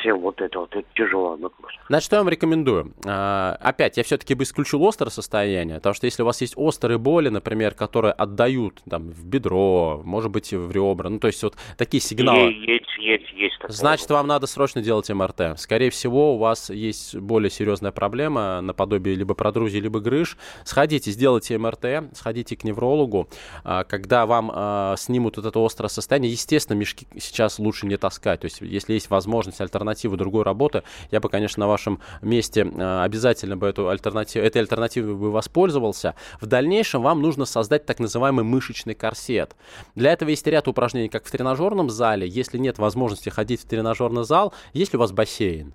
все 0.00 0.12
вот 0.12 0.40
это 0.40 0.58
вот, 0.58 0.74
это 0.74 0.86
тяжело 0.94 1.36
нагрузка. 1.36 1.80
Значит, 1.88 2.06
что 2.06 2.16
я 2.16 2.22
вам 2.22 2.28
рекомендую? 2.28 2.92
А, 3.06 3.56
опять, 3.60 3.96
я 3.96 4.02
все-таки 4.02 4.34
бы 4.34 4.44
исключил 4.44 4.86
острое 4.86 5.10
состояние, 5.10 5.76
потому 5.76 5.94
что 5.94 6.06
если 6.06 6.22
у 6.22 6.26
вас 6.26 6.40
есть 6.40 6.54
острые 6.56 6.98
боли, 6.98 7.28
например, 7.28 7.74
которые 7.74 8.12
отдают 8.12 8.80
там, 8.88 9.10
в 9.10 9.24
бедро, 9.24 10.00
может 10.04 10.30
быть, 10.30 10.52
в 10.52 10.70
ребра, 10.72 11.08
ну, 11.08 11.18
то 11.18 11.28
есть 11.28 11.42
вот 11.42 11.56
такие 11.76 12.00
сигналы. 12.00 12.52
Есть, 12.52 12.90
есть, 12.98 13.32
есть. 13.32 13.58
Такое. 13.58 13.74
Значит, 13.74 14.10
вам 14.10 14.26
надо 14.26 14.46
срочно 14.46 14.82
делать 14.82 15.08
МРТ. 15.10 15.58
Скорее 15.58 15.90
всего, 15.90 16.34
у 16.34 16.38
вас 16.38 16.70
есть 16.70 17.16
более 17.16 17.50
серьезная 17.50 17.92
проблема, 17.92 18.60
наподобие 18.60 19.14
либо 19.14 19.34
продрузии, 19.34 19.78
либо 19.78 20.00
грыж. 20.00 20.36
Сходите, 20.64 21.10
сделайте 21.10 21.56
МРТ, 21.58 22.14
сходите 22.14 22.56
к 22.56 22.64
неврологу. 22.64 23.28
А, 23.64 23.84
когда 23.84 24.26
вам 24.26 24.50
а, 24.54 24.96
снимут 24.96 25.36
вот 25.36 25.46
это 25.46 25.64
острое 25.64 25.88
состояние, 25.88 26.32
естественно, 26.32 26.76
мешки 26.76 27.06
сейчас 27.18 27.58
лучше 27.58 27.86
не 27.86 27.96
таскать. 27.96 28.40
То 28.40 28.46
есть, 28.46 28.60
если 28.60 28.94
есть 28.94 29.10
возможность 29.10 29.60
альтернативы 29.60 29.89
другой 30.16 30.44
работы, 30.44 30.82
я 31.10 31.20
бы, 31.20 31.28
конечно, 31.28 31.60
на 31.60 31.68
вашем 31.68 32.00
месте 32.22 32.66
а, 32.76 33.04
обязательно 33.04 33.56
бы 33.56 33.66
эту 33.66 33.88
альтернативу, 33.88 34.44
этой 34.44 34.58
альтернативой 34.58 35.14
бы 35.14 35.30
воспользовался. 35.30 36.14
В 36.40 36.46
дальнейшем 36.46 37.02
вам 37.02 37.22
нужно 37.22 37.44
создать 37.44 37.86
так 37.86 37.98
называемый 37.98 38.44
мышечный 38.44 38.94
корсет. 38.94 39.56
Для 39.94 40.12
этого 40.12 40.30
есть 40.30 40.46
ряд 40.46 40.68
упражнений, 40.68 41.08
как 41.08 41.24
в 41.24 41.30
тренажерном 41.30 41.90
зале. 41.90 42.26
Если 42.26 42.58
нет 42.58 42.78
возможности 42.78 43.28
ходить 43.28 43.62
в 43.62 43.66
тренажерный 43.66 44.24
зал, 44.24 44.52
есть 44.72 44.92
ли 44.92 44.96
у 44.96 45.00
вас 45.00 45.12
бассейн? 45.12 45.74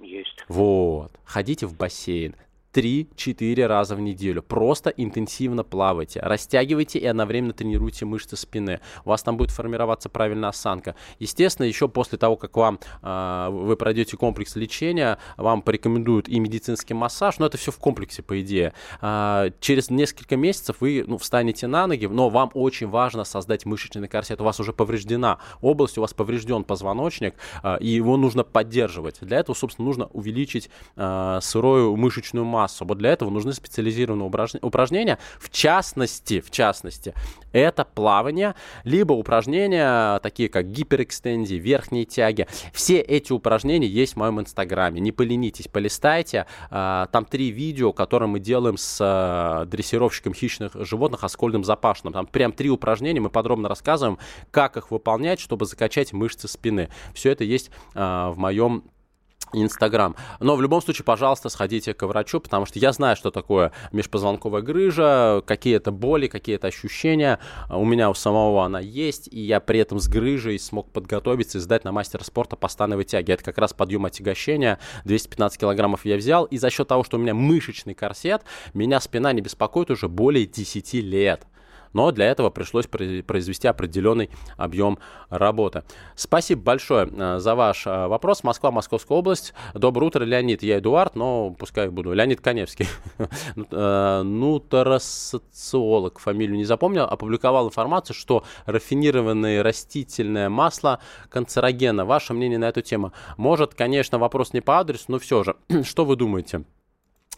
Есть. 0.00 0.44
Вот. 0.48 1.12
Ходите 1.24 1.66
в 1.66 1.76
бассейн. 1.76 2.34
3-4 2.72 3.66
раза 3.66 3.94
в 3.94 4.00
неделю. 4.00 4.42
Просто 4.42 4.90
интенсивно 4.90 5.62
плавайте, 5.64 6.20
растягивайте 6.20 6.98
и 6.98 7.06
одновременно 7.06 7.52
тренируйте 7.52 8.04
мышцы 8.04 8.36
спины. 8.36 8.80
У 9.04 9.10
вас 9.10 9.22
там 9.22 9.36
будет 9.36 9.50
формироваться 9.50 10.08
правильная 10.08 10.50
осанка. 10.50 10.94
Естественно, 11.18 11.66
еще 11.66 11.88
после 11.88 12.18
того, 12.18 12.36
как 12.36 12.56
вам 12.56 12.80
э, 13.02 13.48
вы 13.50 13.76
пройдете 13.76 14.16
комплекс 14.16 14.56
лечения, 14.56 15.18
вам 15.36 15.62
порекомендуют 15.62 16.28
и 16.28 16.38
медицинский 16.40 16.94
массаж, 16.94 17.38
но 17.38 17.46
это 17.46 17.58
все 17.58 17.70
в 17.70 17.78
комплексе, 17.78 18.22
по 18.22 18.40
идее. 18.40 18.72
Э, 19.00 19.50
через 19.60 19.90
несколько 19.90 20.36
месяцев 20.36 20.76
вы 20.80 21.04
ну, 21.06 21.18
встанете 21.18 21.66
на 21.66 21.86
ноги, 21.86 22.06
но 22.06 22.30
вам 22.30 22.50
очень 22.54 22.88
важно 22.88 23.24
создать 23.24 23.66
мышечный 23.66 24.08
корсет. 24.08 24.40
У 24.40 24.44
вас 24.44 24.60
уже 24.60 24.72
повреждена 24.72 25.38
область, 25.60 25.98
у 25.98 26.00
вас 26.00 26.14
поврежден 26.14 26.64
позвоночник, 26.64 27.34
э, 27.62 27.78
и 27.80 27.88
его 27.88 28.16
нужно 28.16 28.44
поддерживать. 28.44 29.18
Для 29.20 29.38
этого, 29.38 29.54
собственно, 29.54 29.86
нужно 29.86 30.06
увеличить 30.06 30.70
э, 30.96 31.38
сырую 31.42 31.96
мышечную 31.96 32.44
массу 32.44 32.61
массу. 32.62 32.84
Вот 32.84 32.98
для 32.98 33.10
этого 33.10 33.30
нужны 33.30 33.52
специализированные 33.52 34.30
упражнения. 34.62 35.18
В 35.40 35.50
частности, 35.50 36.40
в 36.40 36.50
частности, 36.50 37.14
это 37.52 37.84
плавание, 37.84 38.54
либо 38.84 39.12
упражнения 39.12 40.18
такие 40.20 40.48
как 40.48 40.70
гиперэкстензии, 40.70 41.56
верхние 41.56 42.04
тяги. 42.04 42.46
Все 42.72 43.00
эти 43.00 43.32
упражнения 43.32 43.88
есть 43.88 44.14
в 44.14 44.16
моем 44.16 44.40
инстаграме. 44.40 45.00
Не 45.00 45.12
поленитесь, 45.12 45.68
полистайте. 45.68 46.46
А, 46.70 47.06
там 47.06 47.24
три 47.24 47.50
видео, 47.50 47.92
которые 47.92 48.28
мы 48.28 48.38
делаем 48.40 48.76
с 48.76 48.98
а, 49.00 49.64
дрессировщиком 49.66 50.34
хищных 50.34 50.72
животных 50.74 51.24
Аскольдом 51.24 51.64
Запашным. 51.64 52.12
Там 52.12 52.26
прям 52.26 52.52
три 52.52 52.70
упражнения, 52.70 53.20
мы 53.20 53.30
подробно 53.30 53.68
рассказываем, 53.68 54.18
как 54.50 54.76
их 54.76 54.90
выполнять, 54.90 55.40
чтобы 55.40 55.66
закачать 55.66 56.12
мышцы 56.12 56.48
спины. 56.48 56.88
Все 57.14 57.30
это 57.30 57.44
есть 57.44 57.70
а, 57.94 58.30
в 58.30 58.38
моем 58.38 58.84
Инстаграм. 59.52 60.16
Но 60.40 60.56
в 60.56 60.62
любом 60.62 60.82
случае, 60.82 61.04
пожалуйста, 61.04 61.48
сходите 61.48 61.94
к 61.94 62.06
врачу, 62.06 62.40
потому 62.40 62.66
что 62.66 62.78
я 62.78 62.92
знаю, 62.92 63.16
что 63.16 63.30
такое 63.30 63.72
межпозвонковая 63.92 64.62
грыжа, 64.62 65.42
какие 65.46 65.76
это 65.76 65.90
боли, 65.90 66.26
какие 66.26 66.56
это 66.56 66.68
ощущения. 66.68 67.38
У 67.70 67.84
меня 67.84 68.10
у 68.10 68.14
самого 68.14 68.64
она 68.64 68.80
есть, 68.80 69.28
и 69.30 69.40
я 69.40 69.60
при 69.60 69.80
этом 69.80 70.00
с 70.00 70.08
грыжей 70.08 70.58
смог 70.58 70.90
подготовиться 70.90 71.58
и 71.58 71.60
сдать 71.60 71.84
на 71.84 71.92
мастера 71.92 72.24
спорта 72.24 72.56
по 72.56 72.68
становой 72.68 73.04
тяге. 73.04 73.34
Это 73.34 73.44
как 73.44 73.58
раз 73.58 73.72
подъем 73.72 74.04
отягощения. 74.04 74.78
215 75.04 75.60
килограммов 75.60 76.04
я 76.04 76.16
взял, 76.16 76.44
и 76.44 76.58
за 76.58 76.70
счет 76.70 76.88
того, 76.88 77.04
что 77.04 77.16
у 77.16 77.20
меня 77.20 77.34
мышечный 77.34 77.94
корсет, 77.94 78.42
меня 78.74 79.00
спина 79.00 79.32
не 79.32 79.40
беспокоит 79.40 79.90
уже 79.90 80.08
более 80.08 80.46
10 80.46 80.94
лет 80.94 81.46
но 81.92 82.10
для 82.12 82.26
этого 82.26 82.50
пришлось 82.50 82.86
произвести 82.86 83.68
определенный 83.68 84.30
объем 84.56 84.98
работы. 85.30 85.82
Спасибо 86.14 86.62
большое 86.62 87.08
э, 87.10 87.38
за 87.38 87.54
ваш 87.54 87.86
э, 87.86 88.06
вопрос. 88.06 88.44
Москва, 88.44 88.70
Московская 88.70 89.16
область. 89.18 89.54
Доброе 89.74 90.06
утро, 90.06 90.24
Леонид. 90.24 90.62
Я 90.62 90.78
Эдуард, 90.78 91.16
но 91.16 91.50
пускай 91.50 91.88
буду. 91.88 92.12
Леонид 92.12 92.40
Коневский. 92.40 92.86
Э, 93.74 94.22
нутросоциолог, 94.22 96.18
фамилию 96.18 96.56
не 96.56 96.64
запомнил, 96.64 97.04
опубликовал 97.04 97.68
информацию, 97.68 98.14
что 98.14 98.44
рафинированное 98.66 99.62
растительное 99.62 100.48
масло 100.48 101.00
канцерогенно. 101.28 102.04
Ваше 102.04 102.34
мнение 102.34 102.58
на 102.58 102.68
эту 102.68 102.82
тему? 102.82 103.12
Может, 103.36 103.74
конечно, 103.74 104.18
вопрос 104.18 104.52
не 104.52 104.60
по 104.60 104.78
адресу, 104.78 105.04
но 105.08 105.18
все 105.18 105.44
же. 105.44 105.56
Что 105.84 106.04
вы 106.04 106.16
думаете? 106.16 106.64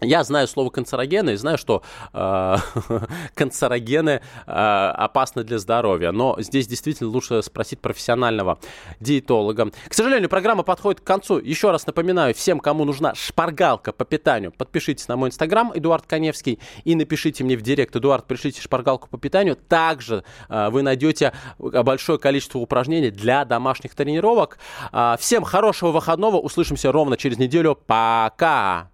Я 0.05 0.25
знаю 0.25 0.47
слово 0.49 0.71
канцерогены 0.71 1.31
и 1.31 1.37
знаю, 1.37 1.59
что 1.59 1.83
э, 2.13 2.57
канцерогены 3.35 4.21
э, 4.47 4.51
опасны 4.51 5.45
для 5.45 5.59
здоровья, 5.59 6.13
но 6.13 6.37
здесь 6.39 6.67
действительно 6.67 7.11
лучше 7.11 7.43
спросить 7.43 7.81
профессионального 7.81 8.59
диетолога. 9.01 9.71
К 9.89 9.95
сожалению, 9.95 10.29
программа 10.29 10.63
подходит 10.63 11.01
к 11.01 11.05
концу. 11.05 11.39
Еще 11.39 11.71
раз 11.71 11.87
напоминаю 11.87 12.35
всем, 12.35 12.61
кому 12.61 12.85
нужна 12.85 13.15
шпаргалка 13.15 13.93
по 13.93 14.05
питанию, 14.05 14.53
подпишитесь 14.53 15.09
на 15.09 15.17
мой 15.17 15.29
инстаграм 15.29 15.73
Эдуард 15.75 16.07
Коневский 16.07 16.59
и 16.85 16.95
напишите 16.95 17.45
мне 17.45 17.57
в 17.57 17.63
директ 17.63 17.97
Эдуард, 17.97 18.27
пришлите 18.27 18.61
шпаргалку 18.61 19.09
по 19.09 19.19
питанию. 19.19 19.57
Также 19.57 20.25
э, 20.49 20.69
вы 20.71 20.83
найдете 20.83 21.33
большое 21.59 22.19
количество 22.19 22.59
упражнений 22.59 23.11
для 23.11 23.45
домашних 23.45 23.95
тренировок. 23.95 24.59
Э, 24.93 25.17
всем 25.19 25.45
хорошего 25.45 25.91
выходного, 25.91 26.37
услышимся 26.37 26.93
ровно 26.93 27.17
через 27.17 27.39
неделю. 27.39 27.79
Пока! 27.87 28.94